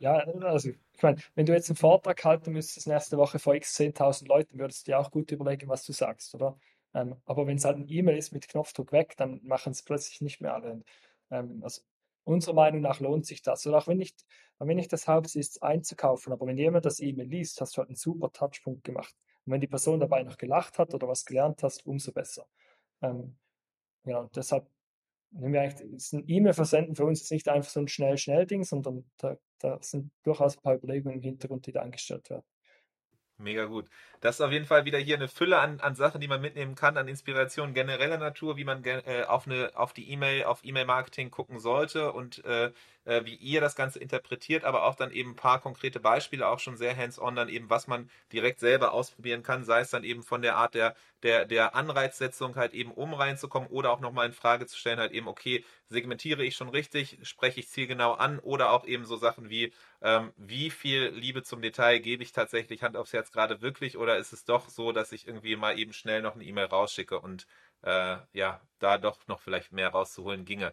ja, 0.00 0.14
also 0.42 0.70
ich 0.70 1.02
meine, 1.02 1.18
wenn 1.34 1.46
du 1.46 1.52
jetzt 1.52 1.70
einen 1.70 1.76
Vortrag 1.76 2.24
halten 2.24 2.52
müsstest 2.52 2.86
nächste 2.88 3.16
Woche 3.16 3.38
vor 3.38 3.54
x 3.54 3.74
10.000 3.76 4.26
Leuten, 4.28 4.58
würdest 4.58 4.86
du 4.86 4.90
dir 4.90 4.98
auch 4.98 5.10
gut 5.10 5.30
überlegen, 5.30 5.68
was 5.68 5.84
du 5.84 5.92
sagst, 5.92 6.34
oder? 6.34 6.58
Ähm, 6.94 7.16
aber 7.24 7.46
wenn 7.46 7.56
es 7.56 7.64
halt 7.64 7.78
ein 7.78 7.88
E-Mail 7.88 8.16
ist 8.16 8.32
mit 8.32 8.48
Knopfdruck 8.48 8.92
weg, 8.92 9.14
dann 9.16 9.40
machen 9.44 9.72
es 9.72 9.82
plötzlich 9.82 10.20
nicht 10.20 10.40
mehr 10.40 10.54
alle. 10.54 10.72
Und, 10.72 10.84
ähm, 11.30 11.60
also 11.62 11.82
unserer 12.24 12.54
Meinung 12.54 12.80
nach 12.80 13.00
lohnt 13.00 13.26
sich 13.26 13.42
das. 13.42 13.66
Oder 13.66 13.78
auch 13.78 13.86
wenn 13.86 13.98
nicht, 13.98 14.24
wenn 14.58 14.76
nicht 14.76 14.92
das 14.92 15.06
Hauptziel 15.06 15.40
ist, 15.40 15.62
einzukaufen, 15.62 16.32
aber 16.32 16.46
wenn 16.46 16.58
jemand 16.58 16.84
das 16.86 17.00
E-Mail 17.00 17.28
liest, 17.28 17.60
hast 17.60 17.76
du 17.76 17.78
halt 17.78 17.90
einen 17.90 17.96
super 17.96 18.32
Touchpunkt 18.32 18.82
gemacht. 18.84 19.14
Und 19.44 19.52
wenn 19.52 19.60
die 19.60 19.68
Person 19.68 20.00
dabei 20.00 20.22
noch 20.24 20.36
gelacht 20.36 20.78
hat 20.78 20.94
oder 20.94 21.06
was 21.06 21.24
gelernt 21.24 21.62
hast, 21.62 21.86
umso 21.86 22.12
besser. 22.12 22.46
Ähm, 23.02 23.36
ja, 24.04 24.18
und 24.20 24.34
deshalb 24.36 24.68
nehmen 25.30 25.54
wir 25.54 25.62
eigentlich, 25.62 26.12
ein 26.12 26.24
E-Mail 26.26 26.54
versenden 26.54 26.96
für 26.96 27.04
uns 27.04 27.22
ist 27.22 27.32
nicht 27.32 27.48
einfach 27.48 27.70
so 27.70 27.80
ein 27.80 27.88
schnell-schnell-Ding, 27.88 28.64
sondern 28.64 29.04
da, 29.18 29.36
da 29.58 29.78
sind 29.82 30.10
durchaus 30.22 30.56
ein 30.56 30.62
paar 30.62 30.76
Überlegungen 30.76 31.16
im 31.16 31.22
Hintergrund, 31.22 31.66
die 31.66 31.72
da 31.72 31.80
angestellt 31.82 32.30
werden. 32.30 32.44
Mega 33.38 33.66
gut. 33.66 33.90
Das 34.20 34.36
ist 34.36 34.40
auf 34.40 34.50
jeden 34.50 34.64
Fall 34.64 34.86
wieder 34.86 34.98
hier 34.98 35.16
eine 35.16 35.28
Fülle 35.28 35.58
an, 35.58 35.78
an 35.80 35.94
Sachen, 35.94 36.22
die 36.22 36.28
man 36.28 36.40
mitnehmen 36.40 36.74
kann, 36.74 36.96
an 36.96 37.06
Inspiration 37.06 37.74
genereller 37.74 38.16
Natur, 38.16 38.56
wie 38.56 38.64
man 38.64 38.82
äh, 38.84 39.24
auf, 39.28 39.46
eine, 39.46 39.76
auf 39.76 39.92
die 39.92 40.10
E-Mail, 40.10 40.44
auf 40.44 40.64
E-Mail-Marketing 40.64 41.30
gucken 41.30 41.58
sollte 41.58 42.12
und 42.12 42.42
äh, 42.46 42.72
äh, 43.06 43.24
wie 43.24 43.34
ihr 43.36 43.60
das 43.60 43.74
Ganze 43.76 43.98
interpretiert, 43.98 44.64
aber 44.64 44.84
auch 44.84 44.94
dann 44.94 45.10
eben 45.12 45.30
ein 45.30 45.36
paar 45.36 45.60
konkrete 45.60 46.00
Beispiele, 46.00 46.46
auch 46.46 46.58
schon 46.58 46.76
sehr 46.76 46.96
hands-on, 46.96 47.34
dann 47.36 47.48
eben, 47.48 47.70
was 47.70 47.86
man 47.86 48.10
direkt 48.32 48.60
selber 48.60 48.92
ausprobieren 48.92 49.42
kann, 49.42 49.64
sei 49.64 49.80
es 49.80 49.90
dann 49.90 50.04
eben 50.04 50.22
von 50.22 50.42
der 50.42 50.56
Art 50.56 50.74
der, 50.74 50.94
der, 51.22 51.44
der 51.46 51.74
Anreizsetzung 51.74 52.56
halt 52.56 52.74
eben 52.74 52.92
um 52.92 53.14
reinzukommen 53.14 53.68
oder 53.70 53.90
auch 53.92 54.00
nochmal 54.00 54.26
in 54.26 54.32
Frage 54.32 54.66
zu 54.66 54.76
stellen, 54.76 54.98
halt 54.98 55.12
eben, 55.12 55.28
okay, 55.28 55.64
segmentiere 55.88 56.44
ich 56.44 56.56
schon 56.56 56.68
richtig, 56.68 57.18
spreche 57.22 57.60
ich 57.60 57.68
zielgenau 57.68 58.12
an 58.14 58.38
oder 58.40 58.70
auch 58.72 58.84
eben 58.86 59.04
so 59.04 59.16
Sachen 59.16 59.48
wie, 59.50 59.72
ähm, 60.02 60.32
wie 60.36 60.70
viel 60.70 61.08
Liebe 61.08 61.42
zum 61.42 61.62
Detail 61.62 61.98
gebe 62.00 62.22
ich 62.22 62.32
tatsächlich 62.32 62.82
Hand 62.82 62.96
aufs 62.96 63.12
Herz 63.12 63.30
gerade 63.30 63.62
wirklich 63.62 63.96
oder 63.96 64.16
ist 64.18 64.32
es 64.32 64.44
doch 64.44 64.68
so, 64.68 64.92
dass 64.92 65.12
ich 65.12 65.26
irgendwie 65.26 65.56
mal 65.56 65.78
eben 65.78 65.92
schnell 65.92 66.22
noch 66.22 66.34
eine 66.34 66.44
E-Mail 66.44 66.66
rausschicke 66.66 67.20
und 67.20 67.46
äh, 67.82 68.16
ja, 68.32 68.60
da 68.78 68.98
doch 68.98 69.26
noch 69.28 69.40
vielleicht 69.40 69.72
mehr 69.72 69.90
rauszuholen 69.90 70.44
ginge. 70.44 70.72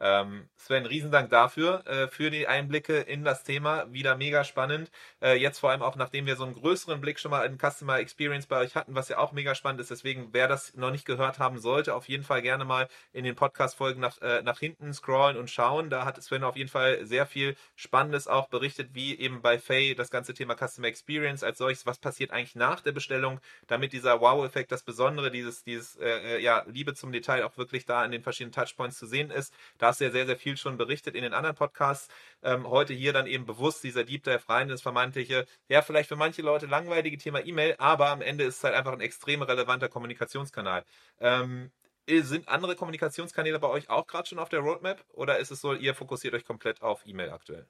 Ähm, 0.00 0.48
Sven, 0.56 0.86
Riesendank 0.86 1.30
dafür, 1.30 1.86
äh, 1.86 2.08
für 2.08 2.30
die 2.30 2.48
Einblicke 2.48 2.98
in 2.98 3.22
das 3.24 3.44
Thema. 3.44 3.92
Wieder 3.92 4.16
mega 4.16 4.44
spannend. 4.44 4.90
Äh, 5.22 5.36
jetzt 5.36 5.58
vor 5.58 5.70
allem 5.70 5.82
auch, 5.82 5.96
nachdem 5.96 6.26
wir 6.26 6.36
so 6.36 6.44
einen 6.44 6.54
größeren 6.54 7.00
Blick 7.00 7.20
schon 7.20 7.30
mal 7.30 7.44
in 7.44 7.58
Customer 7.58 7.98
Experience 7.98 8.46
bei 8.46 8.58
euch 8.58 8.74
hatten, 8.74 8.94
was 8.94 9.08
ja 9.08 9.18
auch 9.18 9.32
mega 9.32 9.54
spannend 9.54 9.80
ist. 9.80 9.90
Deswegen, 9.90 10.28
wer 10.32 10.48
das 10.48 10.74
noch 10.74 10.90
nicht 10.90 11.04
gehört 11.04 11.38
haben 11.38 11.58
sollte, 11.58 11.94
auf 11.94 12.08
jeden 12.08 12.24
Fall 12.24 12.42
gerne 12.42 12.64
mal 12.64 12.88
in 13.12 13.24
den 13.24 13.36
Podcast-Folgen 13.36 14.00
nach, 14.00 14.20
äh, 14.20 14.42
nach 14.42 14.58
hinten 14.58 14.92
scrollen 14.92 15.36
und 15.36 15.50
schauen. 15.50 15.90
Da 15.90 16.04
hat 16.04 16.20
Sven 16.22 16.44
auf 16.44 16.56
jeden 16.56 16.70
Fall 16.70 17.04
sehr 17.06 17.26
viel 17.26 17.54
Spannendes 17.76 18.26
auch 18.26 18.48
berichtet, 18.48 18.90
wie 18.94 19.18
eben 19.18 19.42
bei 19.42 19.58
Faye 19.58 19.94
das 19.94 20.10
ganze 20.10 20.34
Thema 20.34 20.56
Customer 20.56 20.88
Experience 20.88 21.44
als 21.44 21.58
solches. 21.58 21.86
Was 21.86 21.98
passiert 21.98 22.30
eigentlich 22.32 22.56
nach 22.56 22.80
der 22.80 22.92
Bestellung, 22.92 23.40
damit 23.66 23.92
dieser 23.92 24.20
Wow-Effekt, 24.20 24.72
das 24.72 24.82
Besondere, 24.82 25.30
dieses, 25.30 25.62
dieses 25.62 25.96
äh, 25.96 26.36
äh 26.36 26.40
ja, 26.42 26.64
Liebe 26.66 26.94
zum 26.94 27.12
Detail 27.12 27.44
auch 27.44 27.56
wirklich 27.58 27.86
da 27.86 28.04
in 28.04 28.10
den 28.10 28.22
verschiedenen 28.22 28.52
Touchpoints 28.52 28.98
zu 28.98 29.06
sehen 29.06 29.30
ist. 29.30 29.54
Da 29.78 29.83
hast 29.86 30.00
du 30.00 30.04
ja 30.04 30.10
sehr, 30.10 30.26
sehr 30.26 30.36
viel 30.36 30.56
schon 30.56 30.76
berichtet 30.76 31.14
in 31.14 31.22
den 31.22 31.34
anderen 31.34 31.56
Podcasts. 31.56 32.08
Ähm, 32.42 32.68
heute 32.68 32.92
hier 32.94 33.12
dann 33.12 33.26
eben 33.26 33.46
bewusst 33.46 33.84
dieser 33.84 34.04
Deep 34.04 34.24
Dive 34.24 34.48
rein, 34.48 34.68
das 34.68 34.82
vermeintliche, 34.82 35.46
ja, 35.68 35.82
vielleicht 35.82 36.08
für 36.08 36.16
manche 36.16 36.42
Leute 36.42 36.66
langweilige 36.66 37.18
Thema 37.18 37.44
E-Mail, 37.44 37.74
aber 37.78 38.08
am 38.10 38.22
Ende 38.22 38.44
ist 38.44 38.58
es 38.58 38.64
halt 38.64 38.74
einfach 38.74 38.92
ein 38.92 39.00
extrem 39.00 39.42
relevanter 39.42 39.88
Kommunikationskanal. 39.88 40.84
Ähm, 41.20 41.70
sind 42.08 42.48
andere 42.48 42.76
Kommunikationskanäle 42.76 43.58
bei 43.58 43.68
euch 43.68 43.88
auch 43.88 44.06
gerade 44.06 44.28
schon 44.28 44.38
auf 44.38 44.48
der 44.48 44.60
Roadmap 44.60 45.04
oder 45.12 45.38
ist 45.38 45.50
es 45.50 45.60
so, 45.60 45.72
ihr 45.74 45.94
fokussiert 45.94 46.34
euch 46.34 46.44
komplett 46.44 46.82
auf 46.82 47.06
E-Mail 47.06 47.30
aktuell? 47.30 47.66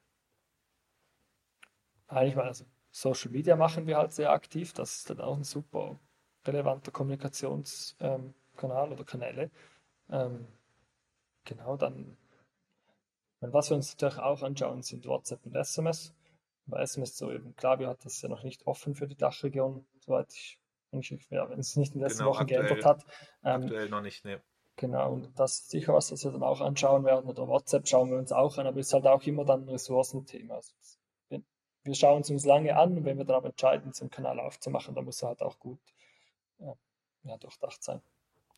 Eigentlich 2.09 2.37
mal, 2.37 2.47
also 2.47 2.65
Social 2.91 3.31
Media 3.31 3.57
machen 3.57 3.87
wir 3.87 3.97
halt 3.97 4.13
sehr 4.13 4.31
aktiv. 4.31 4.73
Das 4.73 4.97
ist 4.97 5.11
dann 5.11 5.21
auch 5.21 5.37
ein 5.37 5.45
super 5.45 5.99
relevanter 6.47 6.93
Kommunikationskanal 6.93 8.35
ähm, 8.87 8.93
oder 8.93 9.05
Kanäle. 9.05 9.51
Ähm, 10.11 10.47
genau, 11.45 11.77
dann 11.77 12.17
was 13.53 13.71
wir 13.71 13.77
uns 13.77 13.93
natürlich 13.93 14.19
auch 14.19 14.43
anschauen, 14.43 14.83
sind 14.83 15.07
WhatsApp 15.07 15.45
und 15.45 15.55
SMS. 15.55 16.15
Bei 16.67 16.81
SMS 16.81 17.17
so 17.17 17.31
eben, 17.31 17.55
Klaviyo 17.57 17.89
hat 17.89 18.05
das 18.05 18.23
ja 18.23 18.29
noch 18.29 18.43
nicht 18.43 18.67
offen 18.67 18.95
für 18.95 19.07
die 19.07 19.17
Dachregion, 19.17 19.87
soweit 19.99 20.33
ich, 20.33 20.59
ja, 21.29 21.51
wenn 21.51 21.59
es 21.59 21.77
nicht 21.77 21.95
in 21.95 21.99
den 21.99 22.05
letzten 22.05 22.21
genau, 22.21 22.31
Wochen 22.31 22.43
aktuell, 22.43 22.63
geändert 22.63 22.85
hat. 22.87 23.05
Ähm, 23.43 23.63
aktuell 23.63 23.89
noch 23.89 24.01
nicht, 24.01 24.25
ne. 24.25 24.41
Genau, 24.77 25.13
und 25.13 25.39
das 25.39 25.61
ist 25.61 25.71
sicher 25.71 25.93
was, 25.93 26.11
was 26.11 26.25
wir 26.25 26.33
dann 26.33 26.43
auch 26.43 26.61
anschauen 26.61 27.05
werden. 27.05 27.29
Oder 27.29 27.47
WhatsApp 27.47 27.87
schauen 27.87 28.11
wir 28.11 28.19
uns 28.19 28.33
auch 28.33 28.59
an, 28.59 28.67
aber 28.67 28.79
es 28.79 28.89
ist 28.89 28.95
halt 28.95 29.07
auch 29.07 29.23
immer 29.25 29.45
dann 29.45 29.65
ein 29.65 29.69
Ressourcenthema. 29.69 30.55
Also 30.55 30.73
wir 31.83 31.95
schauen 31.95 32.23
es 32.23 32.31
uns 32.31 32.47
lange 32.47 32.77
an 32.77 32.97
und 32.97 33.05
wenn 33.05 33.19
wir 33.19 33.25
dann 33.25 33.37
aber 33.37 33.49
entscheiden, 33.49 33.93
so 33.93 34.05
einen 34.05 34.11
Kanal 34.11 34.41
aufzumachen, 34.41 34.95
dann 34.95 35.05
muss 35.05 35.23
er 35.23 35.29
halt 35.29 35.43
auch 35.43 35.59
gut 35.59 35.81
ja, 36.59 36.75
ja, 37.25 37.37
durchdacht 37.37 37.83
sein. 37.83 38.01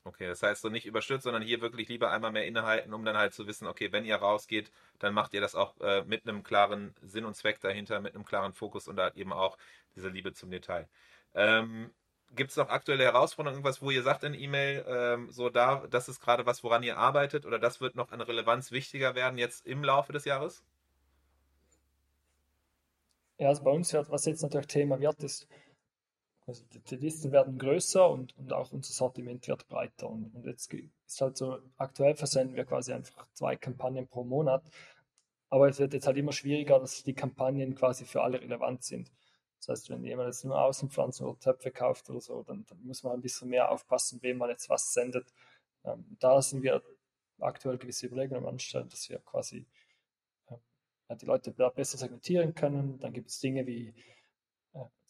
Okay, 0.06 0.28
das 0.28 0.40
heißt 0.40 0.62
so 0.62 0.68
nicht 0.68 0.86
überstürzt, 0.86 1.24
sondern 1.24 1.42
hier 1.42 1.60
wirklich 1.60 1.88
lieber 1.88 2.12
einmal 2.12 2.30
mehr 2.30 2.46
innehalten, 2.46 2.94
um 2.94 3.04
dann 3.04 3.16
halt 3.16 3.34
zu 3.34 3.48
wissen, 3.48 3.66
okay, 3.66 3.90
wenn 3.90 4.04
ihr 4.04 4.14
rausgeht, 4.14 4.70
dann 5.00 5.12
macht 5.12 5.34
ihr 5.34 5.40
das 5.40 5.56
auch 5.56 5.80
äh, 5.80 6.04
mit 6.04 6.28
einem 6.28 6.44
klaren 6.44 6.94
Sinn 7.02 7.24
und 7.24 7.34
Zweck 7.34 7.60
dahinter, 7.60 8.00
mit 8.00 8.14
einem 8.14 8.24
klaren 8.24 8.52
Fokus 8.52 8.86
und 8.86 9.00
halt 9.00 9.16
eben 9.16 9.32
auch 9.32 9.58
diese 9.96 10.08
Liebe 10.08 10.32
zum 10.32 10.52
Detail. 10.52 10.88
Ähm, 11.34 11.90
Gibt 12.36 12.52
es 12.52 12.56
noch 12.56 12.68
aktuelle 12.68 13.02
Herausforderungen, 13.02 13.56
irgendwas, 13.56 13.82
wo 13.82 13.90
ihr 13.90 14.04
sagt 14.04 14.22
in 14.22 14.34
E-Mail, 14.34 14.84
ähm, 14.86 15.30
so 15.32 15.48
da, 15.50 15.84
das 15.90 16.08
ist 16.08 16.20
gerade 16.20 16.46
was, 16.46 16.62
woran 16.62 16.84
ihr 16.84 16.98
arbeitet 16.98 17.44
oder 17.44 17.58
das 17.58 17.80
wird 17.80 17.96
noch 17.96 18.12
an 18.12 18.20
Relevanz 18.20 18.70
wichtiger 18.70 19.16
werden 19.16 19.38
jetzt 19.38 19.66
im 19.66 19.82
Laufe 19.82 20.12
des 20.12 20.24
Jahres? 20.24 20.62
Ja, 23.38 23.48
also 23.48 23.64
bei 23.64 23.72
uns, 23.72 23.92
was 23.92 24.24
jetzt 24.24 24.42
natürlich 24.42 24.68
Thema 24.68 25.00
wird, 25.00 25.20
ist, 25.24 25.48
also 26.46 26.64
die 26.70 26.96
Listen 26.96 27.32
werden 27.32 27.58
größer 27.58 28.08
und, 28.08 28.36
und 28.38 28.52
auch 28.52 28.70
unser 28.72 28.92
Sortiment 28.92 29.48
wird 29.48 29.66
breiter. 29.68 30.08
Und, 30.08 30.32
und 30.34 30.46
jetzt 30.46 30.72
ist 30.72 31.20
halt 31.20 31.36
so, 31.36 31.58
aktuell 31.76 32.14
versenden 32.14 32.54
wir 32.56 32.64
quasi 32.64 32.92
einfach 32.92 33.26
zwei 33.32 33.56
Kampagnen 33.56 34.06
pro 34.06 34.22
Monat. 34.22 34.62
Aber 35.48 35.68
es 35.68 35.78
wird 35.78 35.92
jetzt 35.92 36.06
halt 36.06 36.16
immer 36.16 36.32
schwieriger, 36.32 36.78
dass 36.78 37.02
die 37.02 37.14
Kampagnen 37.14 37.74
quasi 37.74 38.04
für 38.04 38.22
alle 38.22 38.40
relevant 38.40 38.84
sind. 38.84 39.10
Das 39.58 39.68
heißt, 39.68 39.90
wenn 39.90 40.04
jemand 40.04 40.28
jetzt 40.28 40.44
nur 40.44 40.60
Außenpflanzen 40.60 41.26
oder 41.26 41.38
Töpfe 41.38 41.72
kauft 41.72 42.08
oder 42.10 42.20
so, 42.20 42.42
dann, 42.42 42.64
dann 42.68 42.80
muss 42.84 43.02
man 43.02 43.14
ein 43.14 43.22
bisschen 43.22 43.48
mehr 43.48 43.70
aufpassen, 43.70 44.22
wem 44.22 44.38
man 44.38 44.50
jetzt 44.50 44.68
was 44.68 44.92
sendet. 44.92 45.32
Ähm, 45.84 46.16
da 46.20 46.40
sind 46.42 46.62
wir 46.62 46.82
aktuell 47.40 47.78
gewisse 47.78 48.06
Überlegungen 48.06 48.46
anstellen, 48.46 48.88
dass 48.88 49.08
wir 49.08 49.18
quasi 49.18 49.66
äh, 51.08 51.16
die 51.16 51.26
Leute 51.26 51.50
besser 51.50 51.98
segmentieren 51.98 52.54
können. 52.54 53.00
Dann 53.00 53.12
gibt 53.12 53.30
es 53.30 53.40
Dinge 53.40 53.66
wie, 53.66 53.94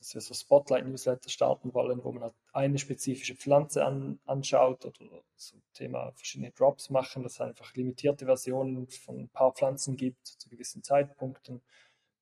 dass 0.06 0.14
wir 0.14 0.20
so 0.20 0.34
Spotlight-Newsletter 0.34 1.28
starten 1.28 1.74
wollen, 1.74 2.04
wo 2.04 2.12
man 2.12 2.22
halt 2.22 2.34
eine 2.52 2.78
spezifische 2.78 3.34
Pflanze 3.34 3.84
an, 3.84 4.20
anschaut 4.24 4.86
oder 4.86 5.24
so 5.34 5.56
Thema 5.72 6.12
verschiedene 6.12 6.52
Drops 6.52 6.90
machen, 6.90 7.24
dass 7.24 7.34
es 7.34 7.40
einfach 7.40 7.74
limitierte 7.74 8.24
Versionen 8.24 8.86
von 8.86 9.18
ein 9.18 9.28
paar 9.28 9.52
Pflanzen 9.52 9.96
gibt 9.96 10.24
zu 10.24 10.48
gewissen 10.48 10.84
Zeitpunkten. 10.84 11.60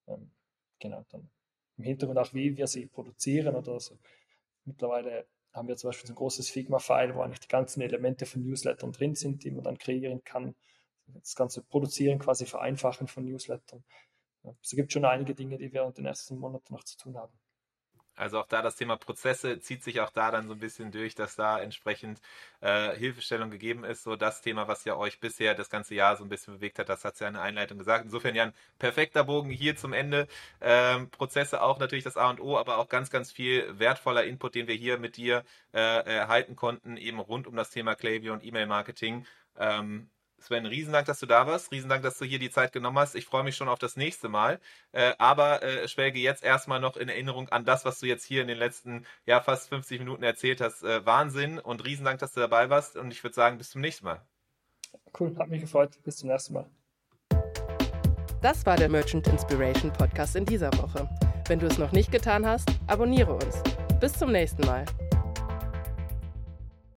Ähm, 0.06 0.30
genau, 0.78 1.04
dann 1.10 1.28
im 1.76 1.84
Hintergrund 1.84 2.18
auch, 2.18 2.32
wie 2.32 2.56
wir 2.56 2.66
sie 2.68 2.86
produzieren 2.86 3.54
oder 3.54 3.78
so. 3.78 3.98
Mittlerweile 4.64 5.26
haben 5.52 5.68
wir 5.68 5.76
zum 5.76 5.88
Beispiel 5.88 6.06
so 6.06 6.14
ein 6.14 6.16
großes 6.16 6.48
Figma-File, 6.48 7.14
wo 7.14 7.20
eigentlich 7.20 7.40
die 7.40 7.48
ganzen 7.48 7.82
Elemente 7.82 8.24
von 8.24 8.42
Newslettern 8.42 8.92
drin 8.92 9.14
sind, 9.14 9.44
die 9.44 9.50
man 9.50 9.62
dann 9.62 9.76
kreieren 9.76 10.24
kann. 10.24 10.54
Das 11.06 11.34
ganze 11.34 11.62
Produzieren 11.62 12.18
quasi 12.18 12.46
vereinfachen 12.46 13.08
von 13.08 13.26
Newslettern. 13.26 13.84
Es 14.62 14.70
gibt 14.70 14.90
schon 14.92 15.04
einige 15.04 15.34
Dinge, 15.34 15.58
die 15.58 15.70
wir 15.70 15.84
in 15.84 15.92
den 15.92 16.06
ersten 16.06 16.38
Monaten 16.38 16.72
noch 16.72 16.84
zu 16.84 16.96
tun 16.96 17.18
haben. 17.18 17.32
Also 18.16 18.38
auch 18.40 18.46
da 18.46 18.62
das 18.62 18.76
Thema 18.76 18.96
Prozesse 18.96 19.60
zieht 19.60 19.82
sich 19.82 20.00
auch 20.00 20.10
da 20.10 20.30
dann 20.30 20.46
so 20.46 20.54
ein 20.54 20.60
bisschen 20.60 20.92
durch, 20.92 21.14
dass 21.14 21.36
da 21.36 21.60
entsprechend 21.60 22.20
äh, 22.60 22.94
Hilfestellung 22.96 23.50
gegeben 23.50 23.84
ist. 23.84 24.04
So 24.04 24.16
das 24.16 24.40
Thema, 24.40 24.68
was 24.68 24.84
ja 24.84 24.96
euch 24.96 25.20
bisher 25.20 25.54
das 25.54 25.70
ganze 25.70 25.94
Jahr 25.94 26.16
so 26.16 26.24
ein 26.24 26.28
bisschen 26.28 26.54
bewegt 26.54 26.78
hat, 26.78 26.88
das 26.88 27.04
hat 27.04 27.18
ja 27.20 27.28
in 27.28 27.34
der 27.34 27.42
Einleitung 27.42 27.78
gesagt. 27.78 28.04
Insofern 28.04 28.34
ja 28.34 28.44
ein 28.44 28.54
perfekter 28.78 29.24
Bogen 29.24 29.50
hier 29.50 29.76
zum 29.76 29.92
Ende. 29.92 30.28
Ähm, 30.60 31.10
Prozesse 31.10 31.62
auch 31.62 31.78
natürlich 31.78 32.04
das 32.04 32.16
A 32.16 32.30
und 32.30 32.40
O, 32.40 32.56
aber 32.58 32.78
auch 32.78 32.88
ganz, 32.88 33.10
ganz 33.10 33.32
viel 33.32 33.78
wertvoller 33.78 34.24
Input, 34.24 34.54
den 34.54 34.68
wir 34.68 34.74
hier 34.74 34.98
mit 34.98 35.16
dir 35.16 35.44
äh, 35.72 35.78
erhalten 35.78 36.56
konnten, 36.56 36.96
eben 36.96 37.18
rund 37.18 37.46
um 37.46 37.56
das 37.56 37.70
Thema 37.70 37.94
Klaviyo 37.94 38.32
und 38.32 38.44
E-Mail-Marketing. 38.44 39.26
Ähm, 39.58 40.08
Sven, 40.44 40.66
Riesendank, 40.66 41.06
dass 41.06 41.20
du 41.20 41.26
da 41.26 41.46
warst. 41.46 41.72
Riesendank, 41.72 42.02
dass 42.02 42.18
du 42.18 42.26
hier 42.26 42.38
die 42.38 42.50
Zeit 42.50 42.72
genommen 42.72 42.98
hast. 42.98 43.14
Ich 43.14 43.24
freue 43.24 43.44
mich 43.44 43.56
schon 43.56 43.68
auf 43.68 43.78
das 43.78 43.96
nächste 43.96 44.28
Mal. 44.28 44.60
Äh, 44.92 45.14
aber 45.18 45.62
äh, 45.62 45.88
schwelge 45.88 46.18
jetzt 46.18 46.44
erstmal 46.44 46.80
noch 46.80 46.98
in 46.98 47.08
Erinnerung 47.08 47.48
an 47.48 47.64
das, 47.64 47.86
was 47.86 47.98
du 47.98 48.06
jetzt 48.06 48.24
hier 48.24 48.42
in 48.42 48.48
den 48.48 48.58
letzten 48.58 49.06
ja, 49.24 49.40
fast 49.40 49.70
50 49.70 50.00
Minuten 50.00 50.22
erzählt 50.22 50.60
hast. 50.60 50.82
Äh, 50.82 51.04
Wahnsinn 51.06 51.58
und 51.58 51.84
Riesendank, 51.84 52.18
dass 52.18 52.32
du 52.32 52.40
dabei 52.40 52.68
warst. 52.68 52.96
Und 52.96 53.10
ich 53.10 53.24
würde 53.24 53.34
sagen, 53.34 53.56
bis 53.56 53.70
zum 53.70 53.80
nächsten 53.80 54.04
Mal. 54.04 54.20
Cool, 55.18 55.34
hat 55.38 55.48
mich 55.48 55.62
gefreut. 55.62 55.98
Bis 56.02 56.18
zum 56.18 56.28
nächsten 56.28 56.54
Mal. 56.54 56.66
Das 58.42 58.66
war 58.66 58.76
der 58.76 58.90
Merchant 58.90 59.26
Inspiration 59.28 59.90
Podcast 59.94 60.36
in 60.36 60.44
dieser 60.44 60.70
Woche. 60.74 61.08
Wenn 61.48 61.58
du 61.58 61.66
es 61.66 61.78
noch 61.78 61.92
nicht 61.92 62.12
getan 62.12 62.44
hast, 62.44 62.68
abonniere 62.86 63.32
uns. 63.32 63.62
Bis 63.98 64.12
zum 64.12 64.32
nächsten 64.32 64.66
Mal. 64.66 64.84